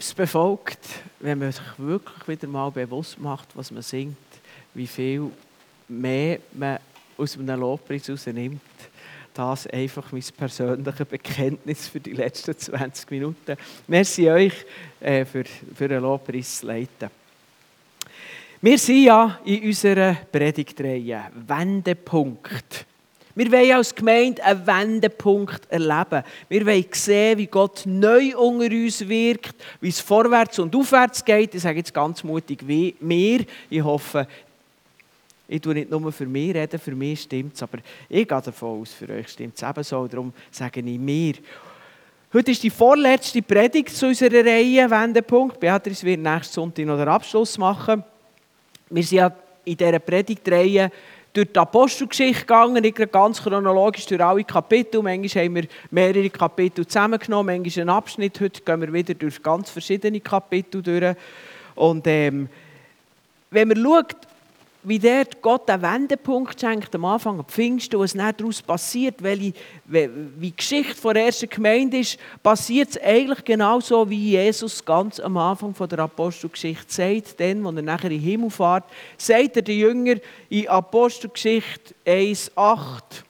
es 0.00 0.14
befolgt, 0.14 0.80
wenn 1.20 1.38
man 1.38 1.52
sich 1.52 1.64
wirklich 1.78 2.28
wieder 2.28 2.48
mal 2.48 2.70
bewusst 2.70 3.18
macht, 3.18 3.48
was 3.54 3.70
man 3.70 3.82
singt, 3.82 4.16
wie 4.74 4.86
viel 4.86 5.30
mehr 5.88 6.38
man 6.52 6.78
aus 7.16 7.38
einem 7.38 7.60
Lobpreis 7.60 8.08
herausnimmt. 8.08 8.60
Das 9.32 9.66
einfach 9.66 10.12
mein 10.12 10.22
persönliches 10.36 11.06
Bekenntnis 11.08 11.88
für 11.88 12.00
die 12.00 12.12
letzten 12.12 12.56
20 12.56 13.10
Minuten. 13.10 13.56
Merci 13.88 14.30
euch 14.30 14.54
äh, 15.00 15.24
für, 15.24 15.44
für 15.74 15.88
den 15.88 16.02
Lobpreis 16.02 16.62
leiten. 16.62 17.10
Wir 18.60 18.78
sind 18.78 19.04
ja 19.04 19.40
in 19.44 19.64
unserer 19.64 20.14
Predigtreihe 20.14 21.24
Wendepunkt. 21.46 22.86
Wir 23.34 23.50
wollen 23.50 23.72
als 23.72 23.94
Gemeinde 23.94 24.44
einen 24.44 24.66
Wendepunkt 24.66 25.62
erleben. 25.68 26.22
Wir 26.48 26.66
wollen 26.66 26.84
sehen, 26.92 27.38
wie 27.38 27.46
Gott 27.46 27.82
neu 27.84 28.36
unter 28.36 28.66
uns 28.66 29.08
wirkt, 29.08 29.56
wie 29.80 29.88
es 29.88 30.00
vorwärts 30.00 30.58
und 30.60 30.74
aufwärts 30.76 31.24
geht. 31.24 31.54
Ich 31.54 31.62
sage 31.62 31.78
jetzt 31.78 31.92
ganz 31.92 32.22
mutig 32.22 32.60
wie 32.66 32.94
mir. 33.00 33.44
Ich 33.68 33.82
hoffe, 33.82 34.28
ich 35.48 35.60
tue 35.60 35.74
nicht 35.74 35.90
nur 35.90 36.12
für 36.12 36.26
mich 36.26 36.54
reden, 36.54 36.78
für 36.78 36.94
mich 36.94 37.22
stimmt 37.22 37.54
es, 37.54 37.62
aber 37.62 37.78
ich 38.08 38.26
gehe 38.26 38.40
davon 38.40 38.80
aus, 38.80 38.92
für 38.92 39.08
euch 39.10 39.28
stimmt 39.28 39.56
es 39.56 39.62
ebenso. 39.62 40.06
Darum 40.06 40.32
sage 40.50 40.80
ich 40.80 40.98
mir. 40.98 41.34
Heute 42.32 42.50
ist 42.50 42.62
die 42.62 42.70
vorletzte 42.70 43.42
Predigt 43.42 43.90
zu 43.90 44.06
unserer 44.06 44.44
Reihe 44.44 44.90
Wendepunkt. 44.90 45.60
Beatrice 45.60 46.04
wird 46.04 46.20
nächsten 46.20 46.54
Sonntag 46.54 46.86
noch 46.86 46.96
den 46.96 47.08
Abschluss 47.08 47.58
machen. 47.58 48.02
Wir 48.90 49.02
sind 49.02 49.18
ja 49.18 49.32
in 49.64 49.76
dieser 49.76 49.98
Predigtreihe 49.98 50.90
durch 51.34 51.52
die 51.52 51.58
Apostelgeschichte 51.58 52.42
gegangen, 52.42 52.80
nicht 52.80 53.12
ganz 53.12 53.42
chronologisch 53.42 54.06
durch 54.06 54.22
alle 54.22 54.44
Kapitel. 54.44 55.02
Manchmal 55.02 55.44
haben 55.44 55.54
wir 55.56 55.64
mehrere 55.90 56.30
Kapitel 56.30 56.86
zusammengenommen, 56.86 57.60
manchmal 57.60 57.82
einen 57.82 57.90
Abschnitt. 57.90 58.40
Heute 58.40 58.62
gehen 58.62 58.80
wir 58.80 58.92
wieder 58.92 59.14
durch 59.14 59.42
ganz 59.42 59.68
verschiedene 59.68 60.20
Kapitel 60.20 60.80
durch. 60.80 61.16
Und 61.74 62.06
ähm, 62.06 62.48
wenn 63.50 63.68
man 63.68 63.82
schaut, 63.82 64.16
wie 64.84 64.98
dort 64.98 65.40
Gott 65.40 65.68
einen 65.70 65.82
Wendepunkt 65.82 66.60
schenkt, 66.60 66.94
am 66.94 67.06
Anfang 67.06 67.38
am 67.38 67.46
Pfingsten, 67.46 67.98
was 67.98 68.12
dann 68.12 68.34
daraus 68.36 68.60
passiert, 68.62 69.22
welche, 69.22 69.54
wie 69.86 70.50
die 70.50 70.56
Geschichte 70.56 71.12
der 71.12 71.24
ersten 71.26 71.48
Gemeinde 71.48 71.98
ist, 71.98 72.18
passiert 72.42 72.90
es 72.90 73.02
eigentlich 73.02 73.44
genauso, 73.44 74.08
wie 74.08 74.32
Jesus 74.32 74.84
ganz 74.84 75.18
am 75.18 75.36
Anfang 75.38 75.74
von 75.74 75.88
der 75.88 76.00
Apostelgeschichte 76.00 76.92
sagt, 76.92 77.40
dann, 77.40 77.66
als 77.66 77.76
er 77.76 77.82
nachher 77.82 78.10
in 78.10 78.18
den 78.18 78.20
Himmel 78.20 78.50
fährt, 78.50 78.84
sagt 79.16 79.56
er 79.56 79.62
den 79.62 79.78
Jünger 79.78 80.16
in 80.50 80.68
Apostelgeschichte 80.68 81.94
1,8 82.06 83.24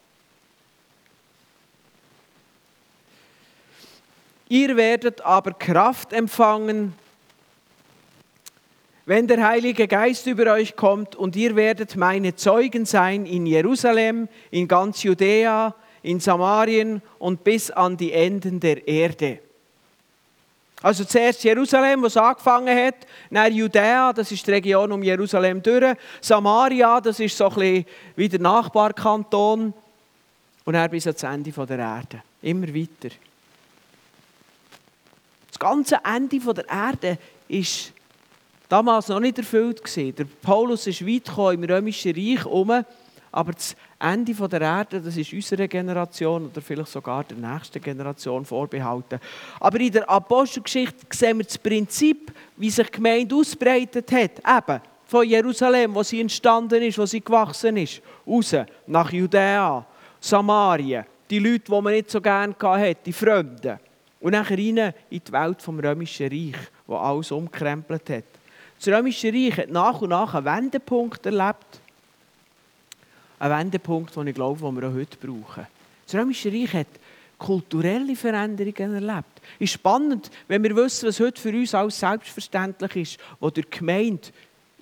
Ihr 4.48 4.76
werdet 4.76 5.20
aber 5.22 5.52
Kraft 5.52 6.12
empfangen, 6.12 6.94
wenn 9.06 9.26
der 9.26 9.46
Heilige 9.46 9.86
Geist 9.86 10.26
über 10.26 10.52
euch 10.52 10.76
kommt 10.76 11.14
und 11.14 11.36
ihr 11.36 11.56
werdet 11.56 11.96
meine 11.96 12.36
Zeugen 12.36 12.86
sein 12.86 13.26
in 13.26 13.46
Jerusalem, 13.46 14.28
in 14.50 14.66
ganz 14.66 15.02
Judäa, 15.02 15.74
in 16.02 16.20
Samarien 16.20 17.02
und 17.18 17.44
bis 17.44 17.70
an 17.70 17.96
die 17.96 18.12
Enden 18.12 18.60
der 18.60 18.86
Erde. 18.86 19.40
Also 20.82 21.04
zuerst 21.04 21.42
Jerusalem, 21.44 22.02
wo 22.02 22.06
es 22.06 22.16
angefangen 22.16 22.76
hat, 22.76 23.06
dann 23.30 23.54
Judäa, 23.54 24.12
das 24.12 24.30
ist 24.30 24.46
die 24.46 24.50
Region 24.50 24.92
um 24.92 25.02
Jerusalem 25.02 25.62
durch, 25.62 25.96
Samaria, 26.20 27.00
das 27.00 27.20
ist 27.20 27.36
so 27.36 27.48
ein 27.48 27.54
bisschen 27.54 27.86
wie 28.16 28.28
der 28.28 28.40
Nachbarkanton 28.40 29.72
und 30.64 30.72
dann 30.74 30.90
bis 30.90 31.06
ans 31.06 31.22
Ende 31.22 31.50
der 31.52 31.78
Erde. 31.78 32.22
Immer 32.42 32.68
weiter. 32.68 33.14
Das 35.48 35.58
ganze 35.58 36.00
Ende 36.04 36.38
der 36.38 36.68
Erde 36.68 37.18
ist 37.48 37.93
damals 38.68 39.08
noch 39.08 39.20
nicht 39.20 39.38
erfüllt. 39.38 39.82
Der 39.96 40.26
Paulus 40.42 40.86
ist 40.86 41.06
weit 41.06 41.28
im 41.54 41.64
römischen 41.64 42.14
Reich 42.14 42.44
um, 42.46 42.84
aber 43.32 43.52
das 43.52 43.74
Ende 43.98 44.32
der 44.32 44.60
Erde, 44.60 45.00
das 45.00 45.16
ist 45.16 45.32
unserer 45.32 45.66
Generation 45.66 46.46
oder 46.46 46.60
vielleicht 46.60 46.92
sogar 46.92 47.24
der 47.24 47.36
nächsten 47.36 47.82
Generation 47.82 48.44
vorbehalten. 48.44 49.18
Aber 49.58 49.80
in 49.80 49.90
der 49.90 50.08
Apostelgeschichte 50.08 51.04
sehen 51.10 51.38
wir 51.38 51.44
das 51.44 51.58
Prinzip, 51.58 52.32
wie 52.56 52.70
sich 52.70 52.86
die 52.86 52.92
Gemeinde 52.92 53.34
ausbreitet 53.34 54.12
hat. 54.12 54.38
Eben 54.38 54.80
von 55.06 55.28
Jerusalem, 55.28 55.94
wo 55.94 56.02
sie 56.04 56.20
entstanden 56.20 56.80
ist, 56.82 56.98
wo 56.98 57.06
sie 57.06 57.20
gewachsen 57.20 57.76
ist, 57.76 58.00
raus 58.26 58.54
nach 58.86 59.12
Judäa, 59.12 59.84
Samarien, 60.20 61.04
die 61.28 61.40
Leute, 61.40 61.64
die 61.66 61.80
man 61.80 61.92
nicht 61.92 62.10
so 62.10 62.20
gerne 62.20 62.54
hatte, 62.60 62.96
die 63.04 63.12
Fremden. 63.12 63.80
Und 64.20 64.32
nachher 64.32 64.56
rein 64.56 64.94
in 65.10 65.22
die 65.26 65.32
Welt 65.32 65.60
vom 65.60 65.80
römischen 65.80 66.28
Reich, 66.28 66.60
wo 66.86 66.96
alles 66.96 67.32
umkrempelt 67.32 68.08
hat. 68.10 68.24
Das 68.84 68.92
Römische 68.92 69.32
Reich 69.32 69.56
hat 69.56 69.70
nach 69.70 70.02
und 70.02 70.10
nach 70.10 70.34
einen 70.34 70.44
Wendepunkt 70.44 71.24
erlebt. 71.24 71.80
Ein 73.38 73.50
Wendepunkt, 73.50 74.14
den 74.14 74.26
ich 74.26 74.34
glaube, 74.34 74.60
den 74.60 74.78
wir 74.78 74.88
auch 74.88 74.92
heute 74.92 75.16
brauchen. 75.16 75.66
Das 76.04 76.14
Römische 76.14 76.52
Reich 76.52 76.74
hat 76.74 76.88
kulturelle 77.38 78.14
Veränderungen 78.14 78.94
erlebt. 78.94 79.40
Es 79.58 79.70
ist 79.70 79.72
spannend, 79.72 80.30
wenn 80.48 80.62
wir 80.62 80.76
wissen, 80.76 81.08
was 81.08 81.18
heute 81.18 81.40
für 81.40 81.48
uns 81.48 81.74
alles 81.74 81.98
selbstverständlich 81.98 82.96
ist, 82.96 83.18
wo 83.40 83.48
die 83.48 83.62
Gemeinde 83.62 84.28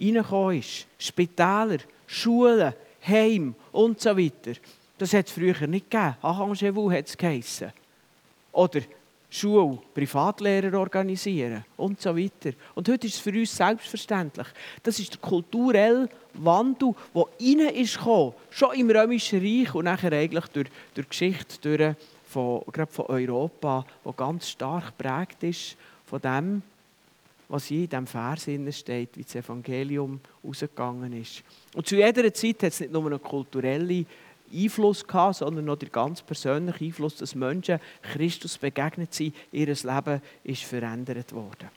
reingekommen 0.00 0.58
ist. 0.58 0.84
Spitäler, 0.98 1.78
Schulen, 2.08 2.74
Heim 3.06 3.54
und 3.70 4.00
so 4.00 4.18
weiter. 4.18 4.58
Das 4.98 5.14
hat 5.14 5.28
es 5.28 5.32
früher 5.32 5.68
nicht 5.68 5.88
gegeben. 5.88 6.16
Arrangez-vous 6.22 6.92
hat 6.92 7.06
es 7.06 7.16
geheissen. 7.16 7.72
Oder 8.50 8.80
Schule, 9.34 9.78
Privatlehrer 9.94 10.78
organisieren 10.78 11.64
und 11.78 11.98
so 11.98 12.14
weiter. 12.14 12.52
Und 12.74 12.86
heute 12.86 13.06
ist 13.06 13.14
es 13.14 13.20
für 13.20 13.30
uns 13.30 13.56
selbstverständlich. 13.56 14.46
Das 14.82 14.98
ist 14.98 15.14
der 15.14 15.20
kulturelle 15.20 16.06
Wandel, 16.34 16.94
der 17.14 17.24
rein 17.40 17.74
ist 17.74 17.96
gekommen, 17.96 18.34
schon 18.50 18.74
im 18.74 18.90
Römischen 18.90 19.40
Reich 19.40 19.74
und 19.74 19.86
nachher 19.86 20.12
eigentlich 20.12 20.46
durch, 20.48 20.68
durch 20.94 21.06
die 21.06 21.08
Geschichte 21.08 21.58
durch 21.60 21.96
von, 22.28 22.62
gerade 22.70 22.92
von 22.92 23.06
Europa, 23.06 23.86
wo 24.04 24.12
ganz 24.12 24.50
stark 24.50 24.98
geprägt 24.98 25.42
ist 25.42 25.76
von 26.04 26.20
dem, 26.20 26.62
was 27.48 27.66
hier 27.66 27.84
in 27.84 27.88
diesem 27.88 28.06
Vers 28.06 28.42
steht, 28.42 29.16
wie 29.16 29.22
das 29.22 29.34
Evangelium 29.34 30.20
ausgegangen 30.42 31.12
ist. 31.18 31.42
Und 31.74 31.86
zu 31.86 31.96
jeder 31.96 32.32
Zeit 32.34 32.62
hat 32.62 32.72
es 32.72 32.80
nicht 32.80 32.92
nur 32.92 33.06
eine 33.06 33.18
kulturelle 33.18 34.04
Einfluss 34.52 35.06
gehabt, 35.06 35.36
sondern 35.36 35.64
noch 35.64 35.76
der 35.76 35.88
ganz 35.88 36.22
persönliche 36.22 36.84
Einfluss, 36.84 37.16
dass 37.16 37.34
Menschen 37.34 37.80
Christus 38.02 38.58
begegnet 38.58 39.14
sind, 39.14 39.34
ihr 39.50 39.66
Leben 39.66 40.22
ist 40.44 40.64
verändert 40.64 41.32
worden. 41.32 41.68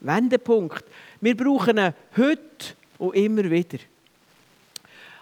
Wendepunkt. 0.00 0.84
Wir 1.20 1.36
brauchen 1.36 1.78
ihn 1.78 1.94
heute 2.16 2.74
und 2.98 3.14
immer 3.14 3.44
wieder. 3.44 3.78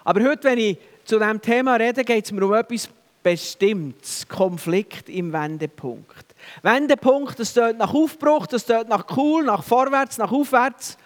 Aber 0.04 0.22
heute, 0.22 0.44
wenn 0.44 0.58
ich 0.58 0.78
zu 1.04 1.18
diesem 1.18 1.40
Thema 1.40 1.76
rede, 1.76 2.04
geht 2.04 2.24
es 2.24 2.32
mir 2.32 2.44
um 2.44 2.54
etwas 2.54 2.88
Bestimmtes. 3.22 4.26
Konflikt 4.26 5.08
im 5.08 5.32
Wendepunkt. 5.32 6.24
Wendepunkt, 6.62 7.38
das 7.38 7.52
tut 7.52 7.76
nach 7.76 7.92
Aufbruch, 7.92 8.46
das 8.46 8.64
tut 8.64 8.88
nach 8.88 9.04
cool, 9.16 9.44
nach 9.44 9.62
vorwärts, 9.62 10.16
nach 10.16 10.32
aufwärts. 10.32 10.96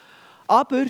Aber 0.47 0.85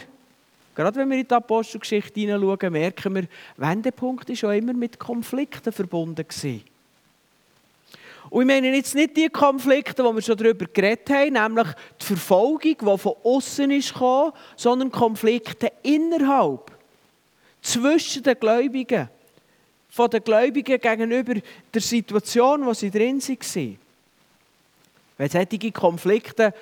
Gerade 0.75 0.97
wenn 0.97 1.11
wir 1.11 1.19
in 1.19 1.29
die 1.29 1.35
Apostelgeschichte 1.35 2.21
hineinschauen, 2.21 2.73
merken 2.73 3.15
wir, 3.15 3.25
Wendepunkt 3.57 4.29
war 4.29 4.37
schon 4.37 4.55
immer 4.55 4.73
mit 4.73 4.99
Konflikten 4.99 5.73
verbunden. 5.73 6.27
Gewesen. 6.27 6.65
Und 8.31 8.43
ich 8.43 8.47
meine 8.49 8.75
jetzt 8.75 8.95
nicht 8.95 9.17
die 9.17 9.29
Konflikte, 9.29 10.03
die 10.03 10.15
wir 10.15 10.23
schon 10.23 10.37
darüber 10.37 10.67
geredet 10.67 11.09
haben, 11.11 11.35
nämlich 11.35 11.69
die 12.01 12.05
Verfolgung, 12.05 12.77
die 12.81 12.99
von 12.99 13.15
außen 13.23 13.71
ist 13.71 13.95
sondern 14.57 14.91
Konflikte 14.91 15.71
innerhalb, 15.83 16.73
zwischen 17.63 18.23
den 18.23 18.39
Gläubigen, 18.41 19.09
von 19.89 20.11
den 20.11 20.25
Gläubigen 20.25 20.81
gegenüber 20.81 21.35
der 21.73 21.81
Situation, 21.81 22.61
in 22.61 22.67
der 22.67 22.75
sie 22.75 22.91
drin 22.91 23.23
waren. 23.23 23.79
Wenn 25.17 25.31
solche 25.31 25.73
Konflikte 25.73 26.55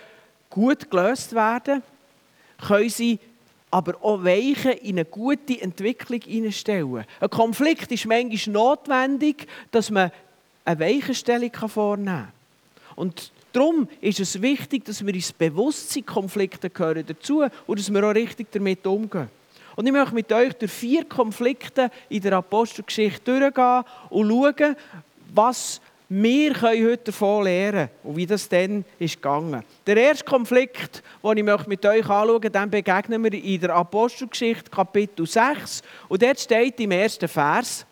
gut 0.51 0.91
gelöst 0.91 1.35
werden, 1.35 1.83
können 2.59 2.91
sie 2.91 3.19
aber 3.73 3.97
auch 4.05 4.23
Weichen 4.23 4.73
in 4.73 4.97
eine 4.97 5.07
gute 5.07 5.61
Entwicklung 5.61 6.21
hineinstellen. 6.21 7.05
Ein 7.19 7.31
Konflikt 7.31 7.91
ist 7.91 8.05
manchmal 8.07 8.53
notwendig, 8.53 9.49
dass 9.71 9.91
man 9.91 10.13
eine 10.65 10.79
Weichenstellung 10.79 11.51
vornehmen 11.69 12.07
kann. 12.07 12.33
Und 12.97 13.33
darum 13.51 13.89
ist 14.03 14.21
es 14.21 14.41
wichtig, 14.43 14.85
dass 14.85 15.05
wir 15.05 15.15
uns 15.15 15.33
bewusst 15.33 15.91
sind, 15.91 16.07
Konflikte 16.07 16.69
gehören 16.69 17.05
dazu 17.07 17.45
und 17.67 17.79
dass 17.79 17.91
wir 17.91 18.05
auch 18.05 18.15
richtig 18.15 18.53
damit 18.53 18.87
umgehen. 18.87 19.31
Und 19.75 19.87
ich 19.87 19.93
möchte 19.93 20.15
mit 20.15 20.31
euch 20.31 20.53
durch 20.53 20.71
vier 20.71 21.07
Konflikte 21.07 21.91
in 22.11 22.21
der 22.21 22.35
Apostelgeschichte 22.35 23.41
durchgehen 23.41 23.85
und 24.11 24.29
schauen, 24.29 24.77
was 25.35 25.81
wir 26.15 26.53
können 26.53 26.91
heute 26.91 27.05
davon 27.05 27.45
lernen 27.45 27.89
und 28.03 28.17
wie 28.17 28.27
das 28.27 28.47
dann 28.47 28.85
ist 28.99 29.17
gegangen. 29.17 29.65
Der 29.87 29.97
erste 29.97 30.25
Konflikt, 30.27 31.03
den 31.25 31.39
ich 31.39 31.67
mit 31.67 31.87
euch 31.87 32.07
anschauen 32.07 32.43
möchte, 32.43 32.67
begegnen 32.67 33.25
wir 33.25 33.33
in 33.33 33.61
der 33.61 33.75
Apostelgeschichte 33.75 34.71
Kapitel 34.71 35.27
6 35.27 35.81
und 36.09 36.23
dort 36.23 36.39
steht 36.39 36.79
im 36.81 36.91
ersten 36.91 37.29
Vers, 37.29 37.87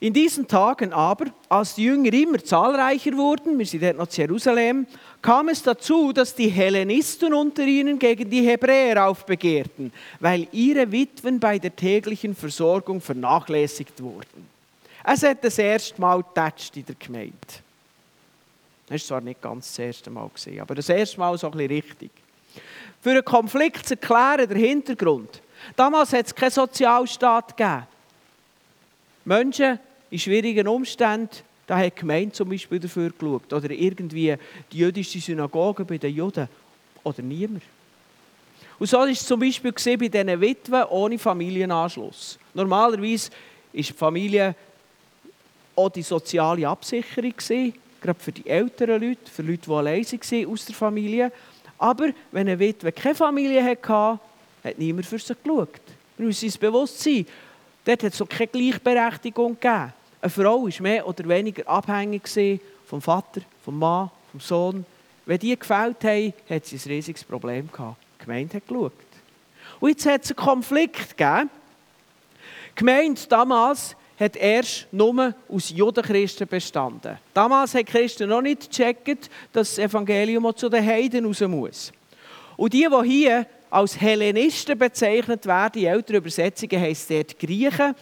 In 0.00 0.12
diesen 0.12 0.46
Tagen 0.46 0.92
aber, 0.92 1.26
als 1.48 1.74
die 1.74 1.82
Jünger 1.82 2.12
immer 2.12 2.38
zahlreicher 2.38 3.16
wurden, 3.16 3.58
wir 3.58 3.66
sind 3.66 3.82
dort 3.82 3.96
noch 3.96 4.06
zu 4.06 4.20
Jerusalem, 4.20 4.86
kam 5.20 5.48
es 5.48 5.64
dazu, 5.64 6.12
dass 6.12 6.36
die 6.36 6.50
Hellenisten 6.50 7.34
unter 7.34 7.64
ihnen 7.64 7.98
gegen 7.98 8.30
die 8.30 8.42
Hebräer 8.42 9.08
aufbegehrten, 9.08 9.92
weil 10.20 10.46
ihre 10.52 10.92
Witwen 10.92 11.40
bei 11.40 11.58
der 11.58 11.74
täglichen 11.74 12.36
Versorgung 12.36 13.00
vernachlässigt 13.00 14.00
wurden. 14.00 14.57
Es 15.10 15.22
hat 15.22 15.42
das 15.42 15.58
erste 15.58 15.98
Mal 16.00 16.22
getatscht 16.22 16.76
in 16.76 16.84
der 16.84 16.94
Gemeinde. 16.94 17.34
Das 18.86 19.00
war 19.02 19.06
zwar 19.06 19.20
nicht 19.22 19.40
ganz 19.40 19.68
das 19.68 19.78
erste 19.78 20.10
Mal, 20.10 20.30
aber 20.60 20.74
das 20.74 20.88
erste 20.88 21.18
Mal 21.18 21.38
so 21.38 21.46
ein 21.46 21.52
bisschen 21.52 21.70
richtig. 21.70 22.10
Für 23.00 23.10
einen 23.10 23.24
Konflikt 23.24 23.86
zu 23.86 23.94
erklären, 23.94 24.48
der 24.48 24.58
Hintergrund. 24.58 25.40
Damals 25.76 26.12
hat 26.12 26.26
es 26.26 26.34
keinen 26.34 26.50
Sozialstaat 26.50 27.56
gegeben. 27.56 27.86
Menschen 29.24 29.78
in 30.10 30.18
schwierigen 30.18 30.68
Umständen, 30.68 31.36
da 31.66 31.78
hat 31.78 31.96
die 31.96 32.00
Gemeinde 32.00 32.32
zum 32.32 32.48
Beispiel 32.48 32.80
dafür 32.80 33.10
geschaut. 33.10 33.52
Oder 33.52 33.70
irgendwie 33.70 34.36
die 34.72 34.78
jüdische 34.78 35.20
Synagoge 35.20 35.84
bei 35.84 35.98
den 35.98 36.14
Juden. 36.14 36.48
Oder 37.04 37.22
niemand. 37.22 37.62
Und 38.78 38.86
so 38.86 38.98
war 38.98 39.08
es 39.08 39.24
zum 39.24 39.40
Beispiel 39.40 39.72
bei 39.72 40.08
diesen 40.08 40.40
Witwen 40.40 40.84
ohne 40.84 41.18
Familienanschluss. 41.18 42.38
Normalerweise 42.54 43.30
ist 43.72 43.90
die 43.90 43.92
Familie 43.92 44.54
auch 45.78 45.88
die 45.90 46.02
soziale 46.02 46.68
Absicherung, 46.68 47.32
gewesen, 47.36 47.74
gerade 48.00 48.18
für 48.18 48.32
die 48.32 48.48
älteren 48.48 49.00
Leute, 49.00 49.30
für 49.30 49.42
Leute, 49.42 49.62
die 49.66 49.72
allein 49.72 50.04
waren 50.04 50.52
aus 50.52 50.64
der 50.64 50.74
Familie. 50.74 51.32
Aber 51.78 52.08
wenn 52.32 52.48
eine 52.48 52.58
Witwe 52.58 52.92
keine 52.92 53.14
Familie 53.14 53.64
hatte, 53.64 54.20
hat 54.64 54.78
niemand 54.78 55.06
für 55.06 55.18
sie 55.18 55.34
geschaut. 55.34 55.80
Wir 56.16 56.26
müssen 56.26 56.46
uns 56.46 56.58
bewusst 56.58 57.00
sein, 57.00 57.26
dort 57.84 58.02
hat 58.02 58.12
es 58.12 58.20
auch 58.20 58.28
keine 58.28 58.48
Gleichberechtigung 58.48 59.54
gegeben. 59.54 59.92
Eine 60.20 60.30
Frau 60.30 60.64
war 60.64 60.82
mehr 60.82 61.06
oder 61.06 61.28
weniger 61.28 61.68
abhängig 61.68 62.28
vom 62.84 63.00
Vater, 63.00 63.42
vom 63.64 63.78
Mann, 63.78 64.10
vom 64.32 64.40
Sohn. 64.40 64.86
Wenn 65.26 65.38
die 65.38 65.56
gefällt 65.56 66.02
haben, 66.02 66.32
hat 66.50 66.66
sie 66.66 66.76
ein 66.76 66.90
riesiges 66.90 67.22
Problem 67.22 67.70
gehabt. 67.70 67.98
Die 68.18 68.24
Gemeinde 68.24 68.56
hat 68.56 68.66
geschaut. 68.66 68.92
Und 69.78 69.90
jetzt 69.90 70.06
hat 70.06 70.24
es 70.24 70.30
einen 70.30 70.36
Konflikt 70.36 71.16
gegeben. 71.16 71.50
Die 72.70 72.74
Gemeinde 72.74 73.20
damals 73.28 73.94
hat 74.18 74.36
erst 74.36 74.86
nur 74.90 75.34
aus 75.48 75.70
Judenchristen 75.70 76.46
bestanden. 76.46 77.18
Damals 77.32 77.74
haben 77.74 77.84
Christen 77.84 78.28
noch 78.28 78.42
nicht 78.42 78.70
gecheckt, 78.70 79.30
dass 79.52 79.76
das 79.76 79.78
Evangelium 79.78 80.46
auch 80.46 80.54
zu 80.54 80.68
den 80.68 80.84
Heiden 80.84 81.24
raus 81.24 81.40
muss. 81.40 81.92
Und 82.56 82.72
die, 82.72 82.88
die 82.88 83.08
hier 83.08 83.46
als 83.70 84.00
Hellenisten 84.00 84.78
bezeichnet 84.78 85.46
werden, 85.46 85.82
in 85.82 85.88
älteren 85.88 86.16
Übersetzungen 86.16 86.80
heisst 86.80 87.10
dort 87.10 87.38
Griechen, 87.38 87.94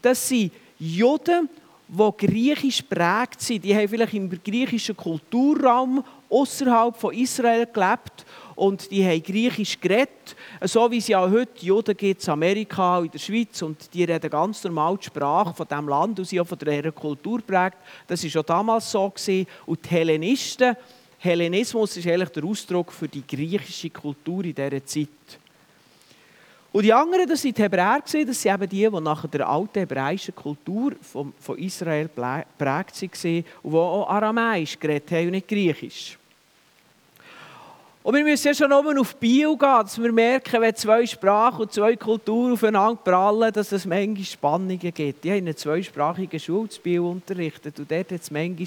das 0.00 0.28
sind 0.28 0.52
Juden, 0.78 1.48
die 1.96 2.26
griechisch 2.26 2.82
prägt 2.82 3.40
sind. 3.40 3.64
Die 3.64 3.74
haben 3.74 3.88
vielleicht 3.88 4.14
im 4.14 4.30
griechischen 4.42 4.96
Kulturraum 4.96 6.04
außerhalb 6.28 6.96
von 6.96 7.14
Israel 7.14 7.66
gelebt 7.66 8.24
und 8.56 8.90
die 8.90 9.04
haben 9.04 9.22
Griechisch 9.22 9.80
geredet, 9.80 10.36
so 10.62 10.90
wie 10.90 10.98
es 10.98 11.08
ja 11.08 11.20
heute 11.20 11.64
Juden 11.64 11.96
gibt 11.96 12.24
in 12.24 12.32
Amerika 12.32 13.00
in 13.00 13.10
der 13.10 13.18
Schweiz 13.18 13.62
und 13.62 13.92
die 13.92 14.04
reden 14.04 14.30
ganz 14.30 14.62
normal 14.64 14.96
die 14.96 15.06
Sprache 15.06 15.54
von 15.54 15.66
diesem 15.66 15.88
Land 15.88 16.18
und 16.18 16.24
sind 16.24 16.40
auch 16.40 16.46
von 16.46 16.58
dieser 16.58 16.92
Kultur 16.92 17.40
prägt. 17.40 17.78
Das 18.06 18.22
war 18.22 18.30
schon 18.30 18.46
damals 18.46 18.90
so. 18.90 19.10
Gewesen. 19.10 19.46
Und 19.66 19.84
die 19.84 19.90
Hellenisten, 19.90 20.76
Hellenismus 21.18 21.96
ist 21.96 22.06
eigentlich 22.06 22.30
der 22.30 22.44
Ausdruck 22.44 22.92
für 22.92 23.08
die 23.08 23.26
griechische 23.26 23.90
Kultur 23.90 24.44
in 24.44 24.54
dieser 24.54 24.84
Zeit. 24.84 25.08
Und 26.74 26.82
die 26.82 26.92
anderen, 26.92 27.28
das 27.28 27.44
waren 27.44 27.54
die 27.54 27.62
Hebräer, 27.62 28.02
das 28.02 28.42
sind 28.42 28.52
eben 28.52 28.68
die, 28.68 28.90
die 28.90 29.00
nach 29.00 29.28
der 29.28 29.48
alten 29.48 29.78
hebräischen 29.78 30.34
Kultur 30.34 30.90
von, 31.00 31.32
von 31.38 31.56
Israel 31.56 32.08
geprägt 32.08 32.48
waren 32.58 33.44
und 33.62 33.72
die 33.72 33.78
auch 33.78 34.10
Aramäisch 34.10 34.76
geredet 34.80 35.08
haben 35.12 35.26
und 35.26 35.30
nicht 35.30 35.46
Griechisch. 35.46 36.18
Und 38.02 38.16
wir 38.16 38.24
müssen 38.24 38.48
ja 38.48 38.54
schon 38.54 38.72
oben 38.72 38.98
auf 38.98 39.14
Bio 39.14 39.56
gehen, 39.56 39.82
dass 39.82 40.02
wir 40.02 40.10
merken, 40.10 40.60
wenn 40.60 40.74
zwei 40.74 41.06
Sprachen 41.06 41.60
und 41.60 41.72
zwei 41.72 41.94
Kulturen 41.94 42.54
aufeinander 42.54 43.00
prallen, 43.04 43.52
dass 43.52 43.70
es 43.70 43.86
manchmal 43.86 44.24
Spannungen 44.24 44.80
gibt. 44.80 45.24
Ich 45.24 45.30
habe 45.30 45.38
in 45.38 45.46
einer 45.46 45.56
zweisprachigen 45.56 46.40
Schule 46.40 46.70
zu 46.70 46.80
Bio 46.80 47.08
unterrichtet 47.08 47.78
und 47.78 47.88
dort 47.88 48.10
hat 48.10 48.20
es 48.20 48.32
manchmal, 48.32 48.66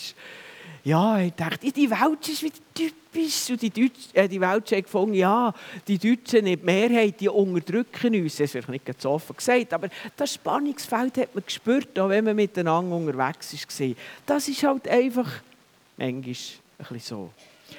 ja, 0.88 1.20
ich 1.20 1.34
dachte, 1.34 1.70
die 1.70 1.90
Welt 1.90 2.30
ist 2.30 2.44
wieder 2.44 2.56
typisch. 2.74 3.50
Und 3.50 3.62
die, 3.62 3.70
Deutsch, 3.70 4.08
äh, 4.14 4.26
die 4.26 4.40
Welt 4.40 4.72
hat 4.72 4.84
gefunden, 4.84 5.16
ja, 5.16 5.54
die 5.86 5.98
Deutschen, 5.98 6.46
die 6.46 6.56
Mehrheit, 6.56 7.20
die 7.20 7.28
unterdrücken 7.28 8.16
uns. 8.16 8.38
Das 8.38 8.56
ist 8.56 8.70
nicht 8.70 8.86
ganz 8.86 9.06
offen 9.06 9.36
gesagt, 9.36 9.74
aber 9.74 9.90
das 10.16 10.36
Spannungsfeld 10.36 11.18
hat 11.18 11.36
man 11.36 11.44
gespürt, 11.44 12.00
auch 12.00 12.08
wenn 12.08 12.24
man 12.24 12.38
miteinander 12.38 12.96
unterwegs 12.96 13.68
war. 13.82 13.88
Das 14.26 14.48
ist 14.48 14.64
halt 14.64 14.88
einfach 14.88 15.30
manchmal 15.98 16.16
ein 16.16 16.22
bisschen 16.22 17.00
so. 17.00 17.32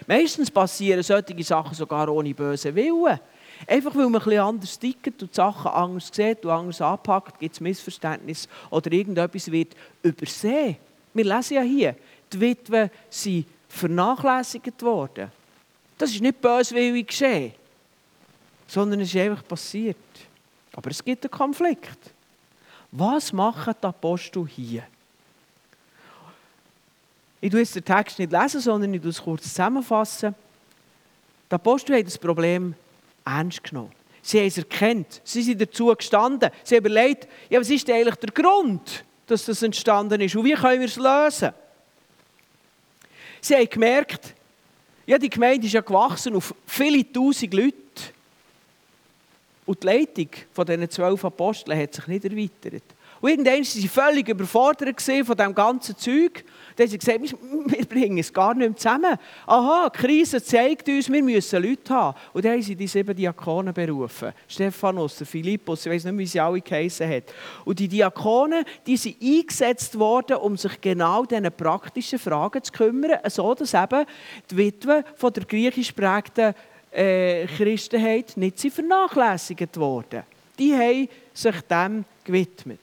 Meistens 0.06 0.50
passieren 0.50 1.02
solche 1.02 1.42
Sachen 1.44 1.74
sogar 1.74 2.10
ohne 2.10 2.34
bösen 2.34 2.74
Willen. 2.74 3.18
Einfach 3.66 3.96
weil 3.96 4.10
man 4.10 4.20
etwas 4.20 4.38
anders 4.38 4.78
tickt 4.78 5.22
und 5.22 5.30
die 5.32 5.34
Sachen 5.34 5.70
anders 5.70 6.10
sieht 6.12 6.44
und 6.44 6.50
anders 6.50 6.82
anpackt, 6.82 7.40
gibt 7.40 7.54
es 7.54 7.60
Missverständnis 7.60 8.48
oder 8.68 8.92
irgendetwas 8.92 9.50
wird 9.50 9.74
übersehen. 10.02 10.76
Wir 11.14 11.24
lesen 11.24 11.54
ja 11.54 11.62
hier, 11.62 11.96
die 12.32 12.40
Witwen 12.40 12.90
sind 13.08 13.46
vernachlässigt 13.68 14.82
worden. 14.82 15.30
Das 15.96 16.10
ist 16.10 16.20
nicht 16.20 16.40
böswillig 16.40 17.08
geschehen, 17.08 17.52
sondern 18.66 19.00
es 19.00 19.14
ist 19.14 19.20
einfach 19.20 19.46
passiert. 19.46 19.96
Aber 20.72 20.90
es 20.90 21.04
gibt 21.04 21.24
einen 21.24 21.30
Konflikt. 21.30 21.98
Was 22.92 23.32
machen 23.32 23.74
die 23.82 23.86
Apostel 23.86 24.46
hier? 24.46 24.84
Ich 27.40 27.52
lese 27.52 27.80
den 27.80 27.84
Text 27.84 28.18
nicht 28.18 28.32
lesen, 28.32 28.60
sondern 28.60 28.94
ich 28.94 29.04
es 29.04 29.22
kurz 29.22 29.42
zusammenfassen. 29.44 30.34
Die 31.50 31.54
Apostel 31.54 31.96
haben 31.96 32.04
das 32.04 32.18
Problem 32.18 32.74
ernst 33.24 33.62
genommen. 33.64 33.92
Sie 34.22 34.38
haben 34.38 34.46
es 34.46 34.58
erkannt. 34.58 35.20
Sie 35.24 35.42
sind 35.42 35.60
dazu 35.60 35.94
gestanden. 35.94 36.50
Sie 36.62 36.76
haben 36.76 36.84
überlegt, 36.84 37.28
ja, 37.48 37.60
was 37.60 37.70
ist 37.70 37.88
eigentlich 37.90 38.16
der 38.16 38.30
Grund, 38.30 39.04
dass 39.26 39.44
das 39.44 39.62
entstanden 39.62 40.20
ist 40.20 40.34
und 40.36 40.44
wie 40.44 40.54
können 40.54 40.80
wir 40.80 40.88
es 40.88 40.96
lösen? 40.96 41.52
Sie 43.40 43.54
haben 43.54 43.68
gemerkt, 43.68 44.34
ja, 45.06 45.18
die 45.18 45.30
Gemeinde 45.30 45.66
ist 45.66 45.72
ja 45.72 45.80
gewachsen 45.80 46.34
auf 46.36 46.54
viele 46.66 47.10
tausend 47.10 47.54
Leute. 47.54 47.74
Und 49.64 49.82
die 49.82 49.86
Leitung 49.86 50.28
von 50.52 50.66
diesen 50.66 50.90
zwölf 50.90 51.24
Aposteln 51.24 51.78
hat 51.78 51.94
sich 51.94 52.06
nicht 52.06 52.24
erweitert. 52.24 52.82
Und 53.20 53.30
irgendwann 53.30 53.54
waren 53.54 53.64
sie 53.64 53.88
völlig 53.88 54.28
überfordert 54.28 55.00
von 55.00 55.36
diesem 55.36 55.54
ganzen 55.54 55.96
Zeug. 55.96 56.44
Dann 56.76 56.84
haben 56.84 56.90
sie 56.90 56.98
gesagt, 56.98 57.20
wir 57.66 57.86
bringen 57.86 58.18
es 58.18 58.32
gar 58.32 58.54
nicht 58.54 58.68
mehr 58.68 58.76
zusammen. 58.76 59.18
Aha, 59.46 59.90
die 59.90 59.98
Krise 59.98 60.42
zeigt 60.42 60.88
uns, 60.88 61.10
wir 61.10 61.22
müssen 61.22 61.62
Leute 61.62 61.92
haben. 61.92 62.16
Und 62.32 62.44
dann 62.44 62.52
haben 62.52 62.62
sie 62.62 62.76
die 62.76 62.86
sieben 62.86 63.16
Diakonen 63.16 63.74
berufen. 63.74 64.32
Stephanus, 64.46 65.16
der 65.16 65.26
Philippus, 65.26 65.86
ich 65.86 65.92
weiß 65.92 66.04
nicht, 66.04 66.18
wie 66.18 66.26
sie 66.26 66.40
alle 66.40 66.60
geheissen 66.60 67.08
haben. 67.08 67.24
Und 67.64 67.78
die 67.78 67.88
Diakonen, 67.88 68.64
die 68.86 68.96
sind 68.96 69.16
eingesetzt 69.20 69.98
worden, 69.98 70.36
um 70.36 70.56
sich 70.56 70.80
genau 70.80 71.24
diesen 71.24 71.50
praktischen 71.50 72.18
Fragen 72.18 72.62
zu 72.62 72.72
kümmern, 72.72 73.18
so 73.28 73.54
dass 73.54 73.74
eben 73.74 74.04
die 74.50 74.56
Witwe 74.56 75.04
von 75.16 75.32
der 75.32 75.44
griechisch 75.44 75.92
prägten 75.92 76.54
äh, 76.92 77.46
Christenheit 77.46 78.36
nicht 78.36 78.60
vernachlässigt 78.72 79.76
worden. 79.76 80.22
Die 80.58 80.74
haben 80.74 81.08
sich 81.34 81.60
dem 81.62 82.04
gewidmet. 82.24 82.80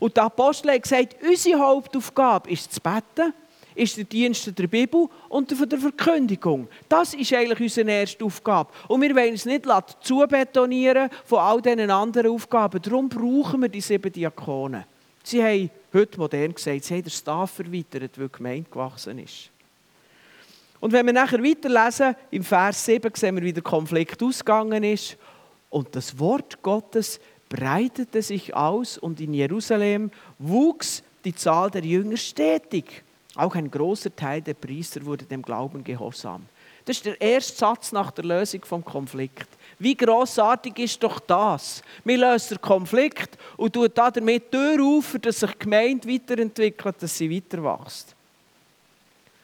Und 0.00 0.16
der 0.16 0.24
Apostel 0.24 0.72
hat 0.72 0.82
gesagt, 0.82 1.16
unsere 1.22 1.60
Hauptaufgabe 1.60 2.50
ist 2.50 2.72
zu 2.72 2.80
beten, 2.80 3.32
ist 3.74 3.96
der 3.96 4.04
Dienst 4.04 4.58
der 4.58 4.66
Bibel 4.66 5.08
und 5.28 5.50
der 5.50 5.78
Verkündigung. 5.78 6.68
Das 6.88 7.14
ist 7.14 7.32
eigentlich 7.32 7.60
unsere 7.60 7.90
erste 7.90 8.24
Aufgabe. 8.24 8.72
Und 8.88 9.00
wir 9.00 9.14
wollen 9.14 9.34
es 9.34 9.44
nicht 9.44 9.64
zubetonieren 10.00 11.08
von 11.24 11.38
all 11.38 11.62
diesen 11.62 11.90
anderen 11.90 12.32
Aufgaben. 12.32 12.82
Darum 12.82 13.08
brauchen 13.08 13.62
wir 13.62 13.68
die 13.68 13.80
sieben 13.80 14.10
Diakonen. 14.10 14.84
Sie 15.22 15.42
haben 15.42 15.70
heute 15.92 16.18
modern 16.18 16.54
gesagt, 16.54 16.84
sie 16.84 16.94
haben 16.94 17.02
den 17.02 17.10
Staff 17.10 17.58
erweitert, 17.58 18.18
weil 18.18 18.28
die 18.28 18.36
Gemeinde 18.36 18.70
gewachsen 18.70 19.18
ist. 19.18 19.50
Und 20.80 20.92
wenn 20.92 21.04
wir 21.04 21.12
nachher 21.12 21.44
weiterlesen, 21.44 22.16
im 22.30 22.42
Vers 22.42 22.84
7 22.86 23.12
sehen 23.14 23.36
wir, 23.36 23.42
wie 23.42 23.52
der 23.52 23.62
Konflikt 23.62 24.22
ausgegangen 24.22 24.82
ist. 24.82 25.16
Und 25.68 25.94
das 25.94 26.18
Wort 26.18 26.62
Gottes 26.62 27.20
breitete 27.50 28.22
sich 28.22 28.54
aus 28.54 28.96
und 28.96 29.20
in 29.20 29.34
Jerusalem 29.34 30.10
wuchs 30.38 31.02
die 31.24 31.34
Zahl 31.34 31.70
der 31.70 31.84
Jünger 31.84 32.16
stetig. 32.16 33.02
Auch 33.34 33.54
ein 33.54 33.70
großer 33.70 34.14
Teil 34.16 34.40
der 34.40 34.54
Priester 34.54 35.04
wurde 35.04 35.26
dem 35.26 35.42
Glauben 35.42 35.84
gehorsam. 35.84 36.46
Das 36.84 36.96
ist 36.96 37.06
der 37.06 37.20
erste 37.20 37.58
Satz 37.58 37.92
nach 37.92 38.10
der 38.12 38.24
Lösung 38.24 38.64
vom 38.64 38.84
Konflikt. 38.84 39.46
Wie 39.78 39.94
großartig 39.94 40.78
ist 40.78 41.02
doch 41.02 41.20
das? 41.20 41.82
Wir 42.04 42.18
lösen 42.18 42.56
den 42.56 42.60
Konflikt 42.62 43.36
und 43.56 43.72
tun 43.72 43.88
damit 43.94 44.52
die 44.52 44.56
Tür 44.56 44.82
auf, 44.82 45.16
dass 45.20 45.40
sich 45.40 45.50
die 45.52 45.58
Gemeinde 45.58 46.08
weiterentwickelt, 46.08 47.02
dass 47.02 47.16
sie 47.16 47.30
weiter 47.30 47.62
wächst. 47.62 48.14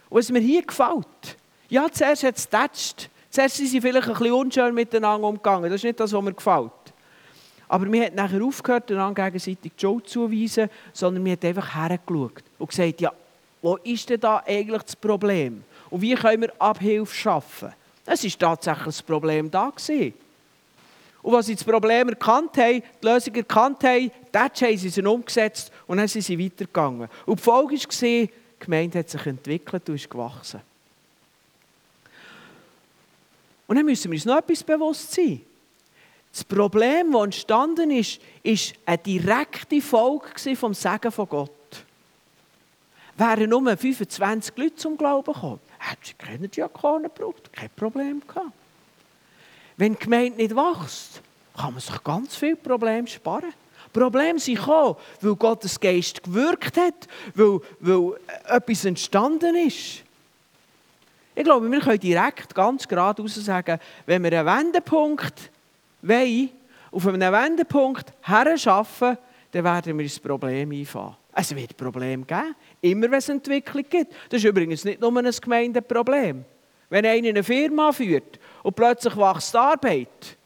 Und 0.09 0.19
was 0.19 0.31
mir 0.31 0.41
hier 0.41 0.63
gefällt, 0.63 1.37
ja, 1.69 1.91
zuerst 1.91 2.23
hat 2.25 2.37
es 2.37 2.45
getatscht. 2.45 3.11
Zuerst 3.31 3.57
sind 3.57 3.69
sie 3.69 3.81
vielleicht 3.81 4.09
ein 4.09 4.15
bisschen 4.15 4.33
unschön 4.33 4.75
miteinander 4.75 5.27
umgegangen. 5.27 5.65
Das 5.65 5.81
ist 5.81 5.85
nicht 5.85 6.01
das, 6.01 6.13
was 6.13 6.23
mir 6.23 6.33
gefällt. 6.33 6.73
Aber 7.69 7.91
wir 7.91 8.07
hat 8.07 8.15
nachher 8.15 8.43
aufgehört, 8.43 8.91
einander 8.91 9.25
gegenseitig 9.25 9.73
die 9.77 9.81
Schuld 9.81 10.09
zuweisen, 10.09 10.71
sondern 10.93 11.25
wir 11.25 11.33
hat 11.33 11.45
einfach 11.45 11.75
hergeschaut 11.75 12.45
und 12.59 12.69
gesagt, 12.69 13.01
ja, 13.01 13.13
wo 13.63 13.77
ist 13.77 14.09
denn 14.09 14.21
da 14.21 14.43
eigentlich 14.47 14.83
das 14.83 14.95
Problem? 14.95 15.65
Und 15.91 16.01
wie 16.01 16.15
können 16.15 16.43
wir 16.43 16.53
Abhilfe 16.61 17.15
schaffen? 17.15 17.73
Es 18.05 18.23
ist 18.23 18.39
tatsächlich 18.39 18.85
das 18.85 19.03
Problem 19.03 19.51
da 19.51 19.71
gewesen. 19.71 20.15
Und 21.23 21.35
als 21.35 21.47
sie 21.47 21.57
das 21.57 21.65
Problem 21.65 22.09
erkannt 22.09 22.57
haben, 22.57 22.83
die 23.03 23.07
Lösung 23.07 23.35
erkannt 23.35 23.83
haben, 23.83 24.13
dann 24.31 24.49
haben 24.49 24.77
sie 24.77 24.89
sie 24.89 25.03
umgesetzt 25.03 25.73
und 25.89 25.99
dann 25.99 26.07
sind 26.07 26.23
sie 26.23 26.39
weitergegangen. 26.39 27.09
Und 27.25 27.41
die 27.41 27.43
Folge 27.43 27.75
war, 27.75 27.89
die 28.01 28.31
Gemeinde 28.61 29.01
hat 29.01 29.11
sich 29.11 29.27
entwickelt 29.27 29.89
und 29.89 29.97
ist 29.97 30.09
gewachsen. 30.09 30.61
Und 33.67 33.75
dann 33.75 33.85
müssen 33.85 34.11
wir 34.13 34.17
uns 34.17 34.25
noch 34.25 34.39
etwas 34.39 34.63
bewusst 34.63 35.13
sein. 35.13 35.41
Das 36.37 36.45
Problem, 36.45 37.13
das 37.13 37.25
entstanden 37.25 37.91
ist, 37.91 38.21
ist 38.43 38.75
eine 38.85 38.99
direkte 38.99 39.81
Folge 39.81 40.55
vom 40.55 40.75
Segen 40.75 41.11
von 41.11 41.27
Gott. 41.27 41.51
Wären 43.17 43.49
nur 43.49 43.75
25 43.75 44.55
Leute 44.55 44.77
zum 44.77 44.99
Glauben 44.99 45.33
gekommen, 45.33 45.61
hätten 45.79 46.03
sie 46.05 46.13
keine 46.13 46.47
Diakonen 46.47 47.05
gebraucht, 47.05 47.51
kein 47.51 47.71
Problem 47.71 48.21
gehabt. 48.29 48.53
Wenn 49.79 49.95
die 49.95 49.99
Gemeinde 49.99 50.37
nicht 50.37 50.55
wächst, 50.55 51.23
kann 51.57 51.73
man 51.73 51.81
sich 51.81 52.05
ganz 52.05 52.37
viele 52.37 52.57
Probleme 52.57 53.09
sparen. 53.09 53.55
Probleme 53.91 54.39
sind 54.39 54.59
gekommen, 54.59 54.97
weil 55.23 55.37
Gottes 55.37 55.81
Geist 55.81 56.23
gewirkt 56.23 56.77
hat, 56.77 57.09
weil, 57.35 57.61
weil 57.81 58.21
etwas 58.45 58.85
entstanden 58.85 59.57
ist. 59.57 60.03
Ich 61.35 61.45
glaube, 61.45 61.71
wir 61.71 61.81
können 61.81 61.99
direkt 61.99 62.55
ganz 62.55 62.87
geradeaus 62.87 63.37
sagen, 63.37 63.81
wenn 64.05 64.23
wir 64.23 64.39
einen 64.39 64.67
Wendepunkt 64.67 65.51
wollen, 66.09 66.51
auf 66.91 67.07
einen 67.07 67.33
Wendepunkt 67.33 68.13
herschaffen, 68.23 69.19
dann 69.53 69.65
werden 69.65 69.99
wir 69.99 70.05
das 70.05 70.19
Problem 70.19 70.71
einfahren. 70.71 71.17
Es 71.33 71.55
wird 71.55 71.77
Probleme 71.77 72.25
geben, 72.25 72.55
immer 72.81 73.11
wenn 73.11 73.19
es 73.19 73.29
Entwicklung 73.29 73.85
gibt. 73.89 74.15
Das 74.31 74.39
ist 74.39 74.45
übrigens 74.45 74.85
nicht 74.85 75.01
nur 75.01 75.17
ein 75.17 75.31
Gemeindeproblem. 75.31 76.45
Wenn 76.89 77.07
einer 77.07 77.29
eine 77.29 77.43
Firma 77.43 77.93
führt 77.93 78.39
und 78.63 78.75
plötzlich 78.75 79.17
wächst 79.17 79.53
die 79.53 79.59
Arbeit, 79.59 80.37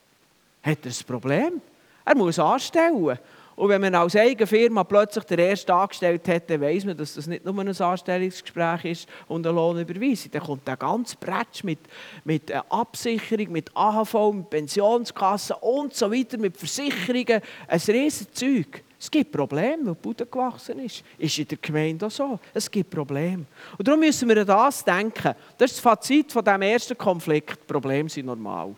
hat 0.63 0.79
er 0.85 0.91
ein 0.91 1.07
Problem. 1.07 1.61
Er 2.05 2.17
muss 2.17 2.39
anstellen. 2.39 3.19
Und 3.61 3.69
wenn 3.69 3.83
man 3.83 3.95
als 3.95 4.17
eigene 4.17 4.47
Firma 4.47 4.85
plötzlich 4.85 5.23
den 5.25 5.39
ersten 5.39 5.71
angestellt 5.73 6.27
hat, 6.29 6.49
dann 6.49 6.63
weiss 6.63 6.83
man, 6.87 6.97
dass 6.97 7.13
das 7.13 7.27
nicht 7.27 7.45
nur 7.45 7.59
ein 7.59 7.69
Anstellungsgespräch 7.69 8.85
ist 8.87 9.09
und 9.29 9.47
eine 9.47 9.55
Lohnüberweisung. 9.55 10.31
Dann 10.31 10.43
kommt 10.43 10.67
der 10.67 10.79
ganze 10.79 11.15
Bretsch 11.19 11.63
mit, 11.63 11.79
mit 12.25 12.51
Absicherung, 12.71 13.53
mit 13.53 13.71
AHV, 13.77 14.33
mit 14.33 14.49
Pensionskassen 14.49 15.57
und 15.61 15.95
so 15.95 16.11
weiter, 16.11 16.39
mit 16.39 16.57
Versicherungen. 16.57 17.43
Ein 17.69 17.81
riesiges 17.87 18.33
Zeug. 18.33 18.83
Es 18.99 19.11
gibt 19.11 19.31
Probleme, 19.31 19.89
weil 19.89 19.95
die 19.95 20.01
Bude 20.01 20.25
gewachsen 20.25 20.79
ist. 20.79 21.05
Ist 21.19 21.39
in 21.39 21.49
der 21.49 21.59
Gemeinde 21.61 22.07
auch 22.07 22.11
so. 22.11 22.41
Es 22.55 22.71
gibt 22.71 22.89
Probleme. 22.89 23.45
Und 23.77 23.87
darum 23.87 24.01
müssen 24.01 24.27
wir 24.27 24.39
an 24.39 24.47
das 24.47 24.83
denken. 24.83 25.35
Das 25.59 25.71
ist 25.71 25.77
das 25.77 25.81
Fazit 25.81 26.33
von 26.33 26.43
diesem 26.43 26.63
ersten 26.63 26.97
Konflikt. 26.97 27.67
Probleme 27.67 28.09
sind 28.09 28.25
normal. 28.25 28.75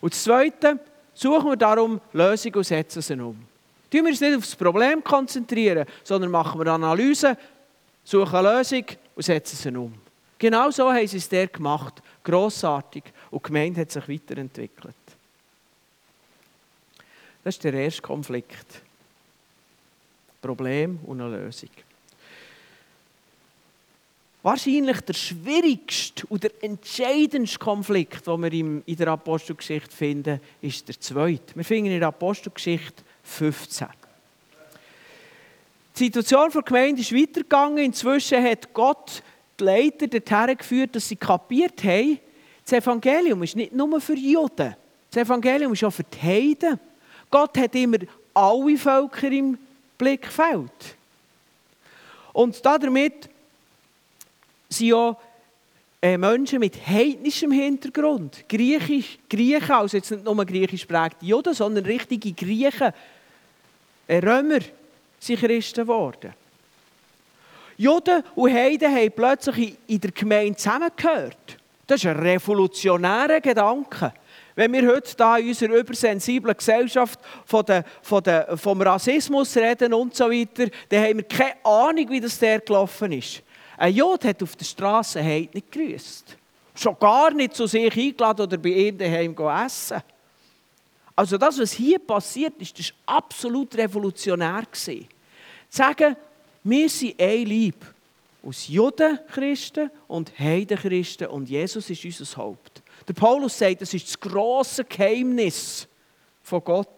Und 0.00 0.12
das 0.12 0.22
Zweite, 0.22 0.78
suchen 1.14 1.50
wir 1.50 1.56
darum 1.56 2.00
Lösungen 2.12 2.56
und 2.56 2.64
setzen 2.64 3.02
sie 3.02 3.14
um. 3.14 3.36
Tun 3.90 4.02
wir 4.02 4.10
uns 4.10 4.20
nicht 4.20 4.36
auf 4.36 4.44
das 4.44 4.56
Problem 4.56 5.02
konzentrieren, 5.02 5.86
sondern 6.02 6.30
machen 6.30 6.60
wir 6.60 6.72
Analyse, 6.72 7.36
suchen 8.02 8.34
eine 8.34 8.58
Lösung 8.58 8.84
und 9.14 9.22
setzen 9.22 9.56
sie 9.56 9.76
um. 9.76 9.94
Genau 10.38 10.70
so 10.70 10.92
haben 10.92 11.06
sie 11.06 11.18
es 11.18 11.28
der 11.28 11.46
gemacht. 11.46 12.02
Grossartig. 12.22 13.04
Und 13.30 13.44
die 13.44 13.48
Gemeinde 13.48 13.80
hat 13.80 13.90
sich 13.90 14.08
weiterentwickelt. 14.08 14.94
Das 17.44 17.54
ist 17.54 17.64
der 17.64 17.74
erste 17.74 18.02
Konflikt. 18.02 18.82
Problem 20.40 20.98
und 21.06 21.20
eine 21.20 21.36
Lösung. 21.36 21.70
Wahrscheinlich 24.44 25.00
der 25.00 25.14
schwierigste 25.14 26.26
und 26.26 26.44
der 26.44 26.50
entscheidendste 26.60 27.58
Konflikt, 27.58 28.26
den 28.26 28.42
wir 28.42 28.52
in 28.52 28.96
der 28.96 29.08
Apostelgeschichte 29.08 29.90
finden, 29.90 30.38
ist 30.60 30.86
der 30.86 31.00
zweite. 31.00 31.56
Wir 31.56 31.64
finden 31.64 31.90
in 31.90 31.98
der 31.98 32.08
Apostelgeschichte 32.08 33.02
15. 33.22 33.86
Die 35.96 36.04
Situation 36.04 36.50
der 36.50 36.60
Gemeinde 36.60 37.00
ist 37.00 37.14
weitergegangen. 37.14 37.78
Inzwischen 37.78 38.44
hat 38.44 38.74
Gott 38.74 39.22
die 39.58 39.64
Leiter 39.64 40.08
dorthin 40.08 40.58
geführt, 40.58 40.94
dass 40.94 41.08
sie 41.08 41.16
kapiert 41.16 41.82
haben, 41.82 42.18
das 42.64 42.72
Evangelium 42.74 43.42
ist 43.44 43.56
nicht 43.56 43.72
nur 43.72 43.98
für 43.98 44.14
Juden. 44.14 44.76
Das 45.10 45.22
Evangelium 45.22 45.72
ist 45.72 45.84
auch 45.84 45.90
für 45.90 46.04
die 46.04 46.20
Heiden. 46.20 46.78
Gott 47.30 47.56
hat 47.56 47.74
immer 47.74 47.96
alle 48.34 48.76
Völker 48.76 49.32
im 49.32 49.56
Blickfeld. 49.96 50.96
Und 52.34 52.64
damit 52.66 53.30
sind 54.76 54.88
ja 54.88 55.16
äh, 56.02 56.18
Menschen 56.18 56.58
mit 56.58 56.86
heidnischem 56.86 57.50
Hintergrund. 57.50 58.44
Griechisch, 58.48 59.18
Griechen, 59.28 59.70
also 59.70 59.96
jetzt 59.96 60.10
nicht 60.10 60.24
nur 60.24 60.44
griechisch 60.44 60.84
prägte 60.84 61.24
Juden, 61.24 61.54
sondern 61.54 61.86
richtige 61.86 62.32
Griechen, 62.32 62.92
äh, 64.06 64.18
Römer, 64.18 64.60
sind 65.18 65.40
Christen 65.40 65.82
geworden. 65.82 66.34
Juden 67.76 68.22
und 68.34 68.52
Heiden 68.52 68.94
haben 68.94 69.12
plötzlich 69.12 69.76
in 69.86 70.00
der 70.00 70.10
Gemeinde 70.10 70.56
zusammengehört. 70.56 71.56
Das 71.86 72.02
ist 72.02 72.06
ein 72.06 72.18
revolutionärer 72.18 73.40
Gedanke. 73.40 74.12
Wenn 74.54 74.72
wir 74.72 74.86
heute 74.86 75.16
da 75.16 75.38
in 75.38 75.48
unserer 75.48 75.74
übersensiblen 75.74 76.56
Gesellschaft 76.56 77.18
von 77.44 77.64
der, 77.64 77.84
von 78.02 78.22
der, 78.22 78.56
vom 78.56 78.80
Rassismus 78.80 79.56
reden 79.56 79.92
und 79.92 80.14
so 80.14 80.30
weiter, 80.30 80.66
dann 80.88 81.02
haben 81.02 81.16
wir 81.16 81.24
keine 81.24 81.64
Ahnung, 81.64 82.08
wie 82.10 82.20
das 82.20 82.38
der 82.38 82.60
gelaufen 82.60 83.10
ist. 83.12 83.42
Ein 83.76 83.94
Jod 83.94 84.24
hat 84.24 84.42
auf 84.42 84.56
der 84.56 84.64
Straße 84.64 85.20
nicht 85.22 85.72
grüßt. 85.72 86.36
Schon 86.74 86.98
gar 86.98 87.32
nicht 87.32 87.54
zu 87.54 87.66
sich 87.66 87.96
eingeladen 87.96 88.42
oder 88.42 88.56
bei 88.56 88.70
ihm 88.70 88.98
daheim 88.98 89.36
essen. 89.64 90.02
Also 91.16 91.38
das, 91.38 91.58
was 91.58 91.72
hier 91.72 91.98
passiert 91.98 92.54
ist, 92.58 92.78
war 93.06 93.16
absolut 93.16 93.74
revolutionär. 93.76 94.64
Zu 94.72 95.06
sagen, 95.68 96.16
wir 96.64 96.88
sind 96.88 97.20
ein 97.20 97.46
Lieb. 97.46 97.76
Aus 98.42 98.68
Judenchristen 98.68 99.90
und 100.06 100.38
Heidenchristen 100.38 101.28
und 101.28 101.48
Jesus 101.48 101.88
ist 101.88 102.04
unser 102.04 102.36
Haupt. 102.36 102.82
Der 103.08 103.14
Paulus 103.14 103.56
sagt, 103.56 103.80
das 103.80 103.94
ist 103.94 104.06
das 104.06 104.20
grosse 104.20 104.84
Geheimnis 104.84 105.88
von 106.42 106.62
Gott. 106.62 106.88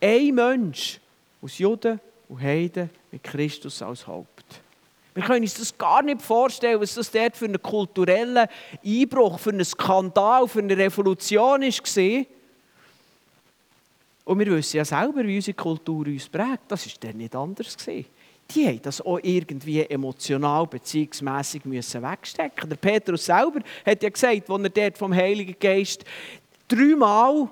Ein 0.00 0.34
Mensch 0.34 1.00
aus 1.42 1.58
Juden 1.58 1.98
und 2.28 2.40
Heiden 2.40 2.90
mit 3.10 3.22
Christus 3.22 3.82
als 3.82 4.06
Haupt. 4.06 4.60
Wir 5.14 5.24
können 5.24 5.42
uns 5.42 5.54
das 5.54 5.76
gar 5.76 6.02
nicht 6.02 6.22
vorstellen, 6.22 6.80
was 6.80 6.94
das 6.94 7.10
dort 7.10 7.36
für 7.36 7.46
einen 7.46 7.60
kulturellen 7.60 8.46
Einbruch, 8.84 9.38
für 9.38 9.50
einen 9.50 9.64
Skandal, 9.64 10.46
für 10.46 10.60
eine 10.60 10.76
Revolution 10.76 11.62
war. 11.62 12.24
Und 14.24 14.38
wir 14.38 14.46
wissen 14.46 14.76
ja 14.76 14.84
selber, 14.84 15.26
wie 15.26 15.36
unsere 15.36 15.56
Kultur 15.56 16.06
uns 16.06 16.28
prägt. 16.28 16.62
Das 16.68 16.86
war 16.86 16.92
dann 17.00 17.16
nicht 17.16 17.34
anders. 17.34 17.76
Die 18.54 18.66
haben 18.66 18.82
das 18.82 19.00
auch 19.00 19.18
irgendwie 19.22 19.82
emotional 19.82 20.66
beziehungsmässig 20.66 21.62
wegstecken 21.64 22.68
Der 22.68 22.76
Petrus 22.76 23.26
selber 23.26 23.60
hat 23.84 24.02
ja 24.02 24.08
gesagt, 24.08 24.48
als 24.48 24.62
er 24.62 24.68
dort 24.70 24.98
vom 24.98 25.14
Heiligen 25.14 25.56
Geist 25.58 26.04
dreimal 26.68 27.48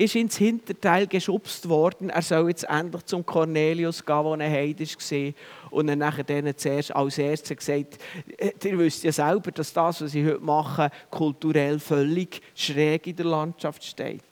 ist 0.00 0.14
ins 0.14 0.38
Hinterteil 0.38 1.06
geschubst 1.06 1.68
worden. 1.68 2.08
Er 2.08 2.22
soll 2.22 2.48
jetzt 2.48 2.64
endlich 2.64 3.04
zum 3.04 3.24
Cornelius 3.24 4.04
gehen, 4.04 4.24
wo 4.24 4.34
er 4.34 4.50
Heid 4.50 4.80
war. 4.80 5.32
Und 5.70 5.88
dann 5.88 5.98
nachher 5.98 6.24
denen 6.24 6.56
zuerst 6.56 6.96
als 6.96 7.18
erstes 7.18 7.58
gesagt, 7.58 7.98
äh, 8.38 8.52
ihr 8.64 8.78
wisst 8.78 9.04
ja 9.04 9.12
selber, 9.12 9.50
dass 9.52 9.74
das, 9.74 10.00
was 10.00 10.14
ich 10.14 10.24
heute 10.24 10.40
mache, 10.40 10.90
kulturell 11.10 11.78
völlig 11.78 12.40
schräg 12.54 13.08
in 13.08 13.16
der 13.16 13.26
Landschaft 13.26 13.84
steht. 13.84 14.22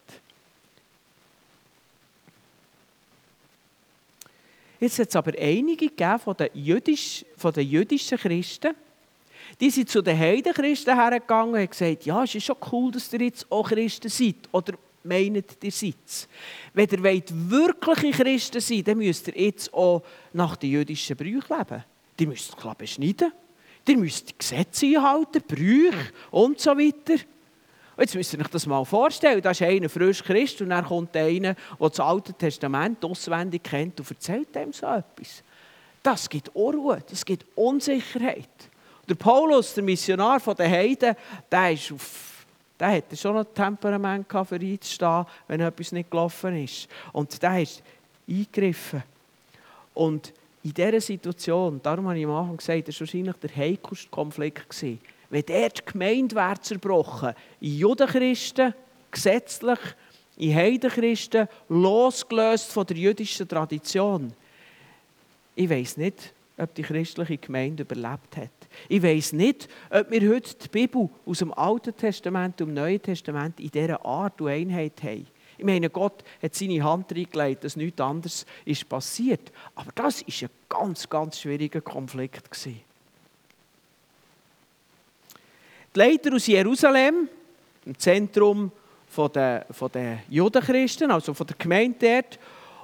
Jetzt 4.80 4.98
hat 4.98 5.08
es 5.08 5.16
aber 5.16 5.32
einige 5.38 5.90
von 6.18 6.37
den, 6.37 6.48
jüdisch, 6.54 7.26
von 7.37 7.52
den 7.52 7.68
jüdischen 7.68 8.16
Christen, 8.16 8.75
die 9.60 9.70
sind 9.70 9.90
zu 9.90 10.00
den 10.00 10.18
Heidenchristen 10.18 10.94
hergegangen 10.94 11.54
und 11.54 11.60
haben 11.60 11.68
gesagt, 11.68 12.06
ja, 12.06 12.25
es 12.25 12.34
ist 12.34 12.46
schon 12.46 12.56
cool, 12.72 12.90
dass 12.92 13.12
ihr 13.12 13.20
jetzt 13.20 13.50
auch 13.50 13.68
Christen 13.68 14.08
seid. 14.08 14.37
Oder 14.52 14.75
meint 15.08 15.56
ihr 15.62 15.72
seid. 15.72 16.28
Wenn 16.74 16.88
ihr 16.88 17.02
wollt, 17.02 17.50
wirkliche 17.50 18.22
Christen 18.22 18.60
sein 18.60 18.84
dann 18.84 18.98
müsst 18.98 19.28
ihr 19.28 19.40
jetzt 19.40 19.72
auch 19.72 20.02
nach 20.32 20.56
den 20.56 20.70
jüdischen 20.70 21.16
Brüchen 21.16 21.56
leben. 21.56 21.84
Die 22.18 22.26
müsst 22.26 22.56
klar 22.56 22.74
beschneiden. 22.74 23.32
Ihr 23.86 23.96
müsst 23.96 24.38
Gesetze 24.38 24.86
einhalten, 24.86 25.42
Brüche 25.46 26.12
und 26.30 26.60
so 26.60 26.70
weiter. 26.72 27.22
Jetzt 27.98 28.14
müsst 28.14 28.32
ihr 28.32 28.40
euch 28.40 28.48
das 28.48 28.66
mal 28.66 28.84
vorstellen. 28.84 29.40
Da 29.40 29.50
ist 29.50 29.62
einer 29.62 29.88
frisch 29.88 30.22
Christ 30.22 30.60
und 30.60 30.70
dann 30.70 30.84
kommt 30.84 31.16
einer, 31.16 31.54
der 31.54 31.88
das 31.88 31.98
Alte 31.98 32.32
Testament 32.32 33.04
auswendig 33.04 33.64
kennt 33.64 33.98
und 33.98 34.10
erzählt 34.10 34.54
ihm 34.54 34.72
so 34.72 34.86
etwas. 34.86 35.42
Das 36.02 36.28
gibt 36.28 36.54
Unruhe, 36.54 37.02
das 37.10 37.24
gibt 37.24 37.44
Unsicherheit. 37.56 38.48
Der 39.08 39.14
Paulus, 39.14 39.74
der 39.74 39.82
Missionar 39.82 40.38
der 40.54 40.70
Heiden, 40.70 41.16
der 41.50 41.72
ist 41.72 41.90
auf 41.90 42.38
der 42.78 42.92
hatte 42.92 43.16
schon 43.16 43.35
noch 43.35 43.44
Temperament 43.44 44.26
für 44.28 44.54
einzustehen, 44.54 45.26
wenn 45.49 45.61
etwas 45.61 45.92
nicht 45.92 46.11
gelaufen 46.11 46.62
ist. 46.62 46.88
Und 47.12 47.42
der 47.42 47.62
ist 47.62 47.82
eingegriffen. 48.28 49.02
Und 49.94 50.32
in 50.62 50.75
dieser 50.75 51.00
Situation, 51.00 51.80
darum 51.82 52.08
habe 52.08 52.18
ich 52.18 52.25
am 52.25 52.32
Anfang 52.32 52.56
gesagt, 52.56 52.88
das 52.88 52.94
war 52.97 53.06
wahrscheinlich 53.06 53.37
der 53.37 53.56
heikelste 53.56 54.08
Konflikt. 54.08 54.82
Wenn 55.30 55.44
dort 55.47 55.78
die 55.78 55.92
Gemeinde 55.92 56.37
wäre 56.37 56.61
zerbrochen, 56.61 57.35
in 57.61 57.78
Judenchristen, 57.78 58.75
gesetzlich, 59.11 59.78
in 60.37 60.54
Heidenchristen, 60.54 61.49
losgelöst 61.68 62.70
von 62.70 62.87
der 62.87 62.97
jüdischen 62.97 63.49
Tradition. 63.49 64.32
Ich 65.54 65.68
weiß 65.68 65.97
nicht, 65.97 66.32
ob 66.56 66.75
die 66.75 66.82
christliche 66.82 67.38
Gemeinde 67.38 67.82
überlebt 67.82 68.37
hat. 68.37 68.57
Ich 68.88 69.02
weiß 69.02 69.32
nicht, 69.32 69.68
ob 69.90 70.11
wir 70.11 70.28
heute 70.28 70.54
die 70.54 70.68
Bibel 70.68 71.08
aus 71.26 71.38
dem 71.38 71.52
Alten 71.52 71.97
Testament 71.97 72.61
und 72.61 72.68
dem 72.68 72.75
Neuen 72.75 73.02
Testament 73.02 73.58
in 73.61 73.70
dieser 73.70 74.04
Art 74.04 74.40
und 74.40 74.49
Einheit 74.49 75.02
haben. 75.02 75.26
Ich 75.58 75.64
meine, 75.64 75.90
Gott 75.90 76.23
hat 76.40 76.54
seine 76.54 76.82
Hand 76.85 77.11
reingelegt, 77.12 77.64
dass 77.64 77.75
nichts 77.75 78.00
anderes 78.00 78.47
ist 78.64 78.88
passiert. 78.88 79.50
Aber 79.75 79.90
das 79.92 80.23
war 80.23 80.49
ein 80.49 80.50
ganz, 80.68 81.08
ganz 81.08 81.40
schwieriger 81.40 81.80
Konflikt. 81.80 82.49
Die 82.64 82.80
Leiter 85.94 86.32
aus 86.35 86.47
Jerusalem, 86.47 87.28
im 87.85 87.99
Zentrum 87.99 88.70
der, 89.35 89.66
der 89.92 90.18
Judenchristen, 90.28 91.11
also 91.11 91.35
von 91.35 91.47
der 91.47 91.56
Gemeinde 91.56 91.97
dort, 91.99 92.38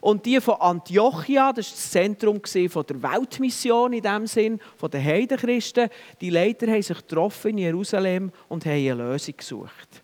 und 0.04 0.26
die 0.26 0.38
von 0.38 0.56
Antiochia, 0.60 1.50
das 1.50 1.66
war 1.66 1.72
das 1.72 1.90
Zentrum 1.90 2.42
der 2.42 3.02
Weltmission 3.02 3.94
in 3.94 4.02
dem 4.02 4.26
Sinn, 4.26 4.60
von 4.76 4.90
den 4.90 5.02
Heidenchristen, 5.02 5.88
die 6.20 6.28
Leiter 6.28 6.66
haben 6.66 6.82
sich 6.82 6.98
getroffen 6.98 7.52
in 7.52 7.58
Jerusalem 7.58 8.30
und 8.50 8.66
haben 8.66 8.72
eine 8.72 8.92
Lösung 8.92 9.34
gesucht. 9.34 10.02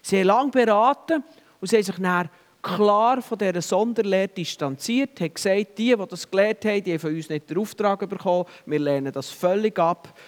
Sie 0.00 0.20
haben 0.20 0.26
lange 0.26 0.50
beraten 0.52 1.22
und 1.60 1.68
sie 1.68 1.76
haben 1.76 1.82
sich 1.82 1.96
dann 1.96 2.30
klar 2.62 3.20
von 3.20 3.36
dieser 3.36 3.60
Sonderlehre 3.60 4.28
distanziert, 4.28 5.20
haben 5.20 5.34
gesagt, 5.34 5.76
die, 5.76 5.94
die 5.94 6.06
das 6.08 6.30
gelehrt 6.30 6.64
haben, 6.64 6.82
die 6.82 6.92
haben 6.92 7.00
von 7.00 7.14
uns 7.14 7.28
nicht 7.28 7.50
den 7.50 7.58
Auftrag 7.58 8.08
bekommen, 8.08 8.46
wir 8.64 8.78
lehnen 8.78 9.12
das 9.12 9.28
völlig 9.28 9.78
ab. 9.78 10.18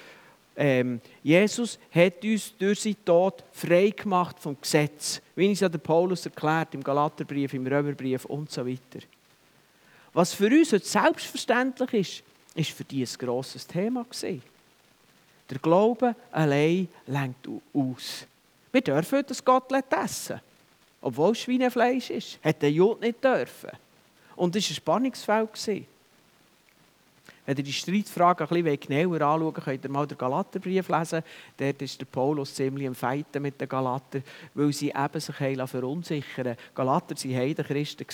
Ähm, 0.54 1.00
Jesus 1.22 1.78
hat 1.90 2.22
uns 2.22 2.54
durch 2.58 2.82
seinen 2.82 3.02
Tod 3.02 3.42
frei 3.52 3.88
gemacht 3.88 4.38
vom 4.38 4.60
Gesetz, 4.60 5.22
wie 5.34 5.50
es 5.50 5.60
ja 5.60 5.68
der 5.70 5.78
Paulus 5.78 6.26
erklärt 6.26 6.74
im 6.74 6.84
Galaterbrief, 6.84 7.54
im 7.54 7.66
Römerbrief 7.66 8.26
und 8.26 8.50
so 8.50 8.66
weiter. 8.66 9.00
Was 10.14 10.32
für 10.32 10.46
uns 10.46 10.72
heute 10.72 10.86
selbstverständlich 10.86 11.92
ist, 11.92 12.22
ist 12.54 12.70
für 12.70 12.84
die 12.84 13.02
ein 13.02 13.18
grosses 13.18 13.66
Thema 13.66 14.04
gewesen. 14.04 14.42
Der 15.50 15.58
Glaube 15.58 16.16
allein 16.32 16.88
lenkt 17.06 17.46
aus. 17.74 18.26
Wir 18.72 18.80
dürfen 18.80 19.22
das 19.26 19.44
Gott 19.44 19.70
essen 19.72 20.40
obwohl 21.04 21.32
es 21.32 21.40
Schweinefleisch 21.40 22.08
ist. 22.08 22.38
Hat 22.42 22.62
der 22.62 22.72
Jud 22.72 23.00
nicht 23.02 23.22
dürfen. 23.22 23.70
Und 24.36 24.56
es 24.56 24.64
war 24.86 24.96
ein 24.96 25.14
Spannungsfeld. 25.14 25.86
Wenn 27.46 27.58
ihr 27.58 27.62
die 27.62 27.72
Streitfrage 27.72 28.46
bisschen 28.46 28.80
genauer 28.80 29.20
anschauen 29.20 29.54
könnt 29.54 29.84
ihr 29.84 29.90
mal 29.90 30.06
den 30.06 30.16
Galaterbrief 30.16 30.88
lesen. 30.88 31.22
Dort 31.58 31.82
ist 31.82 32.00
der 32.00 32.06
Paulus 32.06 32.54
ziemlich 32.54 32.86
im 32.86 32.94
Feiten 32.94 33.42
mit 33.42 33.60
den 33.60 33.68
Galater, 33.68 34.22
weil 34.54 34.72
sie 34.72 34.90
eben 34.96 35.20
sich 35.20 35.36
verunsichern 35.36 36.56
Galater 36.74 37.14
waren 37.14 37.36
Heiden 37.36 37.64
Christen 37.64 38.06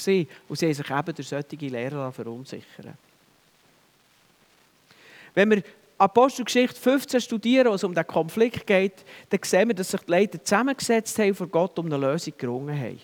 und 0.48 0.58
sie 0.58 0.66
haben 0.66 0.74
sich 0.74 0.90
eben 0.90 1.14
durch 1.14 1.28
solche 1.28 1.56
Lehrer 1.56 2.10
verunsichern 2.10 2.94
Wenn 5.34 5.50
wir 5.50 5.62
Apostelgeschichte 6.00 6.80
15 6.80 7.20
studieren, 7.20 7.68
wo 7.68 7.74
es 7.74 7.84
um 7.84 7.94
den 7.94 8.06
Konflikt 8.06 8.66
geht, 8.66 9.04
dann 9.28 9.40
sehen 9.44 9.68
wir, 9.68 9.74
dass 9.74 9.90
sich 9.90 10.00
die 10.00 10.10
Leiter 10.10 10.42
zusammengesetzt 10.42 11.18
haben 11.18 11.34
vor 11.34 11.46
Gott 11.46 11.78
um 11.78 11.86
eine 11.86 11.98
Lösung 11.98 12.32
gerungen 12.38 12.76
haben. 12.76 12.98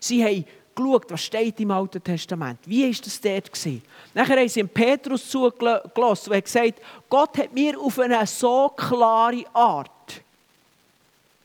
Sie 0.00 0.24
haben 0.24 0.46
geschaut, 0.78 1.10
was 1.10 1.24
steht 1.24 1.60
im 1.60 1.70
Alten 1.70 2.02
Testament. 2.02 2.58
Wie 2.64 2.84
war 2.84 3.00
das 3.04 3.20
dort? 3.20 3.52
Gewesen? 3.52 3.82
Nachher 4.14 4.36
haben 4.36 4.48
sie 4.48 4.64
Petrus 4.64 5.28
zugelassen 5.28 6.32
und 6.32 6.44
gesagt, 6.44 6.80
Gott 7.08 7.36
hat 7.38 7.52
mir 7.52 7.78
auf 7.78 7.98
eine 7.98 8.26
so 8.26 8.68
klare 8.70 9.44
Art 9.52 9.90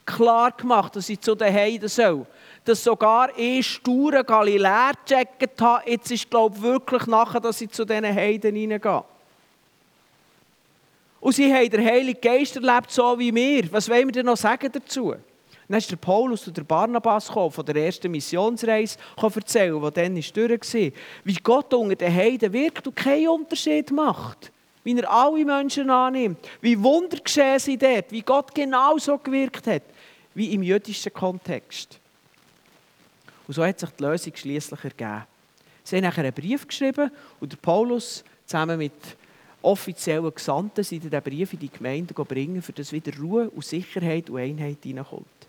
klar 0.06 0.52
gemacht, 0.52 0.96
dass 0.96 1.10
ich 1.10 1.20
zu 1.20 1.36
den 1.36 1.54
Heiden 1.54 1.90
soll. 1.90 2.26
Dass 2.66 2.84
sogar 2.84 3.38
ich 3.38 3.68
sture 3.68 4.24
Galiläer 4.24 4.94
gecheckt 5.06 5.62
habe, 5.62 5.90
jetzt 5.90 6.12
ist 6.12 6.30
glaube 6.30 6.56
ich 6.58 6.62
wirklich 6.62 7.06
nachher, 7.08 7.40
dass 7.40 7.62
ich 7.62 7.72
zu 7.72 7.86
diesen 7.86 8.06
Heiden 8.06 8.56
hineingehe. 8.56 9.04
Und 11.20 11.34
sie 11.34 11.54
haben 11.54 11.70
den 11.70 11.86
Heiligen 11.86 12.20
Geist 12.20 12.56
erlebt, 12.56 12.92
so 12.92 13.18
wie 13.18 13.34
wir. 13.34 13.72
Was 13.72 13.90
wollen 13.90 14.08
wir 14.08 14.12
denn 14.12 14.26
noch 14.26 14.38
sagen 14.38 14.70
dazu? 14.72 15.16
Dann 15.68 15.78
ist 15.78 15.90
der 15.90 15.96
Paulus 15.96 16.48
und 16.48 16.58
der 16.58 16.64
Barnabas 16.64 17.28
von 17.28 17.66
der 17.66 17.76
ersten 17.76 18.12
Missionsreise 18.12 18.98
erzählen, 19.22 19.82
die 19.82 19.92
dann 19.92 20.16
durch 20.16 20.74
war. 20.74 20.92
Wie 21.24 21.36
Gott 21.36 21.74
unter 21.74 21.96
den 21.96 22.14
Heiden 22.14 22.52
wirkt 22.52 22.88
und 22.88 22.96
keinen 22.96 23.30
Unterschied 23.30 23.92
macht. 23.92 24.52
Wie 24.84 24.98
er 24.98 25.10
alle 25.10 25.46
Menschen 25.46 25.90
annimmt. 25.90 26.40
Wie 26.60 26.82
Wunder 26.82 27.18
geschehen 27.18 27.60
sind 27.60 27.82
dort. 27.82 28.12
Wie 28.12 28.22
Gott 28.22 28.54
genauso 28.54 29.18
gewirkt 29.18 29.66
hat. 29.68 29.84
Wie 30.34 30.54
im 30.54 30.64
jüdischen 30.64 31.14
Kontext. 31.14 32.00
Und 33.48 33.54
so 33.54 33.66
hat 33.66 33.80
sich 33.80 33.90
die 33.90 34.04
Lösung 34.04 34.36
schließlich 34.36 34.84
ergeben. 34.84 35.24
Sie 35.84 35.98
haben 35.98 36.04
nachher 36.04 36.24
einen 36.24 36.34
Brief 36.34 36.68
geschrieben 36.68 37.12
und 37.40 37.52
der 37.52 37.58
Paulus 37.58 38.24
zusammen 38.46 38.78
mit 38.78 38.94
offiziellen 39.62 40.34
Gesandten 40.34 40.84
sind 40.84 41.04
diesen 41.04 41.22
Brief 41.22 41.54
in 41.54 41.60
die 41.60 41.70
Gemeinde 41.70 42.14
bringen, 42.14 42.62
für 42.62 42.74
das 42.74 42.92
wieder 42.92 43.18
Ruhe 43.18 43.50
und 43.50 43.66
Sicherheit 43.66 44.30
und 44.30 44.40
Einheit 44.40 44.78
hineinkommt. 44.84 45.43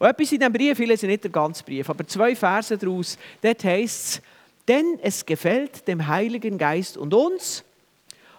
Und 0.00 0.06
etwas 0.06 0.32
in 0.32 0.38
diesem 0.38 0.52
Brief, 0.52 0.80
ich 0.80 0.88
lese 0.88 1.06
nicht 1.06 1.24
den 1.24 1.30
ganzen 1.30 1.62
Brief, 1.62 1.88
aber 1.90 2.06
zwei 2.06 2.34
Verse 2.34 2.76
daraus, 2.76 3.18
dort 3.42 3.62
heißt 3.62 4.16
es, 4.16 4.22
denn 4.66 4.98
es 5.02 5.26
gefällt 5.26 5.86
dem 5.86 6.06
Heiligen 6.06 6.56
Geist 6.56 6.96
und 6.96 7.12
uns, 7.12 7.62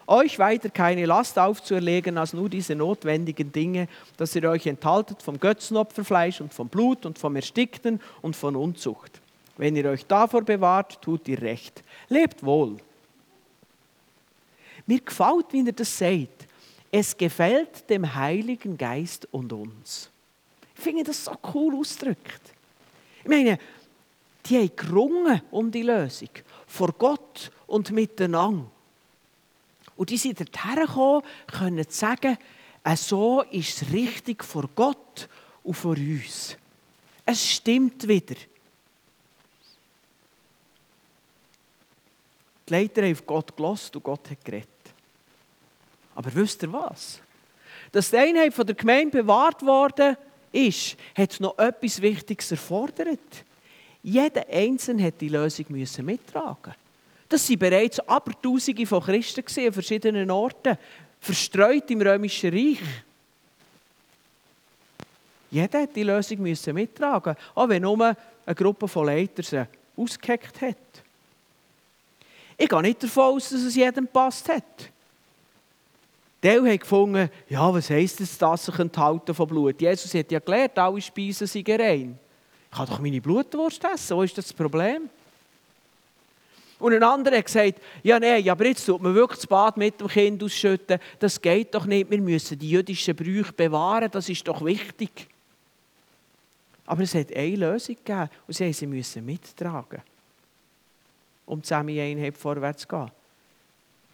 euch 0.08 0.40
weiter 0.40 0.72
keine 0.72 1.06
Last 1.06 1.38
aufzuerlegen 1.38 2.18
als 2.18 2.34
nur 2.34 2.50
diese 2.50 2.74
notwendigen 2.74 3.52
Dinge, 3.52 3.88
dass 4.18 4.36
ihr 4.36 4.50
euch 4.50 4.66
enthaltet 4.66 5.22
vom 5.22 5.40
Götzenopferfleisch 5.40 6.42
und 6.42 6.52
vom 6.52 6.68
Blut 6.68 7.06
und 7.06 7.20
vom 7.20 7.36
Erstickten 7.36 8.02
und 8.24 8.36
von 8.36 8.56
Unzucht. 8.56 9.22
Wenn 9.56 9.76
ihr 9.76 9.86
euch 9.86 10.08
davor 10.08 10.42
bewahrt, 10.42 11.00
tut 11.00 11.28
ihr 11.28 11.40
recht. 11.44 11.84
Lebt 12.10 12.44
wohl. 12.44 12.78
Mir 14.88 15.00
gefällt, 15.00 15.46
wie 15.52 15.64
er 15.64 15.74
das 15.74 15.96
sagt. 15.96 16.48
Es 16.92 17.16
gefällt 17.16 17.88
dem 17.88 18.16
Heiligen 18.16 18.80
Geist 18.80 19.28
und 19.32 19.54
uns. 19.54 20.10
Ich 20.82 20.84
finde 20.84 21.04
das 21.04 21.26
so 21.26 21.38
cool 21.54 21.76
ausgedrückt. 21.76 22.42
Ich 23.22 23.30
meine, 23.30 23.60
die 24.48 24.58
haben 24.58 24.76
gerungen 24.76 25.40
um 25.52 25.70
die 25.70 25.84
Lösung. 25.84 26.30
Vor 26.66 26.92
Gott 26.94 27.52
und 27.68 27.92
miteinander. 27.92 28.66
Und 29.96 30.10
die 30.10 30.18
sind 30.18 30.40
dorthin 30.40 30.88
gekommen, 30.88 31.22
können 31.46 31.86
sagen, 31.88 32.36
so 32.96 33.44
ist 33.52 33.80
es 33.80 33.94
richtig 33.94 34.44
vor 34.44 34.68
Gott 34.74 35.30
und 35.62 35.76
vor 35.76 35.96
uns. 35.96 36.58
Es 37.28 37.48
stimmt 37.48 38.08
wieder. 38.08 38.34
Die 42.68 42.74
Leiter 42.74 43.04
haben 43.04 43.12
auf 43.12 43.28
Gott 43.28 43.56
gelost 43.56 43.96
und 43.96 44.04
Gott 44.04 44.32
hat 44.32 44.44
geredet. 44.44 44.68
Aber 46.16 46.34
wisst 46.34 46.64
ihr 46.64 46.74
was? 46.74 47.20
Dass 47.92 48.10
die 48.10 48.18
Einheit 48.18 48.52
von 48.52 48.66
der 48.66 48.74
Gemeinde 48.74 49.22
bewahrt 49.22 49.62
worden 49.62 50.14
ist, 50.14 50.31
hat 50.54 51.40
noch 51.40 51.58
etwas 51.58 52.02
Wichtiges 52.02 52.52
erfordert. 52.52 53.20
Jeder 54.04 54.46
Einzelne 54.50 55.04
hat 55.04 55.22
die 55.22 55.30
Lösung 55.30 55.66
müssen 55.70 56.06
mittragen. 56.06 56.74
Das 57.30 57.50
waren 57.50 57.60
bereits 57.60 58.00
Abertausende 58.02 58.86
von 58.86 59.04
Christen 59.04 59.44
an 59.66 59.74
verschiedenen 59.74 60.32
Orten, 60.32 60.78
verstreut 61.20 61.90
im 61.92 62.02
Römischen 62.02 62.52
Reich. 62.52 62.80
Jeder 65.52 65.82
hat 65.82 65.96
die 65.96 66.04
Lösung 66.04 66.42
müssen 66.42 66.74
mittragen, 66.74 67.36
auch 67.56 67.70
wenn 67.70 67.84
nur 67.84 68.16
eine 68.46 68.56
Gruppe 68.56 68.88
von 68.88 69.06
Leitern 69.06 69.46
sie 69.46 69.68
ausgeheckt 69.96 70.62
hat. 70.62 70.78
Ich 72.58 72.70
gehe 72.70 72.82
nicht 72.82 73.04
davon 73.04 73.36
aus, 73.36 73.50
dass 73.50 73.62
es 73.62 73.76
jedem 73.76 74.08
passt 74.08 74.50
hat. 74.50 74.92
Teil 76.42 76.60
haben 76.60 76.80
gefunden, 76.80 77.30
ja, 77.50 77.72
was 77.72 77.90
heisst 77.92 78.20
es, 78.20 78.38
dass 78.38 78.66
sich 78.66 78.80
enthalten 78.80 79.36
von 79.36 79.48
Blut? 79.48 79.80
Jesus 79.80 80.14
hat 80.16 80.32
ja 80.32 80.40
gelernt, 80.40 80.78
alle 80.80 81.00
Speisen 81.00 81.46
sind 81.46 81.70
rein. 81.70 82.18
Ich 82.72 82.78
kann 82.78 82.88
doch 82.88 83.00
meine 83.00 83.22
Blutwurst 83.22 83.84
essen, 83.84 84.18
wo 84.18 84.24
ist 84.24 84.38
das 84.38 84.52
Problem? 84.52 85.10
Und 86.80 86.94
ein 86.96 87.04
anderer 87.04 87.38
hat 87.38 87.46
gesagt, 87.46 87.80
ja 88.02 88.20
nein, 88.20 88.50
aber 88.50 88.66
jetzt 88.66 88.84
tut 88.84 89.04
man 89.04 89.14
wirklich 89.14 89.42
das 89.42 89.48
Bad 89.48 89.78
mit 89.78 90.02
dem 90.02 90.08
Kind 90.08 90.42
ausschütten. 90.44 91.00
Das 91.20 91.40
geht 91.40 91.76
doch 91.76 91.86
nicht, 91.86 92.10
wir 92.10 92.20
müssen 92.20 92.58
die 92.58 92.72
jüdischen 92.72 93.16
Brüche 93.16 93.54
bewahren, 93.54 94.10
das 94.12 94.28
ist 94.28 94.48
doch 94.48 94.66
wichtig. 94.66 95.28
Aber 96.88 97.04
es 97.04 97.14
hat 97.14 97.36
eine 97.36 97.56
Lösung 97.56 97.98
gegeben 98.04 98.30
und 98.48 98.54
sie, 98.56 98.74
sie 98.74 98.88
müssen 98.88 99.24
mittragen, 99.24 100.02
um 101.46 101.62
zusammen 101.62 101.90
in 101.90 102.18
Einheit 102.18 102.36
vorwärts 102.36 102.82
zu 102.82 102.88
gehen. 102.88 103.12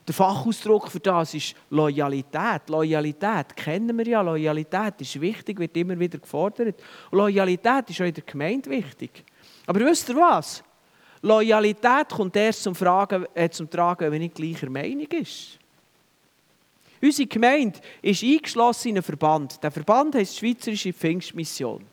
Der 0.08 0.14
Fachausdruck 0.14 0.90
für 0.90 1.02
das 1.02 1.34
ist 1.34 1.54
Loyalität. 1.70 2.70
Loyalität 2.70 3.56
kennen 3.56 3.98
wir 3.98 4.08
ja. 4.08 4.22
Loyalität 4.22 5.02
ist 5.02 5.20
wichtig, 5.20 5.60
wird 5.60 5.76
immer 5.76 6.00
wieder 6.00 6.18
gefordert. 6.18 6.82
Loyalität 7.12 7.90
ist 7.90 8.00
auch 8.00 8.06
in 8.06 8.14
der 8.14 8.24
Gemeinde 8.24 8.70
wichtig. 8.70 9.26
Aber 9.66 9.82
wisst 9.82 10.08
ihr 10.08 10.16
was? 10.16 10.64
Loyalität 11.22 12.10
kommt 12.10 12.38
erst 12.38 12.64
zum, 12.64 12.74
Fragen, 12.74 13.26
äh, 13.34 13.50
zum 13.50 13.70
Tragen, 13.70 14.10
wenn 14.10 14.22
man 14.22 14.34
gleicher 14.34 14.70
Meinung 14.70 15.08
ist. 15.08 15.60
Unsere 17.02 17.28
Gemeinde 17.28 17.80
ist 18.02 18.24
eingeschlossen 18.24 18.90
in 18.90 18.96
einen 18.96 19.04
Verband. 19.04 19.62
Der 19.62 19.72
Verband 19.72 20.16
heißt 20.16 20.38
Schweizerische 20.38 20.94
Pfingstmission. 20.94 21.84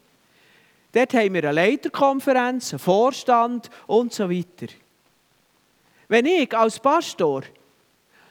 Dort 0.93 1.15
haben 1.15 1.35
wir 1.35 1.43
eine 1.43 1.53
Leiterkonferenz, 1.53 2.73
einen 2.73 2.79
Vorstand 2.79 3.69
und 3.89 4.13
so 4.13 4.31
weiter. 4.31 4.73
Wenn 6.07 6.27
ich 6.27 6.57
als 6.57 6.79
Pastor, 6.79 7.43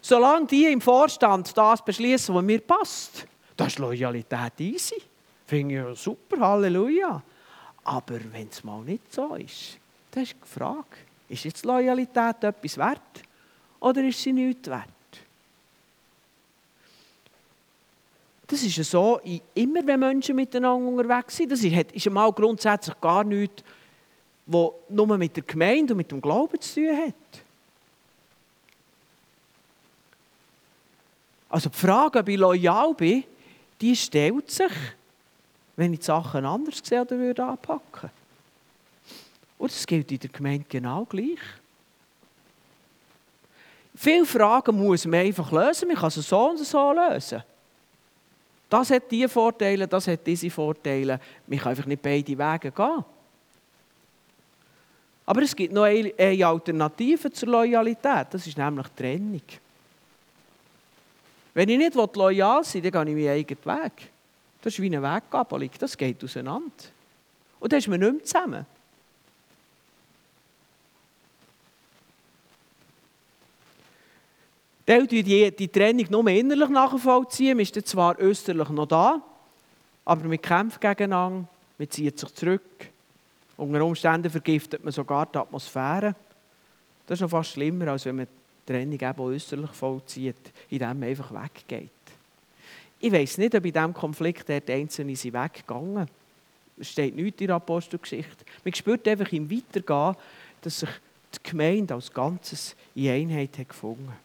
solange 0.03 0.45
die 0.45 0.65
im 0.65 0.81
Vorstand 0.81 1.57
das 1.57 1.83
beschließen, 1.83 2.35
was 2.35 2.43
mir 2.43 2.59
passt, 2.59 3.25
das 3.55 3.69
ist 3.69 3.79
Loyalität 3.79 4.59
easy. 4.59 5.01
Finde 5.47 5.91
ich 5.91 5.99
super, 5.99 6.39
Halleluja. 6.39 7.21
Aber 7.85 8.19
wenn 8.31 8.47
es 8.47 8.63
mal 8.63 8.81
nicht 8.81 9.11
so 9.11 9.35
ist, 9.35 9.77
dann 10.11 10.23
ist 10.23 10.33
die 10.33 10.47
Frage, 10.47 10.85
ist 11.29 11.43
jetzt 11.45 11.65
Loyalität 11.65 12.43
etwas 12.43 12.77
wert 12.77 13.23
oder 13.79 14.03
ist 14.03 14.21
sie 14.21 14.33
nichts 14.33 14.69
wert? 14.69 14.89
Das 18.47 18.61
ist 18.61 18.77
ja 18.77 18.83
so, 18.83 19.19
immer 19.55 19.85
wenn 19.87 19.99
Menschen 19.99 20.35
miteinander 20.35 20.87
unterwegs 20.87 21.37
sind, 21.37 21.51
das 21.51 21.63
ist, 21.63 21.91
ist 21.91 22.07
einmal 22.07 22.31
grundsätzlich 22.31 22.99
gar 22.99 23.23
nichts, 23.23 23.63
was 24.45 24.71
nur 24.89 25.17
mit 25.17 25.35
der 25.35 25.43
Gemeinde 25.43 25.93
und 25.93 25.97
mit 25.97 26.11
dem 26.11 26.21
Glauben 26.21 26.59
zu 26.59 26.75
tun 26.75 26.97
hat. 26.97 27.42
Also 31.53 31.69
die 31.69 31.77
Frage, 31.77 32.17
ob 32.17 32.27
ich 32.27 32.37
loyal 32.37 32.95
bin, 32.95 33.23
die 33.79 33.95
stellt 33.95 34.49
sich, 34.49 34.71
wenn 35.75 35.93
ich 35.93 35.99
die 35.99 36.05
Sachen 36.05 36.43
anders 36.45 36.81
sehe 36.83 36.99
oder 36.99 37.15
würde 37.15 37.45
anpacken. 37.45 38.09
Und 39.59 39.71
das 39.71 39.85
gilt 39.85 40.11
in 40.11 40.17
der 40.17 40.31
Gemeinde 40.31 40.65
genau 40.67 41.05
gleich. 41.05 41.37
Viele 43.93 44.25
Fragen 44.25 44.75
muss 44.75 45.05
man 45.05 45.19
einfach 45.19 45.51
lösen. 45.51 45.89
Man 45.89 45.97
kann 45.97 46.09
sie 46.09 46.23
so 46.23 46.49
und 46.49 46.57
so 46.57 46.91
lösen. 46.91 47.43
Das 48.67 48.89
hat 48.89 49.11
diese 49.11 49.29
Vorteile, 49.29 49.87
das 49.87 50.07
hat 50.07 50.25
diese 50.25 50.49
Vorteile. 50.49 51.19
Man 51.45 51.59
kann 51.59 51.69
einfach 51.69 51.85
nicht 51.85 52.01
beide 52.01 52.35
Wege 52.35 52.71
gehen. 52.71 53.05
Aber 55.27 55.41
es 55.43 55.55
gibt 55.55 55.71
noch 55.71 55.83
eine 55.83 56.11
Alternative 56.17 57.31
zur 57.31 57.49
Loyalität. 57.49 58.25
Das 58.31 58.47
ist 58.47 58.57
nämlich 58.57 58.87
Trennung. 58.95 59.41
Wenn 61.53 61.69
ich 61.69 61.77
nicht 61.77 61.95
loyal 61.95 62.63
sein 62.63 62.83
will, 62.83 62.91
dann 62.91 63.05
gehe 63.05 63.15
ich 63.15 63.25
meinen 63.25 63.37
eigenen 63.37 63.83
Weg. 63.83 64.11
Das 64.61 64.73
ist 64.73 64.81
wie 64.81 64.95
eine 64.95 65.01
Weggabelung. 65.01 65.69
Das 65.77 65.97
geht 65.97 66.23
auseinander. 66.23 66.71
Und 67.59 67.71
dann 67.71 67.79
ist 67.79 67.87
man 67.87 67.99
nicht 67.99 68.11
mehr 68.11 68.23
zusammen. 68.23 68.65
Teil 74.85 75.07
die, 75.07 75.51
die 75.55 75.67
Trennung 75.69 76.05
nur 76.09 76.27
innerlich 76.27 76.69
nachvollziehen. 76.69 77.55
Man 77.55 77.65
ist 77.65 77.87
zwar 77.87 78.19
österlich 78.19 78.69
noch 78.69 78.85
da, 78.85 79.21
aber 80.03 80.27
man 80.27 80.41
kämpft 80.41 80.81
gegeneinander, 80.81 81.47
man 81.77 81.89
zieht 81.89 82.19
sich 82.19 82.33
zurück. 82.33 82.89
Unter 83.55 83.85
Umständen 83.85 84.29
vergiftet 84.29 84.83
man 84.83 84.91
sogar 84.91 85.25
die 85.27 85.37
Atmosphäre. 85.37 86.15
Das 87.05 87.17
ist 87.17 87.21
noch 87.21 87.29
fast 87.29 87.51
schlimmer, 87.51 87.89
als 87.89 88.05
wenn 88.05 88.17
man 88.17 88.27
Trennung 88.65 88.99
eben 88.99 89.19
äußerlich 89.19 89.71
vollzieht, 89.71 90.51
indem 90.69 90.99
man 90.99 91.09
einfach 91.09 91.31
weggeht. 91.31 91.89
Ich 92.99 93.11
weiß 93.11 93.37
nicht, 93.39 93.53
ob 93.55 93.65
in 93.65 93.73
diesem 93.73 93.93
Konflikt 93.93 94.47
der 94.47 94.61
Einzelne 94.69 95.15
sind 95.15 95.33
weggegangen 95.33 96.07
Es 96.79 96.89
steht 96.89 97.15
nichts 97.15 97.41
in 97.41 97.47
der 97.47 97.57
Apostelgeschichte. 97.57 98.45
Man 98.63 98.73
spürt 98.73 99.07
einfach 99.07 99.31
im 99.33 99.51
Weitergehen, 99.51 100.15
dass 100.61 100.79
sich 100.79 100.89
die 101.35 101.49
Gemeinde 101.49 101.95
als 101.95 102.13
Ganzes 102.13 102.75
in 102.95 103.09
Einheit 103.09 103.57
hat 103.57 103.69
gefunden 103.69 104.09
hat. 104.09 104.17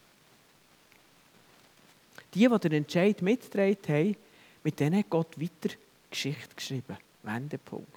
Die, 2.34 2.48
die 2.48 2.58
den 2.58 2.72
Entscheid 2.72 3.20
mitgetragen 3.22 3.76
haben, 3.88 4.16
mit 4.62 4.78
denen 4.78 4.98
hat 4.98 5.10
Gott 5.10 5.40
weiter 5.40 5.74
Geschichte 6.10 6.54
geschrieben. 6.54 6.96
Wendepunkt. 7.22 7.88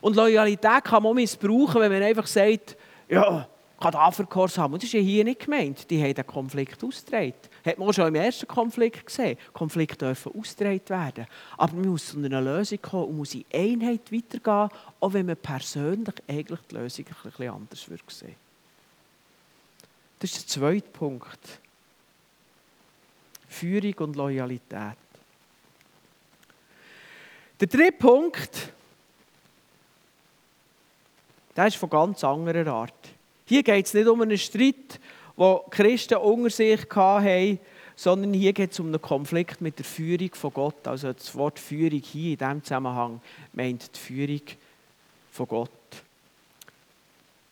Und 0.00 0.14
Loyalität 0.14 0.84
kann 0.84 1.02
man 1.02 1.14
missbrauchen, 1.14 1.80
wenn 1.80 1.92
man 1.92 2.02
einfach 2.02 2.26
sagt, 2.26 2.76
ja, 3.08 3.48
Kadavergehorsam. 3.80 4.72
Und 4.72 4.82
das 4.82 4.88
ist 4.88 4.94
ja 4.94 5.00
hier 5.00 5.24
nicht 5.24 5.40
gemeint. 5.40 5.88
Die 5.88 6.02
haben 6.02 6.14
den 6.14 6.26
Konflikt 6.26 6.82
ausgetragen. 6.82 7.34
Hat 7.64 7.78
man 7.78 7.92
schon 7.92 8.08
im 8.08 8.14
ersten 8.16 8.48
Konflikt 8.48 9.06
gesehen. 9.06 9.38
Konflikte 9.52 10.06
dürfen 10.06 10.32
ausgetragen 10.38 10.88
werden. 10.88 11.26
Aber 11.56 11.74
man 11.74 11.88
muss 11.88 12.08
zu 12.08 12.18
einer 12.18 12.40
Lösung 12.40 12.82
kommen 12.82 13.04
und 13.04 13.16
muss 13.18 13.34
in 13.34 13.44
Einheit 13.52 14.12
weitergehen, 14.12 14.68
auch 15.00 15.12
wenn 15.12 15.26
man 15.26 15.36
persönlich 15.36 16.14
eigentlich 16.26 16.60
die 16.70 16.74
Lösung 16.74 17.06
ein 17.06 17.30
bisschen 17.30 17.50
anders 17.50 17.84
sehen 18.08 18.36
Das 20.18 20.32
ist 20.32 20.40
der 20.40 20.62
zweite 20.62 20.88
Punkt. 20.88 21.60
Führung 23.48 23.94
und 23.98 24.16
Loyalität. 24.16 24.96
Der 27.60 27.66
dritte 27.66 27.92
Punkt, 27.92 28.72
der 31.56 31.66
ist 31.66 31.76
von 31.76 31.90
ganz 31.90 32.22
anderer 32.22 32.66
Art. 32.72 33.17
Hier 33.48 33.62
geht 33.62 33.86
es 33.86 33.94
nicht 33.94 34.06
um 34.06 34.20
einen 34.20 34.36
Streit, 34.36 35.00
den 35.38 35.56
Christen 35.70 36.18
unter 36.18 36.50
sich 36.50 36.86
hatten, 36.94 37.58
sondern 37.96 38.34
hier 38.34 38.52
geht 38.52 38.72
es 38.72 38.80
um 38.80 38.88
einen 38.88 39.00
Konflikt 39.00 39.62
mit 39.62 39.78
der 39.78 39.86
Führung 39.86 40.34
von 40.34 40.52
Gott. 40.52 40.86
Also 40.86 41.14
das 41.14 41.34
Wort 41.34 41.58
Führung 41.58 42.02
hier 42.04 42.32
in 42.32 42.36
diesem 42.36 42.62
Zusammenhang 42.62 43.22
meint 43.54 43.96
die 43.96 43.98
Führung 43.98 44.42
von 45.30 45.48
Gott. 45.48 45.70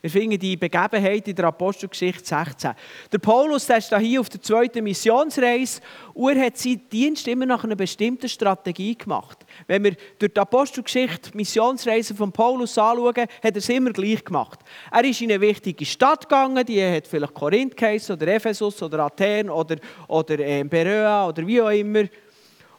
Wir 0.07 0.11
finden 0.13 0.39
die 0.39 0.57
Begebenheit 0.57 1.27
in 1.27 1.35
der 1.35 1.47
Apostelgeschichte 1.47 2.25
16. 2.25 2.75
Der 3.11 3.19
Paulus 3.19 3.67
der 3.67 3.79
ist 3.79 3.93
hier 3.93 4.21
auf 4.21 4.29
der 4.29 4.41
zweiten 4.41 4.85
Missionsreise 4.85 5.81
und 6.15 6.37
er 6.37 6.47
hat 6.47 6.57
seinen 6.57 6.89
Dienst 6.89 7.27
immer 7.27 7.45
nach 7.45 7.65
einer 7.65 7.75
bestimmten 7.75 8.29
Strategie 8.29 8.97
gemacht. 8.97 9.45
Wenn 9.67 9.83
wir 9.83 9.97
durch 10.17 10.33
die 10.33 10.39
Apostelgeschichte 10.39 11.33
die 11.33 11.39
Missionsreise 11.39 12.15
von 12.15 12.31
Paulus 12.31 12.79
anschauen, 12.79 13.17
hat 13.17 13.29
er 13.43 13.57
es 13.57 13.69
immer 13.69 13.91
gleich 13.91 14.25
gemacht. 14.25 14.61
Er 14.93 15.03
ist 15.03 15.21
in 15.23 15.33
eine 15.33 15.41
wichtige 15.41 15.85
Stadt 15.85 16.29
gegangen, 16.29 16.65
die 16.65 16.81
hat 16.81 17.09
vielleicht 17.09 17.35
Korinth 17.35 17.77
geheißen, 17.77 18.15
oder 18.15 18.29
Ephesus 18.29 18.81
oder 18.85 19.01
Athen 19.01 19.51
oder, 19.51 19.75
oder 20.07 20.39
äh, 20.39 20.63
Berea 20.63 21.27
oder 21.27 21.45
wie 21.45 21.61
auch 21.61 21.71
immer. 21.71 22.05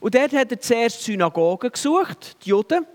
Und 0.00 0.14
dort 0.14 0.32
hat 0.32 0.50
er 0.50 0.60
zuerst 0.60 1.02
Synagogen 1.02 1.72
gesucht, 1.72 2.42
die 2.42 2.48
Juden. 2.48 2.86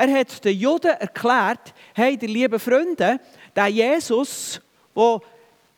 Er 0.00 0.12
hat 0.12 0.44
den 0.44 0.56
Juden 0.56 0.92
erklärt, 0.92 1.74
hey, 1.92 2.16
die 2.16 2.28
lieben 2.28 2.60
Freunde, 2.60 3.18
der 3.58 3.66
Jesus, 3.66 4.60
der 4.94 5.20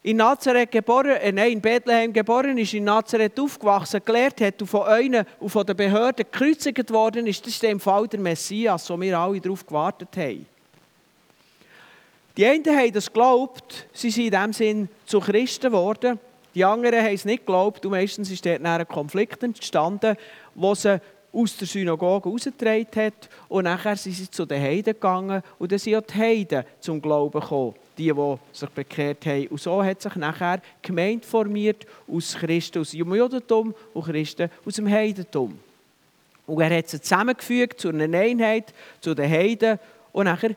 in 0.03 0.19
Nazareth 0.19 0.71
geboren, 0.71 1.17
äh, 1.17 1.33
nein, 1.33 1.53
in 1.53 1.61
Bethlehem 1.63 2.13
geboren 2.13 2.59
ist, 2.59 2.75
in 2.75 2.85
Nazareth 2.85 3.41
aufgewachsen, 3.41 4.03
gelehrt 4.05 4.39
hat 4.43 4.61
und 4.61 4.69
von 4.69 4.83
euren 4.83 5.25
und 5.39 5.49
von 5.49 5.65
den 5.65 5.77
Behörden 5.77 6.27
gekreuzigt 6.31 6.91
worden 6.91 7.27
ist, 7.27 7.41
das 7.47 7.55
ist 7.55 7.65
im 7.65 7.81
Fall 7.81 8.07
der 8.07 8.21
Messias, 8.21 8.91
wo 8.91 9.01
wir 9.01 9.19
alle 9.19 9.41
darauf 9.41 9.67
gewartet 9.67 10.15
haben. 10.15 10.45
Die 12.37 12.47
einen 12.47 12.67
haben 12.67 12.93
das 12.93 13.07
geglaubt, 13.07 13.87
sie 13.95 14.11
sind 14.11 14.27
in 14.27 14.31
dem 14.31 14.53
Sinn 14.53 14.89
zu 15.07 15.21
Christen 15.21 15.71
geworden. 15.71 16.19
Die 16.55 16.65
anderen 16.65 17.03
haben 17.03 17.15
es 17.15 17.25
nicht 17.25 17.47
geglaubt 17.47 17.85
und 17.87 17.93
meistens 17.93 18.31
ist 18.31 18.45
dort 18.45 18.63
ein 18.63 18.89
Konflikt 18.89 19.43
entstanden, 19.43 20.17
wo 20.55 20.75
sie 20.75 21.01
aus 21.33 21.57
der 21.57 21.67
Synagoge 21.67 22.29
rausgetragen 22.29 22.87
hat. 22.97 23.29
Und 23.49 23.65
nachher 23.65 23.97
sind 23.97 24.15
sie 24.15 24.31
zu 24.31 24.45
den 24.45 24.61
Heiden 24.61 24.95
gegangen 24.95 25.43
und 25.59 25.71
dann 25.71 25.79
sind 25.79 25.97
auch 25.97 26.03
die 26.03 26.15
Heiden 26.15 26.65
zum 26.81 27.01
Glauben 27.01 27.41
gekommen, 27.41 27.75
die, 27.97 28.13
die 28.13 28.37
sich 28.53 28.69
bekehrt 28.71 29.25
haben. 29.27 29.47
Und 29.49 29.61
so 29.61 29.83
hat 29.83 30.03
sich 30.03 30.15
nachher 30.17 30.61
Gemeinde 30.83 31.27
formiert 31.27 31.87
aus 32.09 32.35
Christen 32.35 32.81
aus 32.81 32.91
dem 32.91 33.15
Judentum 33.15 33.75
und 33.95 34.05
Christen 34.05 34.51
aus 34.65 34.75
dem 34.75 34.89
Heidentum. 34.91 35.59
Und 36.47 36.61
er 36.61 36.79
hat 36.79 36.89
sie 36.89 37.01
zusammengefügt 37.01 37.81
zu 37.81 37.91
einer 37.91 38.19
Einheit, 38.19 38.75
zu 39.01 39.15
den 39.15 39.31
Heiden 39.31 39.79
und 40.13 40.25
nachher 40.25 40.57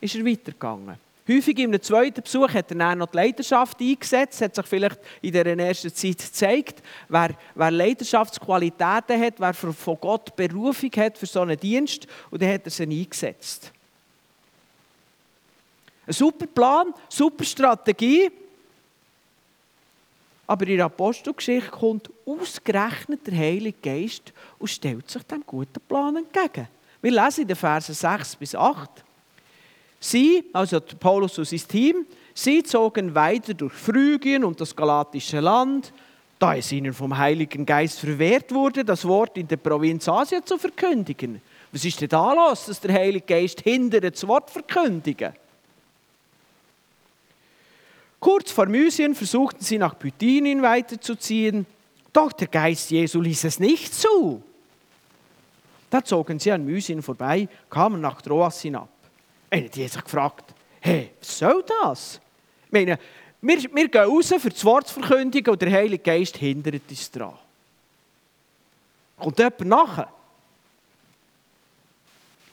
ist 0.00 0.14
er 0.14 0.24
weitergegangen. 0.24 1.05
Häufig 1.28 1.58
in 1.58 1.70
einem 1.70 1.82
zweiten 1.82 2.22
Besuch 2.22 2.48
hat 2.54 2.70
er 2.70 2.76
dann 2.76 2.98
noch 2.98 3.08
die 3.08 3.16
Leidenschaft 3.16 3.80
eingesetzt, 3.80 4.40
hat 4.40 4.54
sich 4.54 4.66
vielleicht 4.66 5.00
in 5.20 5.32
der 5.32 5.46
ersten 5.58 5.92
Zeit 5.92 6.18
gezeigt, 6.18 6.82
wer, 7.08 7.30
wer 7.54 7.70
Leidenschaftsqualitäten 7.72 9.20
hat, 9.20 9.34
wer 9.38 9.52
von 9.52 9.98
Gott 10.00 10.36
Berufung 10.36 10.90
hat 10.96 11.18
für 11.18 11.26
so 11.26 11.40
einen 11.40 11.58
Dienst 11.58 12.06
und 12.30 12.40
dann 12.40 12.52
hat 12.52 12.64
er 12.64 12.70
sie 12.70 12.84
eingesetzt. 12.84 13.72
Ein 16.06 16.12
super 16.12 16.46
Plan, 16.46 16.94
super 17.08 17.44
Strategie, 17.44 18.30
aber 20.46 20.68
in 20.68 20.76
der 20.76 20.86
Apostelgeschichte 20.86 21.70
kommt 21.70 22.08
ausgerechnet 22.24 23.26
der 23.26 23.36
Heilige 23.36 23.78
Geist 23.82 24.32
und 24.60 24.68
stellt 24.68 25.10
sich 25.10 25.24
dem 25.24 25.42
guten 25.44 25.80
Plan 25.88 26.16
entgegen. 26.16 26.68
Wir 27.02 27.10
lesen 27.10 27.42
in 27.42 27.48
den 27.48 27.56
Versen 27.56 27.96
6 27.96 28.36
bis 28.36 28.54
8. 28.54 29.04
Sie, 30.10 30.44
also 30.52 30.80
Paulus 30.80 31.38
und 31.38 31.46
sein 31.48 31.60
Team, 31.68 32.06
Sie 32.34 32.62
zogen 32.62 33.14
weiter 33.14 33.54
durch 33.54 33.72
Phrygien 33.72 34.44
und 34.44 34.60
das 34.60 34.76
galatische 34.76 35.40
Land, 35.40 35.92
da 36.38 36.54
es 36.54 36.70
ihnen 36.70 36.92
vom 36.92 37.16
Heiligen 37.16 37.64
Geist 37.64 38.00
verwehrt 38.00 38.52
wurde, 38.52 38.84
das 38.84 39.06
Wort 39.06 39.38
in 39.38 39.48
der 39.48 39.56
Provinz 39.56 40.06
Asien 40.06 40.44
zu 40.44 40.58
verkündigen. 40.58 41.40
Was 41.72 41.84
ist 41.84 42.00
denn 42.00 42.10
da 42.10 42.34
los, 42.34 42.66
dass 42.66 42.80
der 42.80 42.92
Heilige 42.92 43.24
Geist 43.24 43.62
hindert, 43.62 44.04
das 44.04 44.28
Wort 44.28 44.50
verkündigen? 44.50 45.32
Kurz 48.20 48.50
vor 48.50 48.66
Mysien 48.66 49.14
versuchten 49.14 49.64
sie 49.64 49.78
nach 49.78 49.94
Bithynien 49.94 50.62
weiterzuziehen, 50.62 51.66
doch 52.12 52.32
der 52.32 52.48
Geist 52.48 52.90
Jesu 52.90 53.20
ließ 53.20 53.44
es 53.44 53.58
nicht 53.58 53.94
zu. 53.94 54.42
Da 55.88 56.04
zogen 56.04 56.38
sie 56.38 56.52
an 56.52 56.64
Mysien 56.64 57.02
vorbei, 57.02 57.48
kamen 57.70 58.00
nach 58.00 58.20
Troas 58.20 58.60
hinab. 58.60 58.88
Einer 59.50 59.68
die 59.68 59.84
hat 59.84 59.92
sich 59.92 60.04
gefragt, 60.04 60.54
hey, 60.80 61.10
was 61.20 61.38
soll 61.38 61.64
das? 61.82 62.20
Ich 62.66 62.72
meine, 62.72 62.98
wir, 63.40 63.62
wir 63.62 63.88
gehen 63.88 64.04
raus, 64.04 64.34
für 64.38 64.50
das 64.50 64.64
Wort 64.64 64.88
zu 64.88 65.00
verkündigen 65.00 65.52
und 65.52 65.62
der 65.62 65.70
Heilige 65.70 66.02
Geist 66.02 66.36
hindert 66.36 66.82
uns 66.88 67.10
daran. 67.10 67.34
Kommt 69.18 69.38
jemand 69.38 69.60
nachher? 69.60 70.12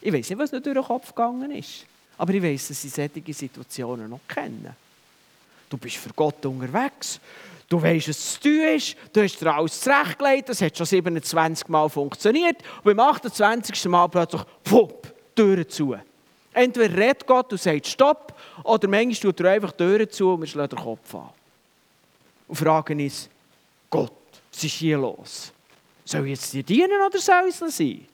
Ich 0.02 0.12
weiß 0.12 0.30
nicht, 0.30 0.40
was 0.40 0.52
nicht 0.52 0.66
durch 0.66 0.76
den 0.76 0.84
Kopf 0.84 1.08
gegangen 1.10 1.52
ist. 1.52 1.86
Aber 2.18 2.34
ich 2.34 2.44
weiß, 2.44 2.68
dass 2.70 2.82
sie 2.82 2.90
solche 2.90 3.34
Situationen 3.34 4.10
noch 4.10 4.20
kennen. 4.28 4.76
Du 5.70 5.78
bist 5.78 5.96
für 5.98 6.14
Gott 6.14 6.46
unterwegs. 6.46 7.20
Du 7.68 7.82
weißt, 7.82 8.10
was 8.10 8.34
zu 8.34 8.42
tun 8.42 8.62
ist. 8.76 8.96
Du 9.12 9.24
hast 9.24 9.40
dir 9.40 9.54
alles 9.54 9.80
zurechtgelegt. 9.80 10.50
Das 10.50 10.62
hat 10.62 10.78
schon 10.78 10.86
27 10.86 11.68
Mal 11.70 11.90
funktioniert. 11.90 12.58
Und 12.84 12.84
beim 12.84 13.00
28. 13.00 13.86
Mal 13.86 14.08
plötzlich, 14.08 14.44
pfupp, 14.64 15.12
Türen 15.36 15.68
zu. 15.68 15.96
Entweder 16.54 16.96
redet 16.96 17.26
Gott 17.26 17.52
und 17.52 17.62
sagt 17.62 17.88
Stopp, 17.88 18.40
oder 18.64 18.88
manchmal 18.88 19.34
tut 19.34 19.40
er 19.40 19.52
einfach 19.52 19.72
die 19.72 19.78
Türen 19.78 20.10
zu 20.10 20.34
und 20.34 20.42
wir 20.42 20.48
schlagen 20.48 20.76
den 20.76 20.84
Kopf 20.84 21.16
an. 21.16 21.30
Und 22.48 22.56
fragen 22.56 23.00
uns, 23.00 23.30
Gott, 23.90 24.12
was 24.52 24.64
ist 24.64 24.74
hier 24.74 24.98
los? 24.98 25.52
Soll 26.06 26.26
ich 26.26 26.32
jetzt 26.32 26.54
dir 26.54 26.64
dienen 26.64 27.02
oder 27.06 27.20
soll 27.20 27.50
es 27.50 27.60
sein? 27.60 28.06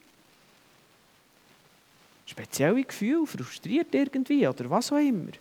Spezielle 2.25 2.83
Gefühle, 2.83 3.25
frustriert 3.25 3.93
irgendwie 3.93 4.47
oder 4.47 4.69
was 4.69 4.91
auch 4.91 4.97
immer. 4.97 5.31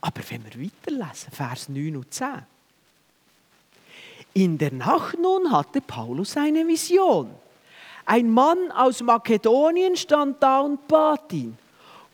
Aber 0.00 0.20
wenn 0.28 0.44
wir 0.44 0.70
weiterlesen, 0.70 1.32
Vers 1.32 1.68
9 1.68 1.96
und 1.96 2.14
10. 2.14 2.46
In 4.32 4.56
der 4.56 4.72
Nacht 4.72 5.18
nun 5.18 5.50
hatte 5.50 5.80
Paulus 5.80 6.36
eine 6.36 6.66
Vision. 6.66 7.34
Ein 8.04 8.30
Mann 8.30 8.70
aus 8.72 9.02
Makedonien 9.02 9.96
stand 9.96 10.42
da 10.42 10.60
und 10.60 10.86
bat 10.88 11.32
ihn, 11.32 11.56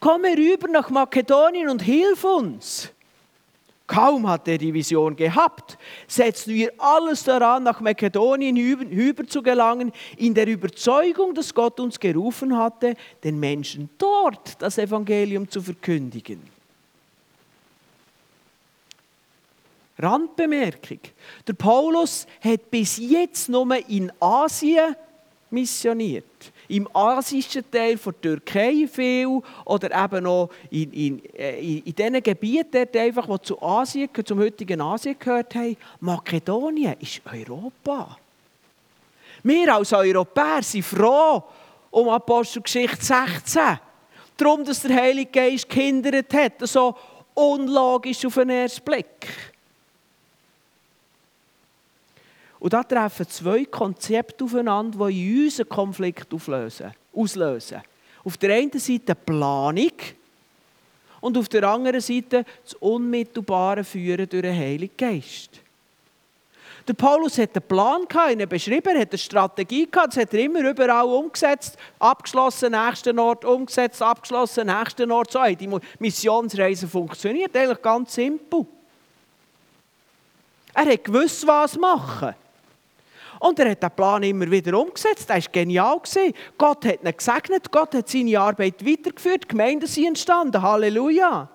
komme 0.00 0.36
rüber 0.36 0.68
nach 0.68 0.90
Makedonien 0.90 1.68
und 1.68 1.82
hilf 1.82 2.24
uns. 2.24 2.92
Kaum 3.86 4.28
hat 4.28 4.48
er 4.48 4.58
die 4.58 4.74
Vision 4.74 5.14
gehabt, 5.14 5.78
setzten 6.08 6.54
wir 6.54 6.72
alles 6.78 7.22
daran, 7.22 7.62
nach 7.62 7.80
Makedonien 7.80 8.56
über 8.56 9.26
zu 9.28 9.42
gelangen, 9.42 9.92
in 10.16 10.34
der 10.34 10.48
Überzeugung, 10.48 11.34
dass 11.34 11.54
Gott 11.54 11.78
uns 11.78 12.00
gerufen 12.00 12.56
hatte, 12.56 12.96
den 13.22 13.38
Menschen 13.38 13.88
dort 13.96 14.60
das 14.60 14.78
Evangelium 14.78 15.48
zu 15.48 15.62
verkündigen. 15.62 16.42
Randbemerkung. 19.98 21.00
Der 21.46 21.54
Paulus 21.54 22.26
hat 22.40 22.70
bis 22.70 22.98
jetzt 22.98 23.48
nur 23.48 23.66
in 23.88 24.12
Asien 24.20 24.96
missioniert. 25.50 26.52
Im 26.68 26.88
asischen 26.94 27.70
Teil 27.70 27.96
der 27.96 28.20
Türkei 28.20 28.88
viel 28.90 29.40
oder 29.64 30.04
eben 30.04 30.24
noch 30.24 30.50
in, 30.70 30.92
in, 30.92 31.24
äh, 31.34 31.58
in, 31.60 31.82
in 31.84 31.94
diesen 31.94 32.22
Gebieten, 32.22 32.88
einfach, 32.96 33.26
die 33.26 33.42
zu 33.42 33.62
Asien, 33.62 34.08
zum 34.24 34.38
heutigen 34.38 34.80
Asien 34.80 35.16
gehört 35.18 35.54
haben. 35.54 35.76
Makedonien 36.00 36.96
ist 37.00 37.20
Europa. 37.24 38.18
Wir 39.42 39.74
als 39.74 39.92
Europäer 39.92 40.62
sind 40.62 40.84
froh 40.84 41.42
um 41.90 42.08
Apostelgeschichte 42.08 43.04
16. 43.04 43.78
Darum, 44.36 44.64
dass 44.64 44.82
der 44.82 44.96
Heilige 44.96 45.30
Geist 45.30 45.68
gehindert 45.68 46.34
hat. 46.34 46.54
So 46.62 46.94
unlogisch 47.34 48.24
auf 48.26 48.34
den 48.34 48.50
ersten 48.50 48.84
Blick. 48.84 49.54
Und 52.58 52.72
da 52.72 52.82
treffen 52.82 53.28
zwei 53.28 53.64
Konzepte 53.66 54.44
aufeinander, 54.44 55.08
die 55.08 55.38
in 55.38 55.44
uns 55.44 55.62
Konflikt 55.68 56.32
auflösen, 56.32 56.92
auslösen. 57.14 57.82
Auf 58.24 58.36
der 58.38 58.54
einen 58.54 58.78
Seite 58.78 59.14
Planung 59.14 59.92
und 61.20 61.36
auf 61.36 61.48
der 61.48 61.64
anderen 61.68 62.00
Seite 62.00 62.44
das 62.64 62.74
unmittelbare 62.74 63.84
Führen 63.84 64.28
durch 64.28 64.42
den 64.42 64.56
Heiligen 64.56 64.96
Geist. 64.96 65.60
Der 66.88 66.94
Paulus 66.94 67.36
hat 67.38 67.56
einen 67.56 67.66
Plan 67.66 68.04
gehabt, 68.08 68.32
ihn 68.32 68.48
beschrieben, 68.48 68.94
er 68.94 69.00
hat 69.00 69.10
eine 69.10 69.18
Strategie 69.18 69.88
gehabt, 69.90 70.14
das 70.14 70.22
hat 70.22 70.32
er 70.32 70.40
immer 70.40 70.60
überall 70.60 71.06
umgesetzt, 71.06 71.76
abgeschlossen, 71.98 72.72
nächsten 72.72 73.18
Ort 73.18 73.44
umgesetzt, 73.44 74.00
abgeschlossen, 74.00 74.68
nächsten 74.68 75.10
Ort. 75.10 75.32
So 75.32 75.40
die 75.44 75.68
Missionsreise 75.98 76.86
funktioniert 76.86 77.56
eigentlich 77.56 77.82
ganz 77.82 78.14
simpel. 78.14 78.66
Er 80.74 80.86
hat 80.86 81.04
gewusst, 81.04 81.44
was 81.44 81.76
machen. 81.76 82.34
Und 83.40 83.58
er 83.58 83.70
hat 83.70 83.82
den 83.82 83.90
Plan 83.90 84.22
immer 84.22 84.50
wieder 84.50 84.78
umgesetzt. 84.78 85.28
Er 85.28 85.36
war 85.36 85.52
genial. 85.52 86.00
Gott 86.56 86.84
hat 86.84 87.04
ihn 87.04 87.16
gesegnet. 87.16 87.70
Gott 87.70 87.94
hat 87.94 88.08
seine 88.08 88.40
Arbeit 88.40 88.84
weitergeführt. 88.84 89.44
Die 89.44 89.48
Gemeinden 89.48 89.86
sind 89.86 90.08
entstanden. 90.08 90.60
Halleluja. 90.60 91.48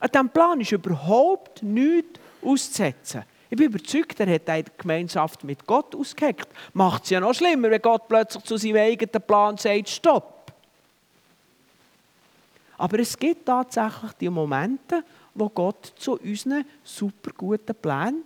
An 0.00 0.10
diesem 0.12 0.28
Plan 0.30 0.60
ist 0.60 0.72
überhaupt 0.72 1.62
nichts 1.62 2.20
auszusetzen. 2.42 3.24
Ich 3.50 3.56
bin 3.56 3.66
überzeugt, 3.66 4.18
er 4.20 4.34
hat 4.34 4.48
eine 4.48 4.64
Gemeinschaft 4.76 5.44
mit 5.44 5.66
Gott 5.66 5.94
ausgeheckt. 5.94 6.48
Macht 6.72 7.04
es 7.04 7.10
ja 7.10 7.20
noch 7.20 7.34
schlimmer, 7.34 7.70
wenn 7.70 7.80
Gott 7.80 8.08
plötzlich 8.08 8.42
zu 8.44 8.56
seinem 8.56 8.76
eigenen 8.76 9.22
Plan 9.22 9.56
sagt, 9.56 9.88
stopp. 9.88 10.52
Aber 12.76 12.98
es 12.98 13.16
gibt 13.16 13.46
tatsächlich 13.46 14.12
die 14.20 14.28
Momente, 14.28 15.04
wo 15.34 15.48
Gott 15.48 15.92
zu 15.96 16.18
unseren 16.18 16.64
super 16.82 17.30
guten 17.36 17.74
Plänen 17.74 18.24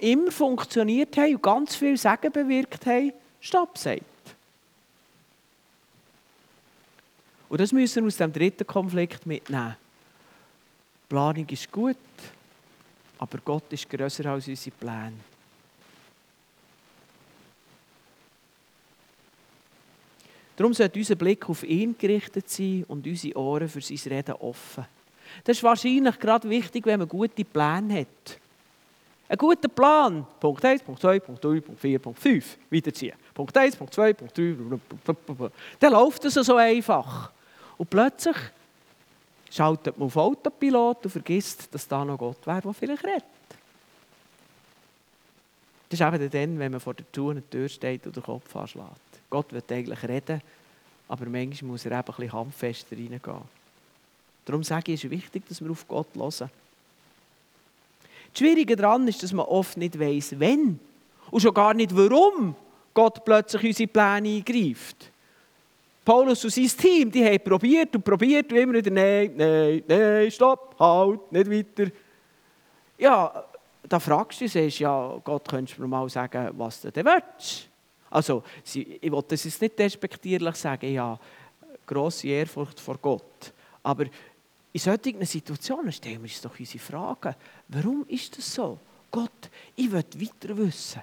die 0.00 0.12
immer 0.12 0.30
funktioniert 0.30 1.16
haben 1.16 1.34
und 1.34 1.42
ganz 1.42 1.76
viel 1.76 1.96
Segen 1.96 2.32
bewirkt 2.32 2.86
haben, 2.86 3.12
Stopp 3.40 3.78
sagt. 3.78 4.02
Und 7.48 7.60
das 7.60 7.72
müssen 7.72 8.02
wir 8.02 8.08
aus 8.08 8.16
dem 8.16 8.32
dritten 8.32 8.66
Konflikt 8.66 9.24
mitnehmen. 9.24 9.76
Planung 11.08 11.48
ist 11.48 11.72
gut, 11.72 11.96
aber 13.18 13.38
Gott 13.38 13.72
ist 13.72 13.88
grösser 13.88 14.26
als 14.26 14.48
unsere 14.48 14.76
Pläne. 14.76 15.14
Darum 20.56 20.74
sollte 20.74 20.98
unser 20.98 21.14
Blick 21.14 21.48
auf 21.48 21.62
ihn 21.62 21.96
gerichtet 21.96 22.50
sein 22.50 22.84
und 22.88 23.06
unsere 23.06 23.38
Ohren 23.38 23.68
für 23.68 23.80
sein 23.80 24.12
Reden 24.12 24.34
offen. 24.34 24.84
Das 25.44 25.56
ist 25.56 25.62
wahrscheinlich 25.62 26.18
gerade 26.18 26.50
wichtig, 26.50 26.84
wenn 26.84 26.98
man 26.98 27.08
gute 27.08 27.44
Pläne 27.44 28.00
hat. 28.00 28.40
Ein 29.28 29.36
guter 29.36 29.68
Plan. 29.68 30.26
Punkt 30.40 30.64
1, 30.64 30.82
Punkt 30.82 31.00
2, 31.00 31.20
Punkt 31.20 31.44
3, 31.44 31.60
Punkt 31.60 31.80
4, 31.80 31.98
Punkt 31.98 32.18
5. 32.18 32.58
Weiterziehen. 32.70 33.14
Punkt 33.34 33.56
1, 33.56 33.76
Punkt 33.76 33.94
2, 33.94 34.12
Punkt 34.14 34.38
3. 34.38 35.50
Dann 35.78 35.92
läuft 35.92 36.24
es 36.24 36.34
so 36.34 36.56
einfach. 36.56 37.30
Und 37.76 37.90
plötzlich 37.90 38.36
schaltet 39.50 39.98
man 39.98 40.06
auf 40.06 40.16
Autopilot 40.16 41.04
und 41.04 41.10
vergisst, 41.10 41.72
dass 41.72 41.86
da 41.86 42.04
noch 42.04 42.18
Gott 42.18 42.46
wäre, 42.46 42.62
der 42.62 42.72
vielleicht 42.72 43.04
redet. 43.04 43.24
Das 45.90 46.00
ist 46.00 46.06
eben 46.06 46.30
dann, 46.30 46.58
wenn 46.58 46.72
man 46.72 46.80
vor 46.80 46.94
der 46.94 47.10
Tür 47.10 47.30
eine 47.30 47.48
Tür 47.48 47.68
steht 47.68 48.06
und 48.06 48.14
den 48.14 48.22
Kopf 48.22 48.54
anschlägt. 48.56 48.86
Gott 49.30 49.52
will 49.52 49.62
eigentlich 49.70 50.02
reden, 50.02 50.42
aber 51.08 51.26
manchmal 51.26 51.70
muss 51.70 51.86
er 51.86 51.92
eben 51.92 52.00
ein 52.00 52.04
bisschen 52.04 52.32
handfester 52.32 52.96
reingehen. 52.96 53.42
Darum 54.44 54.64
sage 54.64 54.92
ich, 54.92 55.00
es 55.00 55.04
ist 55.04 55.10
wichtig, 55.10 55.46
dass 55.48 55.62
wir 55.62 55.70
auf 55.70 55.86
Gott 55.88 56.08
hören. 56.14 56.50
Das 58.32 58.38
Schwierige 58.38 58.76
daran 58.76 59.06
ist, 59.08 59.22
dass 59.22 59.32
man 59.32 59.46
oft 59.46 59.76
nicht 59.76 59.98
weiß, 59.98 60.38
wenn. 60.38 60.78
Und 61.30 61.40
schon 61.40 61.54
gar 61.54 61.74
nicht, 61.74 61.94
warum 61.96 62.54
Gott 62.94 63.24
plötzlich 63.24 63.64
unsere 63.64 63.88
Pläne 63.88 64.36
eingreift. 64.36 65.10
Paulus 66.04 66.42
und 66.44 66.50
sein 66.50 66.68
Team, 66.68 67.10
die 67.10 67.24
haben 67.24 67.44
probiert 67.44 67.94
und 67.94 68.02
probiert 68.02 68.50
und 68.50 68.58
immer 68.58 68.74
wieder, 68.74 68.90
nein, 68.90 69.32
nein, 69.36 69.82
nein, 69.86 70.30
stopp, 70.30 70.74
halt, 70.78 71.30
nicht 71.30 71.50
weiter. 71.50 71.90
Ja, 72.96 73.44
da 73.86 74.00
fragst 74.00 74.40
du 74.40 74.48
dich, 74.48 74.80
ja, 74.80 75.20
Gott, 75.22 75.46
könntest 75.46 75.76
du 75.76 75.82
mir 75.82 75.88
mal 75.88 76.08
sagen, 76.08 76.50
was 76.56 76.80
du 76.80 76.90
denn 76.90 77.04
willst? 77.04 77.68
Also, 78.10 78.42
ich 78.64 79.02
will 79.02 79.22
das 79.28 79.44
jetzt 79.44 79.60
nicht 79.60 79.78
despektierlich 79.78 80.56
sagen, 80.56 80.92
ja, 80.92 81.18
grosse 81.86 82.28
Ehrfurcht 82.28 82.80
vor 82.80 82.96
Gott. 82.96 83.52
Aber 83.82 84.06
in 84.72 84.80
solchen 84.80 85.24
Situationen 85.24 85.92
stellen 85.92 86.22
wir 86.22 86.30
uns 86.30 86.40
doch 86.40 86.58
unsere 86.58 86.78
Fragen. 86.78 87.34
Warum 87.68 88.04
ist 88.08 88.36
das 88.36 88.54
so? 88.54 88.78
Gott, 89.10 89.50
ich 89.74 89.90
will 89.90 90.04
weiter 90.14 90.56
wissen. 90.56 91.02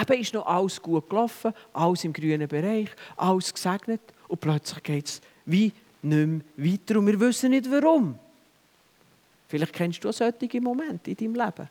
Eben 0.00 0.20
ist 0.20 0.34
noch 0.34 0.46
alles 0.46 0.82
gut 0.82 1.08
gelaufen, 1.08 1.54
alles 1.72 2.04
im 2.04 2.12
grünen 2.12 2.48
Bereich, 2.48 2.90
alles 3.16 3.54
gesegnet. 3.54 4.00
Und 4.28 4.40
plötzlich 4.40 4.82
geht 4.82 5.06
es 5.06 5.20
wie 5.46 5.72
nicht 6.02 6.26
mehr 6.26 6.40
weiter 6.56 6.98
und 6.98 7.06
wir 7.06 7.20
wissen 7.20 7.50
nicht 7.50 7.70
warum. 7.70 8.18
Vielleicht 9.48 9.72
kennst 9.72 10.02
du 10.04 10.12
solche 10.12 10.60
Momente 10.60 11.10
in 11.10 11.16
deinem 11.16 11.34
Leben. 11.34 11.68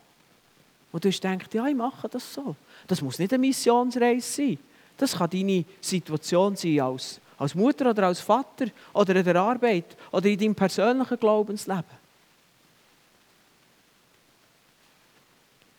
wo 0.91 0.99
du 0.99 1.09
denkst, 1.09 1.47
ja, 1.53 1.67
ich 1.67 1.75
mache 1.75 2.07
das 2.07 2.33
so. 2.33 2.55
Das 2.87 3.01
muss 3.01 3.19
nicht 3.19 3.33
eine 3.33 3.39
Missionsreise 3.39 4.31
sein. 4.31 4.59
Das 4.97 5.17
kann 5.17 5.29
deine 5.29 5.65
Situation 5.81 6.55
sein 6.55 6.79
als, 6.79 7.19
als 7.37 7.55
Mutter 7.55 7.89
oder 7.89 8.07
als 8.07 8.19
Vater 8.19 8.67
oder 8.93 9.15
in 9.15 9.23
der 9.23 9.35
Arbeit 9.35 9.97
oder 10.11 10.27
in 10.27 10.37
deinem 10.37 10.55
persönlichen 10.55 11.19
Glaubensleben. 11.19 12.03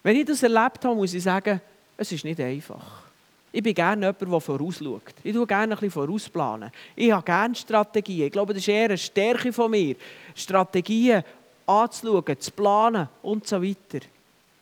Wenn 0.02 0.16
ich 0.16 0.26
das 0.26 0.42
erlebt 0.42 0.84
habe, 0.84 0.94
muss 0.94 1.14
ich 1.14 1.22
sagen, 1.22 1.60
es 1.96 2.12
ist 2.12 2.24
nicht 2.24 2.38
einfach. 2.38 3.04
Ich 3.50 3.62
bin 3.62 3.72
gerne 3.72 4.06
jemand, 4.06 4.20
der 4.20 4.40
vorausschaut. 4.40 5.14
Ich 5.22 5.32
tue 5.32 5.46
gerne 5.46 5.74
ein 5.74 5.78
bisschen 5.78 5.92
vorausplanen. 5.92 6.70
Ich 6.96 7.12
habe 7.12 7.24
gerne 7.24 7.54
Strategien. 7.54 8.26
Ich 8.26 8.32
glaube, 8.32 8.52
das 8.52 8.62
ist 8.62 8.68
eher 8.68 8.86
eine 8.86 8.98
Stärke 8.98 9.52
von 9.52 9.70
mir. 9.70 9.94
Strategien 10.34 11.22
anzuschauen, 11.64 12.40
zu 12.40 12.50
planen 12.50 13.08
und 13.22 13.46
so 13.46 13.62
weiter. 13.62 14.04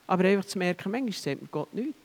Aber 0.06 0.24
einfach 0.24 0.44
zu 0.44 0.58
merken, 0.58 0.90
manchmal 0.90 1.12
sagt 1.12 1.40
mir 1.40 1.48
Gott 1.48 1.72
nichts. 1.72 2.01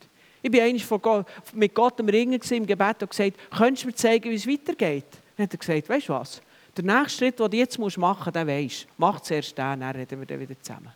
Ich 0.54 0.90
war 0.90 1.06
einmal 1.06 1.26
mit 1.54 1.74
Gott 1.74 2.00
am 2.00 2.10
Ringen 2.10 2.40
im 2.50 2.66
Gebet 2.66 3.02
und 3.02 3.10
gesagt, 3.10 3.38
könntest 3.56 3.84
du 3.84 3.88
mir 3.88 3.96
zeigen, 3.96 4.32
wie 4.32 4.36
es 4.36 4.48
weitergeht? 4.48 5.06
Dann 5.36 5.44
hat 5.44 5.54
er 5.54 5.58
gesagt, 5.58 5.90
weißt 5.90 6.10
du 6.10 6.14
was? 6.14 6.42
Der 6.76 6.84
nächste 6.84 7.18
Schritt, 7.18 7.40
den 7.40 7.50
du 7.50 7.58
jetzt 7.58 7.80
machen 7.80 7.98
musst, 8.00 8.36
den 8.36 8.48
weisst 8.48 8.84
du. 8.84 8.88
Mach 8.98 9.20
zuerst 9.20 9.58
den, 9.58 9.80
dann 9.80 9.96
reden 9.96 10.20
wir 10.20 10.26
dann 10.28 10.40
wieder 10.40 10.56
zusammen. 10.62 10.92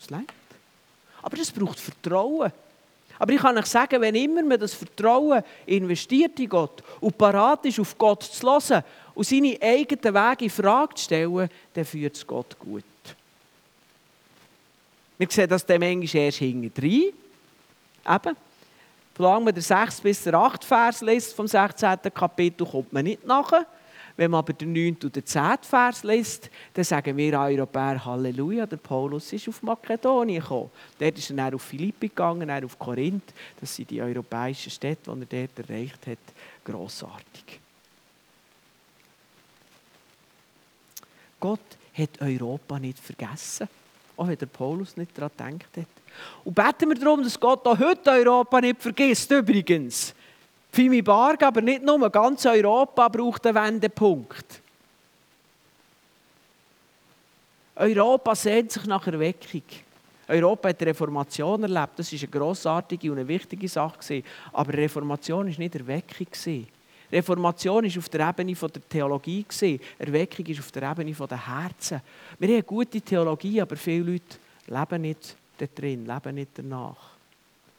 Das 0.00 0.10
reicht. 0.10 0.32
Aber 1.22 1.36
das 1.36 1.50
braucht 1.50 1.80
Vertrauen. 1.80 2.52
Aber 3.18 3.32
ich 3.32 3.40
kann 3.40 3.56
euch 3.56 3.66
sagen, 3.66 4.00
wenn 4.00 4.14
immer 4.14 4.42
man 4.42 4.58
das 4.58 4.74
Vertrauen 4.74 5.42
investiert 5.66 6.38
in 6.40 6.48
Gott 6.48 6.82
und 7.00 7.16
parat 7.16 7.64
ist, 7.66 7.78
auf 7.78 7.96
Gott 7.96 8.22
zu 8.24 8.46
hören 8.46 8.82
und 9.14 9.26
seine 9.26 9.56
eigenen 9.60 10.14
Wege 10.14 10.44
in 10.44 10.50
Frage 10.50 10.94
zu 10.94 11.04
stellen, 11.04 11.48
dann 11.72 11.84
führt 11.84 12.16
es 12.16 12.26
Gott 12.26 12.58
gut. 12.58 12.84
Wir 15.16 15.28
sehen 15.30 15.48
das 15.48 15.64
dann 15.64 15.80
manchmal 15.80 16.24
erst 16.24 16.38
hinten 16.38 16.72
rein. 16.82 17.12
Eben, 18.08 18.36
solange 19.16 19.44
man 19.46 19.54
den 19.54 19.62
6 19.62 20.00
bis 20.00 20.26
8 20.26 20.64
Vers 20.64 21.00
liest 21.00 21.34
vom 21.34 21.46
16. 21.46 21.98
Kapitel, 22.14 22.66
kommt 22.66 22.92
man 22.92 23.04
nicht 23.04 23.26
nachher. 23.26 23.66
Wenn 24.16 24.30
man 24.30 24.38
aber 24.38 24.52
den 24.52 24.72
9. 24.72 24.96
und 25.02 25.16
den 25.16 25.26
10. 25.26 25.58
Vers 25.62 26.04
liest, 26.04 26.48
dann 26.72 26.84
sagen 26.84 27.16
wir 27.16 27.38
Europäer 27.38 28.04
Halleluja, 28.04 28.64
der 28.64 28.76
Paulus 28.76 29.32
ist 29.32 29.48
auf 29.48 29.60
Makedonien 29.62 30.40
gekommen. 30.40 30.70
Dort 30.98 31.18
ist 31.18 31.30
er 31.30 31.36
dann 31.36 31.54
auf 31.54 31.62
Philippi 31.62 32.08
gegangen, 32.08 32.46
dann 32.46 32.64
auf 32.64 32.78
Korinth. 32.78 33.34
Das 33.60 33.74
sind 33.74 33.90
die 33.90 34.00
europäischen 34.00 34.70
Städte, 34.70 35.12
die 35.12 35.36
er 35.36 35.46
dort 35.48 35.68
erreicht 35.68 36.06
hat. 36.06 36.18
Grossartig. 36.64 37.60
Gott 41.40 41.60
hat 41.92 42.20
Europa 42.20 42.78
nicht 42.78 42.98
vergessen, 42.98 43.68
auch 44.16 44.28
wenn 44.28 44.38
der 44.38 44.46
Paulus 44.46 44.96
nicht 44.96 45.18
daran 45.18 45.58
gedacht 45.58 45.76
hat. 45.76 46.03
Und 46.44 46.54
beten 46.54 46.88
wir 46.88 46.96
darum, 46.96 47.22
dass 47.22 47.38
Gott 47.38 47.66
auch 47.66 47.78
heute 47.78 48.10
Europa 48.10 48.60
nicht 48.60 48.82
vergisst, 48.82 49.30
übrigens. 49.30 50.14
Fimi 50.72 51.02
Barg, 51.02 51.42
aber 51.42 51.60
nicht 51.60 51.82
nur, 51.82 52.10
ganz 52.10 52.44
Europa 52.46 53.08
braucht 53.08 53.46
einen 53.46 53.56
Wendepunkt. 53.56 54.60
Europa 57.76 58.34
sehnt 58.34 58.72
sich 58.72 58.84
nach 58.86 59.06
Erweckung. 59.06 59.62
Europa 60.26 60.68
hat 60.68 60.80
die 60.80 60.84
Reformation 60.84 61.62
erlebt, 61.62 61.98
das 61.98 62.12
war 62.12 62.18
eine 62.18 62.28
grossartige 62.28 63.12
und 63.12 63.18
eine 63.18 63.28
wichtige 63.28 63.68
Sache. 63.68 64.22
Aber 64.52 64.72
Reformation 64.72 65.46
war 65.46 65.58
nicht 65.58 65.74
Erweckung. 65.74 66.66
Reformation 67.12 67.84
war 67.84 67.98
auf 67.98 68.08
der 68.08 68.28
Ebene 68.28 68.54
der 68.54 68.88
Theologie, 68.88 69.44
Erweckung 69.98 70.46
ist 70.46 70.60
auf 70.60 70.72
der 70.72 70.90
Ebene 70.90 71.14
der 71.14 71.46
Herzen. 71.46 72.00
Wir 72.38 72.56
haben 72.56 72.66
gute 72.66 73.00
Theologie, 73.00 73.60
aber 73.60 73.76
viele 73.76 74.12
Leute 74.12 74.38
leben 74.66 75.02
nicht 75.02 75.36
da 75.58 75.66
drin, 75.66 76.06
leben 76.06 76.34
nicht 76.34 76.50
danach. 76.54 77.14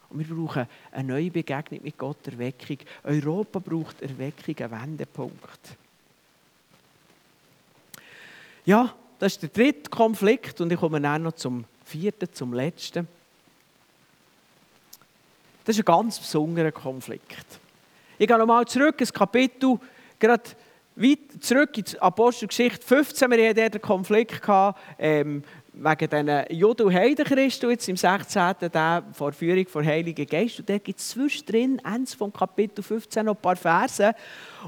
Und 0.09 0.19
wir 0.19 0.35
brauchen 0.35 0.67
eine 0.91 1.07
neue 1.07 1.31
Begegnung 1.31 1.81
mit 1.83 1.97
Gott, 1.97 2.27
Erweckung. 2.27 2.77
Europa 3.03 3.59
braucht 3.59 4.01
Erweckung, 4.01 4.55
einen 4.57 4.81
Wendepunkt. 4.81 5.77
Ja, 8.65 8.93
das 9.19 9.33
ist 9.33 9.43
der 9.43 9.49
dritte 9.49 9.89
Konflikt 9.89 10.59
und 10.61 10.71
ich 10.71 10.79
komme 10.79 10.99
dann 11.01 11.23
noch 11.23 11.33
zum 11.33 11.65
vierten, 11.85 12.33
zum 12.33 12.53
letzten. 12.53 13.07
Das 15.63 15.75
ist 15.75 15.81
ein 15.81 15.85
ganz 15.85 16.19
besonderer 16.19 16.71
Konflikt. 16.71 17.59
Ich 18.17 18.27
gehe 18.27 18.37
nochmal 18.37 18.65
zurück 18.65 18.99
ins 19.01 19.11
Kapitel, 19.11 19.79
gerade 20.19 20.43
weit 20.95 21.19
zurück 21.41 21.77
in 21.77 21.83
die 21.83 21.99
Apostelgeschichte 21.99 22.85
15. 22.85 23.29
Wir 23.31 23.49
hatten 23.49 23.71
den 23.71 23.81
Konflikt 23.81 24.41
gehabt, 24.41 24.79
ähm, 24.97 25.43
wegen 25.77 26.09
diesen 26.09 26.63
und 26.85 26.93
Heidenchristen, 26.93 27.69
jetzt 27.69 27.89
im 27.89 27.97
16. 27.97 28.55
Der 28.73 29.03
vor 29.11 29.33
Führung 29.33 29.67
vor 29.67 29.83
Heiligen 29.83 30.25
Geist. 30.25 30.59
Und 30.59 30.69
dort 30.69 30.83
gibt 30.83 30.99
es 30.99 31.09
zwischendrin, 31.09 31.81
Ende 31.83 32.11
vom 32.11 32.31
Kapitel 32.31 32.81
15, 32.81 33.25
noch 33.25 33.35
ein 33.35 33.41
paar 33.41 33.55
Verse. 33.55 34.13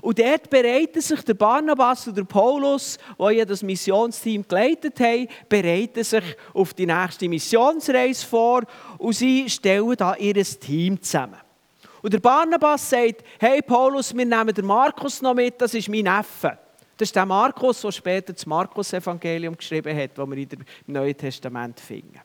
Und 0.01 0.19
dort 0.19 0.49
bereiten 0.49 0.99
sich 0.99 1.21
der 1.23 1.33
Barnabas 1.33 2.07
und 2.07 2.17
der 2.17 2.25
Paulus, 2.25 2.97
die 3.19 3.35
ja 3.35 3.45
das 3.45 3.63
Missionsteam 3.63 4.45
geleitet 4.47 4.99
haben, 4.99 5.27
bereiten 5.47 6.03
sich 6.03 6.23
auf 6.53 6.73
die 6.73 6.85
nächste 6.85 7.29
Missionsreise 7.29 8.25
vor 8.25 8.63
und 8.97 9.13
sie 9.13 9.49
stellen 9.49 9.95
da 9.97 10.15
ihr 10.15 10.35
Team 10.35 11.01
zusammen. 11.01 11.37
Und 12.01 12.13
der 12.13 12.19
Barnabas 12.19 12.89
sagt, 12.89 13.23
hey 13.39 13.61
Paulus, 13.61 14.15
wir 14.15 14.25
nehmen 14.25 14.53
den 14.53 14.65
Markus 14.65 15.21
noch 15.21 15.33
mit, 15.33 15.59
das 15.61 15.73
ist 15.73 15.89
mein 15.89 16.03
Neffe. 16.03 16.57
Das 16.97 17.09
ist 17.09 17.15
der 17.15 17.25
Markus, 17.25 17.81
der 17.81 17.91
später 17.91 18.33
das 18.33 18.45
Markus-Evangelium 18.45 19.55
geschrieben 19.55 19.95
hat, 19.95 20.17
das 20.17 20.29
wir 20.29 20.37
im 20.37 20.65
Neuen 20.87 21.15
Testament 21.15 21.79
finden. 21.79 22.19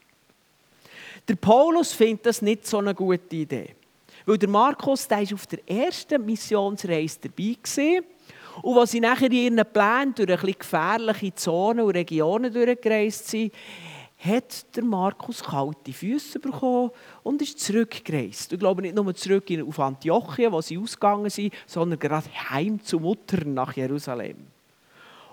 Der 1.28 1.36
Paulus 1.36 1.92
findet 1.92 2.26
das 2.26 2.42
nicht 2.42 2.66
so 2.66 2.78
eine 2.78 2.94
gute 2.94 3.36
Idee. 3.36 3.74
Weil 4.24 4.38
der 4.38 4.48
Markus 4.48 5.06
der 5.06 5.22
ist 5.22 5.34
auf 5.34 5.46
der 5.46 5.68
ersten 5.68 6.24
Missionsreise 6.24 7.18
dabei 7.22 7.56
war. 7.62 8.62
Und 8.62 8.78
als 8.78 8.90
sie 8.90 9.00
nachher 9.00 9.26
in 9.26 9.56
ihren 9.56 9.72
Plänen 9.72 10.14
durch 10.14 10.28
ein 10.30 10.36
bisschen 10.36 10.58
gefährliche 10.58 11.34
Zonen 11.34 11.84
und 11.84 11.96
Regionen 11.96 12.52
durchgereist 12.52 13.28
sind, 13.28 13.52
hat 14.18 14.76
der 14.76 14.84
Markus 14.84 15.42
kalte 15.42 15.92
Füße 15.92 16.38
bekommen 16.38 16.90
und 17.24 17.42
ist 17.42 17.58
zurückgereist. 17.58 18.52
Ich 18.52 18.58
glaube 18.58 18.82
nicht 18.82 18.94
nur 18.94 19.12
zurück 19.14 19.44
auf 19.66 19.80
Antiochien, 19.80 20.52
wo 20.52 20.60
sie 20.60 20.78
ausgegangen 20.78 21.28
sind, 21.28 21.52
sondern 21.66 21.98
gerade 21.98 22.28
heim 22.50 22.80
zu 22.82 23.00
Mutter 23.00 23.44
nach 23.44 23.74
Jerusalem. 23.74 24.51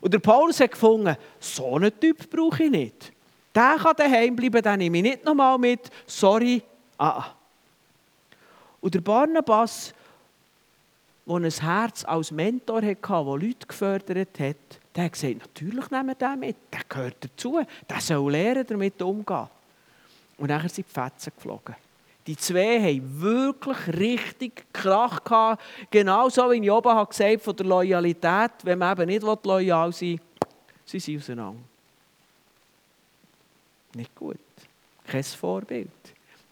Und 0.01 0.13
der 0.13 0.19
Paulus 0.19 0.59
hat 0.59 0.71
gefunden, 0.71 1.15
so 1.39 1.75
einen 1.75 1.97
Typ 1.99 2.29
brauche 2.29 2.63
ich 2.63 2.71
nicht. 2.71 3.11
Der 3.53 3.77
kann 3.81 3.95
daheim 3.97 4.35
bleiben, 4.35 4.61
den 4.61 4.79
nehme 4.79 4.97
ich 4.97 5.03
nicht 5.03 5.25
nochmal 5.25 5.57
mit. 5.57 5.89
Sorry. 6.05 6.61
Ah. 6.97 7.31
Und 8.79 8.93
der 8.93 9.01
Barnabas, 9.01 9.93
der 11.25 11.35
ein 11.35 11.49
Herz 11.49 12.05
als 12.05 12.31
Mentor 12.31 12.81
hatte, 12.81 12.95
der 12.95 13.23
Leute 13.23 13.67
gefördert 13.67 14.39
hat, 14.39 14.55
der 14.95 15.03
hat 15.03 15.13
gesagt, 15.13 15.39
natürlich 15.39 15.91
nehmen 15.91 16.07
wir 16.07 16.15
den 16.15 16.39
mit. 16.39 16.55
Der 16.71 16.81
gehört 16.87 17.17
dazu. 17.19 17.59
Der 17.89 18.01
soll 18.01 18.31
lernen, 18.31 18.65
damit 18.67 19.01
umzugehen. 19.01 19.47
Und 20.37 20.47
dann 20.47 20.67
sind 20.69 20.87
die 20.87 20.93
Fetzen 20.93 21.33
geflogen. 21.35 21.75
Die 22.27 22.37
zwei 22.37 22.79
haben 22.79 23.21
wirklich 23.21 23.87
richtig 23.87 24.65
Krach 24.71 25.23
gehabt. 25.23 25.63
Genauso 25.89 26.51
wie 26.51 26.63
ich 26.63 26.71
oben 26.71 26.91
habe 26.91 27.39
von 27.39 27.55
der 27.55 27.65
Loyalität. 27.65 28.51
Wenn 28.63 28.79
man 28.79 28.97
eben 28.97 29.07
nicht 29.07 29.23
loyal 29.23 29.91
sein 29.91 30.09
will, 30.09 30.19
sie 30.85 30.99
sind 30.99 31.17
auseinander. 31.19 31.63
Nicht 33.95 34.13
gut. 34.15 34.37
Kein 35.07 35.23
Vorbild. 35.23 35.89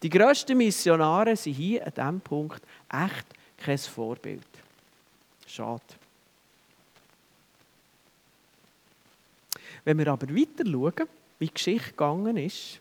Die 0.02 0.08
grössten 0.08 0.56
Missionare 0.56 1.36
sind 1.36 1.54
hier 1.54 1.86
an 1.86 1.92
diesem 1.94 2.20
Punkt 2.20 2.62
echt 2.90 3.26
kein 3.56 3.78
Vorbild. 3.78 4.46
Schade. 5.46 5.82
Wenn 9.84 9.98
wir 9.98 10.08
aber 10.08 10.28
weiter 10.28 10.64
schauen, 10.64 11.08
wie 11.38 11.46
die 11.46 11.54
Geschichte 11.54 11.90
gegangen 11.90 12.36
ist, 12.36 12.80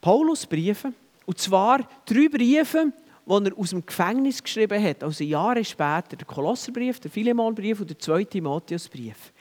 Paulus 0.00 0.46
Briefe. 0.46 0.92
Und 1.26 1.38
zwar 1.38 1.86
drei 2.06 2.28
Briefe, 2.28 2.92
die 3.26 3.32
er 3.32 3.58
aus 3.58 3.70
dem 3.70 3.84
Gefängnis 3.84 4.42
geschrieben 4.42 4.82
hat, 4.82 5.04
also 5.04 5.22
Jahre 5.22 5.64
später. 5.64 6.16
Der 6.16 6.26
Kolosserbrief, 6.26 6.98
der 7.00 7.10
Philemonbrief 7.10 7.80
und 7.80 7.90
der 7.90 7.98
zweite 7.98 8.30
Timotheusbrief. 8.30 9.32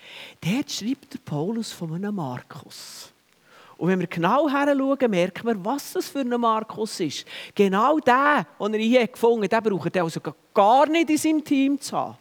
Dort 0.41 0.71
schreibt 0.71 1.13
der 1.13 1.19
Paulus 1.23 1.71
von 1.71 1.93
einem 1.93 2.13
Markus. 2.15 3.11
Und 3.77 3.87
wenn 3.87 3.99
wir 3.99 4.07
genau 4.07 4.49
heranschauen, 4.49 5.09
merken 5.09 5.47
wir, 5.47 5.65
was 5.65 5.93
das 5.93 6.09
für 6.09 6.19
ein 6.19 6.29
Markus 6.29 6.99
ist. 6.99 7.25
Genau 7.55 7.97
der, 7.99 8.45
den 8.59 8.73
er 8.73 8.79
hier 8.79 9.07
gefunden 9.07 9.43
hat, 9.43 9.65
den 9.65 9.71
braucht 9.71 9.95
er 9.95 10.03
also 10.03 10.19
gar 10.53 10.85
nicht 10.89 11.09
in 11.09 11.17
seinem 11.17 11.43
Team 11.43 11.79
zu 11.79 11.95
haben. 11.95 12.17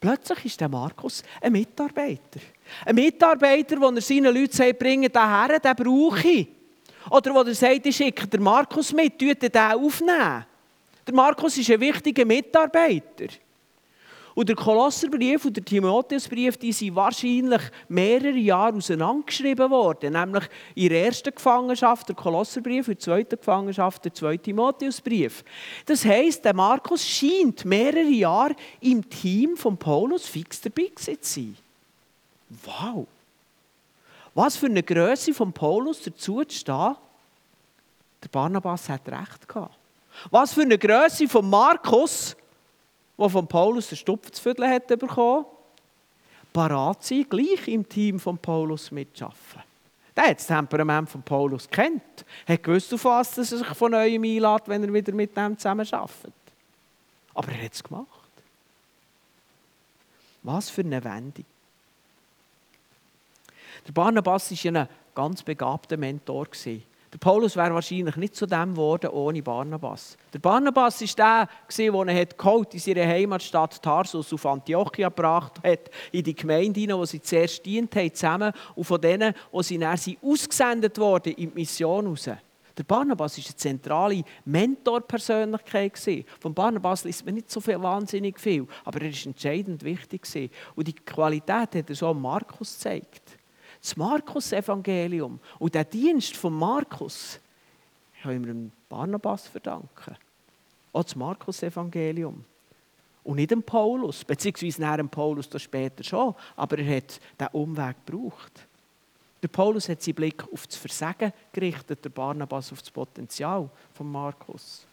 Plötzlich 0.00 0.46
ist 0.46 0.60
der 0.60 0.68
Markus 0.68 1.22
ein 1.40 1.52
Mitarbeiter. 1.52 2.40
Ein 2.84 2.96
Mitarbeiter, 2.96 3.76
der 3.76 3.88
er 3.88 4.00
seinen 4.00 4.34
Leuten 4.34 4.52
sagt, 4.52 4.78
bringen 4.80 5.12
den 5.12 5.28
her, 5.28 5.60
den 5.60 5.76
brauche 5.76 6.26
ich. 6.26 6.48
Oder 7.08 7.34
wo 7.34 7.40
er 7.40 7.54
sagt, 7.54 7.86
ich 7.86 7.96
schicke 7.96 8.38
Markus 8.38 8.92
mit, 8.92 9.18
tut 9.18 9.42
den 9.42 9.56
aufnehmen. 9.56 10.44
Der 11.06 11.14
Markus 11.14 11.56
ist 11.56 11.70
ein 11.70 11.80
wichtiger 11.80 12.24
Mitarbeiter. 12.24 13.28
Und 14.34 14.48
der 14.48 14.56
Kolosserbrief 14.56 15.44
und 15.44 15.56
der 15.56 15.64
Timotheusbrief, 15.64 16.56
die 16.56 16.72
sind 16.72 16.94
wahrscheinlich 16.94 17.62
mehrere 17.88 18.38
Jahre 18.38 18.76
auseinandergeschrieben 18.76 19.70
worden. 19.70 20.12
Nämlich 20.12 20.44
in 20.74 20.88
der 20.90 21.06
ersten 21.06 21.34
Gefangenschaft 21.34 22.08
der 22.08 22.16
Kolosserbrief, 22.16 22.88
in 22.88 22.94
der 22.94 23.00
zweiten 23.00 23.36
Gefangenschaft 23.36 24.04
der 24.04 24.14
zweite 24.14 24.44
Timotheusbrief. 24.44 25.44
Das 25.84 26.04
heisst, 26.04 26.44
der 26.44 26.54
Markus 26.54 27.06
scheint 27.06 27.64
mehrere 27.64 28.08
Jahre 28.08 28.54
im 28.80 29.08
Team 29.10 29.56
von 29.56 29.76
Paulus 29.76 30.26
fix 30.26 30.60
dabei 30.60 30.90
zu 30.94 31.16
sein. 31.20 31.56
Wow! 32.64 33.06
Was 34.34 34.56
für 34.56 34.66
eine 34.66 34.82
Größe 34.82 35.34
von 35.34 35.52
Paulus 35.52 36.02
dazu 36.02 36.44
zu 36.44 36.56
stehen, 36.56 36.96
der 38.22 38.28
Barnabas 38.30 38.88
hat 38.88 39.08
recht 39.08 39.48
gehabt. 39.48 39.76
Was 40.30 40.52
für 40.52 40.62
eine 40.62 40.78
Größe 40.78 41.28
von 41.28 41.48
Markus, 41.48 42.36
der 43.18 43.28
von 43.28 43.46
Paulus 43.46 43.88
den 43.88 43.96
Stupf 43.96 44.30
zu 44.30 44.42
füdeln 44.42 44.70
hat 44.70 44.86
bekommen, 44.86 45.46
parat 46.52 47.04
sein, 47.04 47.26
gleich 47.28 47.68
im 47.68 47.88
Team 47.88 48.18
von 48.18 48.38
Paulus 48.38 48.90
mitzuschaffen. 48.90 49.62
Der 50.16 50.24
hat 50.24 50.38
das 50.38 50.46
Temperament 50.46 51.08
von 51.08 51.22
Paulus 51.22 51.68
kennt, 51.68 52.02
hat 52.46 52.62
gewusst, 52.62 52.92
auf 52.92 53.04
was 53.04 53.38
er 53.38 53.44
sich 53.44 53.66
von 53.68 53.92
neuem 53.92 54.22
einlädt, 54.22 54.62
wenn 54.66 54.82
er 54.82 54.92
wieder 54.92 55.12
mit 55.12 55.36
dem 55.36 55.56
zusammen 55.56 55.86
arbeitet. 55.90 56.32
Aber 57.34 57.52
er 57.52 57.64
hat 57.64 57.72
es 57.72 57.82
gemacht. 57.82 58.06
Was 60.42 60.70
für 60.70 60.82
eine 60.82 61.02
Wendung. 61.04 61.44
Der 63.86 63.92
Barnabas 63.92 64.50
war 64.64 64.82
ein 64.82 64.88
ganz 65.14 65.42
begabter 65.42 65.96
Mentor. 65.96 66.46
Der 67.12 67.18
Paulus 67.18 67.56
wäre 67.56 67.74
wahrscheinlich 67.74 68.14
nicht 68.16 68.36
zu 68.36 68.46
dem 68.46 68.74
geworden 68.74 69.10
ohne 69.10 69.42
Barnabas. 69.42 70.16
Der 70.32 70.38
Barnabas 70.38 71.00
war 71.00 71.48
der, 71.68 71.86
der 72.06 72.14
er 72.14 72.26
geholt 72.26 72.72
in 72.72 72.80
seine 72.80 73.06
Heimatstadt 73.06 73.82
Tarsus 73.82 74.32
auf 74.32 74.46
Antiochia 74.46 75.08
gebracht 75.08 75.60
hat, 75.64 75.90
in 76.12 76.22
die 76.22 76.36
Gemeinde, 76.36 76.96
wo 76.96 77.04
sie 77.04 77.20
zuerst 77.20 77.66
dient 77.66 77.94
haben, 77.96 78.14
zusammen, 78.14 78.52
und 78.76 78.84
von 78.84 79.00
denen, 79.00 79.34
wo 79.50 79.60
sie 79.60 79.78
dann 79.78 79.98
ausgesendet 80.22 80.98
wurden 80.98 81.32
in 81.32 81.50
die 81.50 81.54
Mission 81.60 82.06
raus. 82.06 82.30
Der 82.78 82.84
Barnabas 82.84 83.36
war 83.36 83.44
eine 83.44 83.56
zentrale 83.56 84.22
Mentorpersönlichkeit. 84.44 86.24
Von 86.38 86.54
Barnabas 86.54 87.02
liest 87.02 87.26
man 87.26 87.34
nicht 87.34 87.50
so 87.50 87.60
viel, 87.60 87.82
wahnsinnig 87.82 88.38
viel, 88.38 88.68
aber 88.84 89.02
er 89.02 89.10
war 89.10 89.26
entscheidend 89.26 89.82
wichtig. 89.82 90.50
Und 90.76 90.86
die 90.86 90.94
Qualität 90.94 91.74
hat 91.74 91.90
er 91.90 91.94
so 91.94 92.14
Markus 92.14 92.74
gezeigt 92.74 93.29
das 93.80 93.96
Markus-Evangelium 93.96 95.40
und 95.58 95.74
der 95.74 95.84
Dienst 95.84 96.36
von 96.36 96.52
Markus 96.52 97.40
können 98.22 98.44
wir 98.44 98.52
dem 98.52 98.72
Barnabas 98.88 99.46
verdanken. 99.46 100.16
Auch 100.92 101.04
das 101.04 101.16
Markus-Evangelium. 101.16 102.44
Und 103.22 103.36
nicht 103.36 103.50
dem 103.50 103.62
Paulus, 103.62 104.24
beziehungsweise 104.24 104.80
nach 104.80 104.96
dem 104.96 105.08
Paulus 105.08 105.48
das 105.48 105.62
später 105.62 106.02
schon, 106.02 106.34
aber 106.56 106.78
er 106.78 106.96
hat 106.96 107.20
diesen 107.38 107.52
Umweg 107.52 107.96
gebraucht. 108.04 108.66
Der 109.42 109.48
Paulus 109.48 109.88
hat 109.88 110.02
seinen 110.02 110.14
Blick 110.14 110.42
auf 110.52 110.66
das 110.66 110.76
Versagen 110.76 111.32
gerichtet, 111.52 112.04
der 112.04 112.10
Barnabas 112.10 112.72
auf 112.72 112.80
das 112.80 112.90
Potenzial 112.90 113.68
von 113.94 114.10
Markus. 114.10 114.86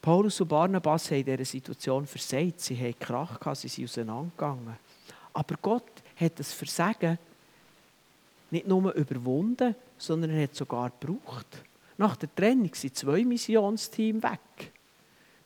Paulus 0.00 0.40
und 0.40 0.48
Barnabas 0.48 1.10
haben 1.10 1.18
in 1.18 1.26
dieser 1.26 1.44
Situation 1.44 2.06
versagt. 2.06 2.60
Sie 2.60 2.76
haben 2.76 2.98
Krach 2.98 3.38
gehabt, 3.38 3.58
sie 3.58 3.68
sind 3.68 3.84
auseinandergegangen. 3.84 4.76
Aber 5.32 5.54
Gott 5.60 5.97
hat 6.20 6.38
das 6.38 6.52
Versagen 6.52 7.18
nicht 8.50 8.66
nur 8.66 8.92
überwunden, 8.94 9.74
sondern 9.98 10.30
er 10.30 10.44
hat 10.44 10.54
sogar 10.54 10.90
gebraucht. 10.98 11.46
Nach 11.96 12.16
der 12.16 12.34
Trennung 12.34 12.70
sind 12.74 12.96
zwei 12.96 13.24
Missionsteams 13.24 14.22
weg. 14.22 14.72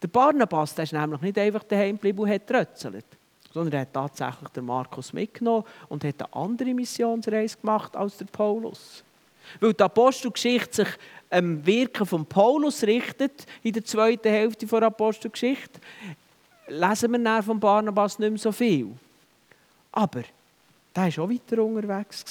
Der 0.00 0.08
Barnabas 0.08 0.74
der 0.74 0.84
ist 0.84 0.92
nämlich 0.92 1.20
nicht 1.20 1.38
einfach 1.38 1.62
daheim 1.64 1.96
geblieben 1.96 2.20
und 2.20 2.30
hat 2.30 2.46
trötzelt, 2.46 3.04
sondern 3.52 3.74
er 3.74 3.80
hat 3.82 3.92
tatsächlich 3.92 4.48
den 4.50 4.66
Markus 4.66 5.12
mitgenommen 5.12 5.64
und 5.88 6.04
hat 6.04 6.20
eine 6.22 6.34
andere 6.34 6.74
Missionsreise 6.74 7.56
gemacht 7.58 7.96
als 7.96 8.16
der 8.18 8.26
Paulus. 8.26 9.02
Weil 9.60 9.74
die 9.74 9.82
Apostelgeschichte 9.82 10.84
sich 10.84 10.88
am 11.30 11.64
Wirken 11.64 12.06
von 12.06 12.26
Paulus 12.26 12.82
richtet, 12.82 13.46
in 13.62 13.72
der 13.72 13.84
zweiten 13.84 14.28
Hälfte 14.28 14.66
der 14.66 14.82
Apostelgeschichte, 14.82 15.80
lesen 16.68 17.22
wir 17.22 17.42
von 17.42 17.58
Barnabas 17.58 18.18
nicht 18.18 18.30
mehr 18.30 18.38
so 18.38 18.52
viel. 18.52 18.92
Aber 19.90 20.22
der 20.94 21.16
war 21.16 21.24
auch 21.24 21.30
weiter 21.30 21.62
unterwegs. 21.62 22.24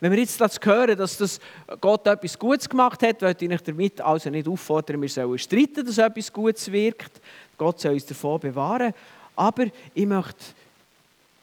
Wenn 0.00 0.12
wir 0.12 0.18
jetzt 0.18 0.40
das 0.40 0.58
hören, 0.62 0.98
dass 0.98 1.16
das 1.16 1.40
Gott 1.80 2.06
etwas 2.06 2.38
Gutes 2.38 2.68
gemacht 2.68 3.02
hat, 3.02 3.22
möchte 3.22 3.44
ich 3.44 3.50
euch 3.50 3.62
damit 3.62 4.00
also 4.00 4.28
nicht 4.28 4.46
auffordern, 4.46 5.00
wir 5.00 5.08
sollen 5.08 5.38
streiten, 5.38 5.86
dass 5.86 5.98
etwas 5.98 6.32
Gutes 6.32 6.70
wirkt. 6.70 7.20
Gott 7.56 7.80
soll 7.80 7.94
uns 7.94 8.04
davon 8.04 8.40
bewahren. 8.40 8.92
Aber 9.36 9.66
ich 9.94 10.06
möchte, 10.06 10.44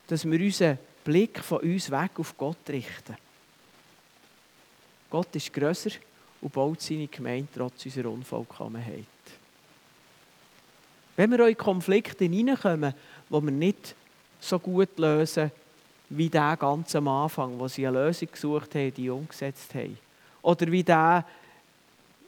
dass 0.08 0.26
wir 0.26 0.40
unseren 0.40 0.78
Blick 1.04 1.40
von 1.40 1.60
uns 1.62 1.90
weg 1.90 2.12
auf 2.18 2.38
Gott 2.38 2.70
richten. 2.70 3.16
Gott 5.10 5.36
ist 5.36 5.52
grösser 5.52 5.92
und 6.42 6.54
baut 6.54 6.82
seine 6.82 7.08
Gemeinde 7.08 7.48
trotz 7.54 7.86
unserer 7.86 8.12
Unvollkommenheit. 8.12 9.06
Wenn 11.16 11.32
wir 11.32 11.48
in 11.48 11.58
Konflikte 11.58 12.26
hineinkommen, 12.26 12.94
wo 13.30 13.42
wir 13.42 13.52
nicht 13.52 13.96
so 14.42 14.60
gut 14.60 14.98
lösen, 14.98 15.52
wie 16.10 16.28
der 16.28 16.58
ganz 16.58 16.94
am 16.96 17.08
Anfang, 17.08 17.58
wo 17.58 17.68
sie 17.68 17.88
eine 17.88 18.04
Lösung 18.04 18.30
gesucht 18.32 18.76
haben, 18.76 18.94
die 18.94 19.10
umgesetzt 19.10 19.74
haben. 19.74 19.98
Oder 20.42 20.70
wie 20.70 20.84
der, 20.84 21.24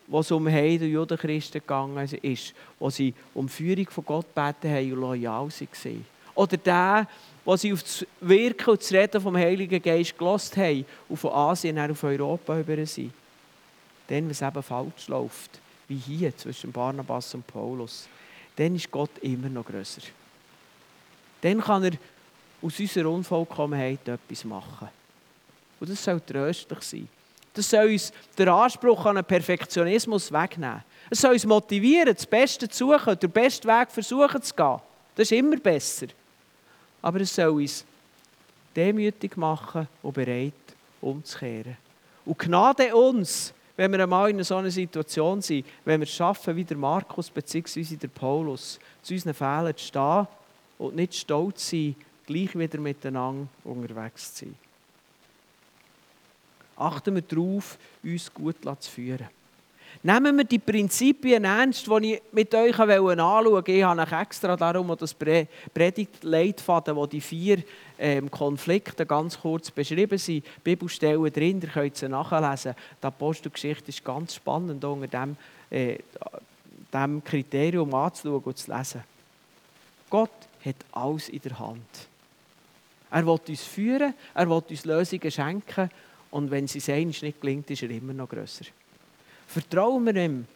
wo 0.07 0.19
es 0.19 0.31
um 0.31 0.47
Heiden 0.47 0.87
und 0.87 0.93
Judenchristen 0.93 1.59
gegangen 1.59 2.07
ist, 2.21 2.53
wo 2.79 2.89
sie 2.89 3.13
um 3.33 3.49
Führung 3.49 3.89
von 3.89 4.05
Gott 4.05 4.33
beten 4.33 4.69
haben 4.69 4.93
und 4.93 4.99
loyal 4.99 5.49
waren. 5.49 6.05
Oder 6.35 6.57
der, 6.57 7.07
wo 7.43 7.55
sie 7.57 7.73
auf 7.73 7.83
das 7.83 8.05
Wirken 8.21 8.69
und 8.69 8.81
das 8.81 8.91
Reden 8.91 9.21
vom 9.21 9.35
Heiligen 9.35 9.81
Geist 9.81 10.17
gelost 10.17 10.55
haben 10.55 10.85
und 11.09 11.17
von 11.17 11.31
Asien 11.33 11.77
auf 11.77 12.03
Europa 12.03 12.59
über 12.59 12.85
sind. 12.85 13.11
Dann, 14.07 14.23
wenn 14.25 14.29
es 14.29 14.41
eben 14.41 14.63
falsch 14.63 15.07
läuft, 15.07 15.59
wie 15.87 15.97
hier 15.97 16.35
zwischen 16.37 16.71
Barnabas 16.71 17.33
und 17.33 17.45
Paulus, 17.47 18.07
dann 18.55 18.75
ist 18.75 18.91
Gott 18.91 19.11
immer 19.21 19.49
noch 19.49 19.65
grösser. 19.65 20.01
Dann 21.43 21.59
kann 21.59 21.83
er 21.83 21.91
aus 22.61 22.79
unserer 22.79 23.09
Unvollkommenheit 23.09 24.07
etwas 24.07 24.45
machen. 24.45 24.87
Und 25.79 25.89
das 25.89 26.01
soll 26.01 26.21
tröstlich 26.21 26.81
sein. 26.81 27.09
Das 27.53 27.69
soll 27.69 27.87
uns 27.87 28.13
den 28.37 28.47
Anspruch 28.47 29.05
an 29.05 29.17
einen 29.17 29.25
Perfektionismus 29.25 30.31
wegnehmen. 30.31 30.83
Es 31.09 31.19
soll 31.19 31.33
uns 31.33 31.45
motivieren, 31.45 32.15
das 32.15 32.25
Beste 32.25 32.69
zu 32.69 32.87
suchen, 32.87 33.19
den 33.19 33.29
besten 33.29 33.67
Weg 33.67 33.91
versuchen 33.91 34.41
zu 34.41 34.55
gehen. 34.55 34.79
Das 35.15 35.29
ist 35.29 35.37
immer 35.37 35.57
besser. 35.57 36.07
Aber 37.01 37.19
es 37.19 37.35
soll 37.35 37.49
uns 37.49 37.83
demütig 38.73 39.35
machen 39.35 39.87
und 40.01 40.13
bereit 40.13 40.53
umzukehren. 41.01 41.75
Und 42.25 42.39
Gnade 42.39 42.95
uns, 42.95 43.53
wenn 43.75 43.91
wir 43.91 44.01
einmal 44.01 44.29
in 44.29 44.41
so 44.45 44.55
einer 44.55 44.71
Situation 44.71 45.41
sind, 45.41 45.65
wenn 45.83 45.99
wir 45.99 46.07
es 46.07 46.13
schaffen, 46.13 46.55
wie 46.55 46.63
der 46.63 46.77
Markus 46.77 47.29
bzw. 47.29 47.97
der 47.97 48.07
Paulus, 48.07 48.79
zu 49.01 49.13
unseren 49.13 49.33
Fehlern 49.33 49.75
zu 49.75 49.83
stehen 49.83 50.27
und 50.77 50.95
nicht 50.95 51.15
stolz 51.15 51.69
sein, 51.69 51.95
gleich 52.25 52.57
wieder 52.57 52.79
miteinander 52.79 53.47
unterwegs 53.63 54.33
zu 54.33 54.45
sein. 54.45 54.55
Achten 56.75 57.15
wir 57.15 57.21
darauf, 57.21 57.77
uns 58.03 58.33
gut 58.33 58.55
zu 58.79 58.91
führen. 58.91 59.27
Nehmen 60.01 60.37
wir 60.37 60.43
die 60.43 60.59
Prinzipien 60.59 61.43
ernst, 61.43 61.87
die 61.87 62.15
ich 62.15 62.21
mit 62.31 62.53
euch 62.55 62.77
anschauen 62.79 63.15
wollte. 63.45 63.71
Ich 63.71 63.83
habe 63.83 64.01
euch 64.01 64.11
extra 64.11 64.57
darum 64.57 64.95
das 64.99 65.13
Predigtleitfaden, 65.13 66.95
wo 66.95 67.05
die 67.05 67.21
vier 67.21 67.63
ähm, 67.99 68.29
Konflikte 68.31 69.05
ganz 69.05 69.39
kurz 69.39 69.69
beschrieben 69.69 70.17
sind, 70.17 70.45
Bibelstellen 70.63 71.31
drin, 71.31 71.61
ihr 71.61 71.69
könnt 71.69 71.95
sie 71.95 72.09
nachlesen. 72.09 72.73
Die 73.01 73.05
Apostelgeschichte 73.05 73.89
ist 73.89 74.03
ganz 74.03 74.35
spannend, 74.35 74.83
unter 74.83 75.07
diesem 75.07 75.37
äh, 75.69 75.99
dem 76.91 77.23
Kriterium 77.23 77.93
anzuschauen 77.93 78.41
und 78.43 78.57
zu 78.57 78.71
lesen. 78.75 79.03
Gott 80.09 80.31
hat 80.65 80.75
alles 80.91 81.29
in 81.29 81.41
der 81.41 81.59
Hand. 81.59 82.07
Er 83.11 83.25
will 83.25 83.39
uns 83.47 83.63
führen, 83.63 84.13
er 84.33 84.49
will 84.49 84.63
uns 84.67 84.85
Lösungen 84.85 85.31
schenken 85.31 85.89
und 86.31 86.49
wenn 86.49 86.65
es 86.65 86.75
uns 86.75 86.87
nicht 87.21 87.41
gelingt, 87.41 87.69
ist 87.69 87.83
er 87.83 87.89
immer 87.91 88.13
noch 88.13 88.29
grösser. 88.29 88.65
Vertrauen 89.47 90.05
wir 90.05 90.15
ihm 90.15 90.47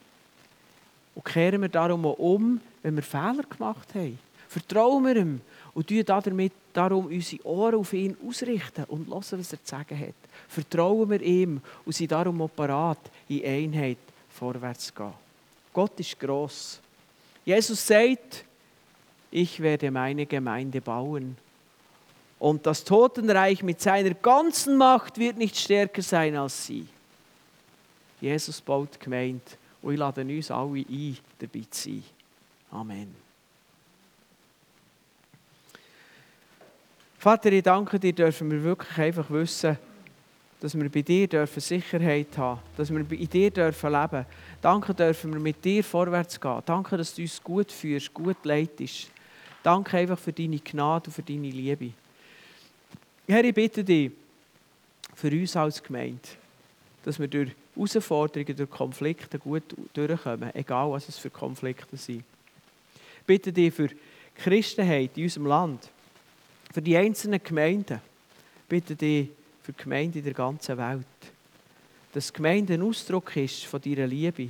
und 1.13 1.25
kehren 1.25 1.61
wir 1.61 1.69
darum 1.69 2.05
auch 2.05 2.17
um, 2.17 2.59
wenn 2.81 2.95
wir 2.95 3.03
Fehler 3.03 3.43
gemacht 3.43 3.93
haben. 3.93 4.17
Vertrauen 4.47 5.05
wir 5.05 5.15
ihm 5.17 5.41
und 5.73 5.87
tun 5.87 6.03
damit 6.05 6.53
darum 6.73 7.05
unsere 7.05 7.45
Ohren 7.45 7.75
auf 7.75 7.93
ihn 7.93 8.17
ausrichten 8.27 8.85
und 8.85 9.07
hören, 9.07 9.17
was 9.19 9.33
er 9.33 9.43
zu 9.43 9.57
sagen 9.63 9.99
hat. 9.99 10.15
Vertrauen 10.47 11.09
wir 11.09 11.21
ihm 11.21 11.61
und 11.85 11.93
sind 11.93 12.11
darum 12.11 12.41
auch 12.41 12.49
parat, 12.55 12.99
in 13.27 13.45
Einheit 13.45 13.97
vorwärts 14.29 14.87
zu 14.87 14.93
gehen. 14.93 15.13
Gott 15.73 15.99
ist 15.99 16.19
gross. 16.19 16.79
Jesus 17.45 17.85
sagt, 17.85 18.45
ich 19.31 19.59
werde 19.59 19.91
meine 19.91 20.25
Gemeinde 20.25 20.81
bauen. 20.81 21.37
Und 22.39 22.65
das 22.65 22.83
Totenreich 22.83 23.63
mit 23.63 23.81
seiner 23.81 24.13
ganzen 24.13 24.77
Macht 24.77 25.17
wird 25.17 25.37
nicht 25.37 25.57
stärker 25.57 26.01
sein 26.01 26.35
als 26.35 26.67
sie. 26.67 26.87
Jesus 28.21 28.61
baut 28.61 28.99
Gemeinde 28.99 29.41
und 29.81 29.93
ich 29.93 29.99
lade 29.99 30.21
uns 30.21 30.51
alle 30.51 30.85
ein, 30.87 31.17
dabei 31.39 31.63
zu 31.69 31.89
sein. 31.89 32.03
Amen. 32.71 33.15
Vater, 37.17 37.51
ich 37.51 37.63
danke 37.63 37.99
dir, 37.99 38.13
dürfen 38.13 38.49
wir 38.51 38.63
wirklich 38.63 38.97
einfach 38.97 39.29
wissen, 39.29 39.77
dass 40.59 40.77
wir 40.77 40.89
bei 40.89 41.01
dir 41.01 41.27
dürfen 41.27 41.59
Sicherheit 41.59 42.37
haben 42.37 42.59
dass 42.75 42.89
wir 42.89 42.99
in 42.99 43.29
dir 43.29 43.51
dürfen 43.51 43.91
leben 43.91 44.25
Danke 44.61 44.93
dürfen 44.93 45.33
wir 45.33 45.39
mit 45.39 45.63
dir 45.63 45.83
vorwärts 45.83 46.39
gehen. 46.39 46.61
Danke, 46.65 46.97
dass 46.97 47.13
du 47.13 47.21
uns 47.21 47.43
gut 47.43 47.71
führst, 47.71 48.13
gut 48.13 48.37
leitest. 48.43 49.11
Danke 49.63 49.97
einfach 49.97 50.19
für 50.19 50.33
deine 50.33 50.59
Gnade 50.59 51.07
und 51.07 51.13
für 51.13 51.23
deine 51.23 51.49
Liebe. 51.49 51.91
Herr, 53.27 53.43
ich 53.43 53.53
bitte 53.53 53.83
dich 53.83 54.11
für 55.15 55.31
uns 55.31 55.55
als 55.55 55.83
Gemeinde, 55.83 56.19
dass 57.03 57.19
wir 57.19 57.27
durch 57.27 57.51
Herausforderungen, 57.75 58.55
durch 58.55 58.69
Konflikte 58.69 59.39
gut 59.39 59.63
durchkommen, 59.93 60.55
egal 60.55 60.91
was 60.91 61.09
es 61.09 61.17
für 61.17 61.29
Konflikte 61.29 61.97
sind. 61.97 62.23
Ich 63.19 63.25
bitte 63.25 63.51
dich 63.51 63.73
für 63.73 63.89
Christenheit 64.35 65.17
in 65.17 65.23
unserem 65.23 65.47
Land, 65.47 65.89
für 66.71 66.81
die 66.81 66.95
einzelnen 66.95 67.43
Gemeinden, 67.43 67.99
ich 68.61 68.69
bitte 68.69 68.95
dich 68.95 69.29
für 69.63 69.73
die 69.73 69.83
Gemeinde 69.83 70.19
in 70.19 70.25
der 70.25 70.33
ganzen 70.33 70.77
Welt. 70.77 71.05
Dass 72.13 72.27
die 72.27 72.33
Gemeinde 72.33 72.75
ein 72.75 72.81
Ausdruck 72.81 73.35
ist 73.35 73.65
von 73.65 73.81
deiner 73.81 74.07
Liebe. 74.07 74.49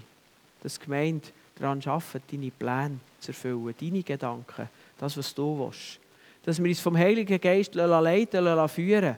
Dass 0.62 0.78
die 0.78 0.86
Gemeinde 0.86 1.28
daran 1.56 1.82
arbeitet, 1.84 2.24
deine 2.32 2.52
Pläne 2.52 3.00
zu 3.20 3.32
erfüllen, 3.32 3.74
deine 3.80 4.04
Gedanken, 4.04 4.70
das, 4.98 5.18
was 5.18 5.34
du 5.34 5.60
willst. 5.60 6.00
Dass 6.44 6.62
wir 6.62 6.70
uns 6.70 6.80
vom 6.80 6.98
Heiligen 6.98 7.40
Geist 7.40 7.76
leiten, 7.76 8.70
führen 8.70 9.18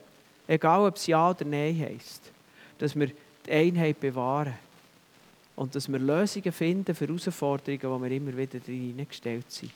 egal 0.49 0.88
ob 0.88 0.95
es 0.95 1.07
Ja 1.07 1.30
oder 1.30 1.45
Nein 1.45 1.80
heisst. 1.80 2.32
Dass 2.77 2.97
wir 2.97 3.11
die 3.45 3.51
Einheit 3.51 3.99
bewahren 3.99 4.53
und 5.55 5.75
dass 5.75 5.91
wir 5.91 5.99
Lösungen 5.99 6.51
finden 6.51 6.95
für 6.95 7.07
Herausforderungen, 7.07 7.84
wo 7.84 8.03
wir 8.03 8.11
immer 8.11 8.36
wieder 8.36 8.59
hineingestellt 8.65 9.51
sind. 9.51 9.71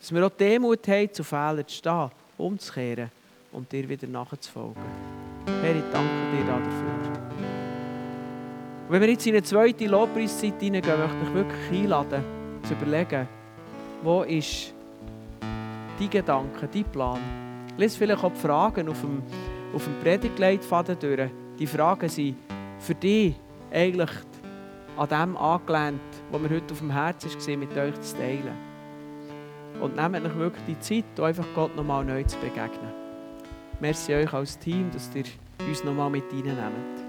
Dass 0.00 0.12
wir 0.12 0.26
auch 0.26 0.30
Demut 0.30 0.86
haben, 0.88 1.12
zu 1.12 1.24
Fehlern 1.24 1.66
zu 1.66 1.76
stehen, 1.76 2.10
umzukehren 2.36 3.10
und 3.52 3.70
dir 3.70 3.88
wieder 3.88 4.06
nachzufolgen. 4.06 4.82
Herr, 5.46 5.76
ich 5.76 5.84
danke 5.92 6.36
dir 6.36 6.44
dafür. 6.46 7.22
Und 8.86 8.90
wenn 8.90 9.00
wir 9.00 9.10
jetzt 9.10 9.26
in 9.26 9.34
eine 9.34 9.42
zweite 9.44 9.86
Lobpreiszeit 9.86 10.60
hineingehen, 10.60 10.98
möchte 10.98 11.16
ich 11.22 11.34
wirklich 11.34 11.82
einladen, 11.82 12.24
zu 12.66 12.74
überlegen, 12.74 13.28
wo 14.02 14.22
ist 14.22 14.74
dein 16.02 16.10
Gedanke, 16.10 16.68
dein 16.68 16.84
Plan? 16.84 17.20
Lies 17.76 17.96
vielleicht 17.96 18.24
auch 18.24 18.32
die 18.32 18.40
Fragen 18.40 18.88
auf 18.88 19.00
dem, 19.00 19.22
auf 19.74 19.84
dem 19.84 19.98
Predigtleitfaden 20.00 20.98
durch. 20.98 21.30
Die 21.58 21.66
Fragen 21.66 22.08
sind 22.08 22.36
für 22.78 22.94
dich 22.94 23.34
eigentlich 23.72 24.10
an 24.96 25.08
dem 25.08 25.36
angelehnt, 25.36 26.00
was 26.30 26.40
mir 26.40 26.50
heute 26.50 26.72
auf 26.72 26.78
dem 26.78 26.90
Herzen 26.90 27.30
war, 27.30 27.56
mit 27.56 27.76
euch 27.76 28.00
zu 28.00 28.16
teilen. 28.16 28.72
Und 29.80 29.96
nehmt 29.96 30.26
euch 30.26 30.36
wirklich 30.36 30.64
die 30.66 30.80
Zeit, 30.80 31.20
einfach 31.20 31.46
Gott 31.54 31.74
nochmal 31.76 32.04
neu 32.04 32.22
zu 32.24 32.36
begegnen. 32.38 32.92
Merci 33.80 34.14
euch 34.14 34.32
als 34.32 34.58
Team, 34.58 34.90
dass 34.92 35.10
ihr 35.14 35.24
uns 35.66 35.82
nochmal 35.82 36.10
mit 36.10 36.24
reinnehmen. 36.32 37.01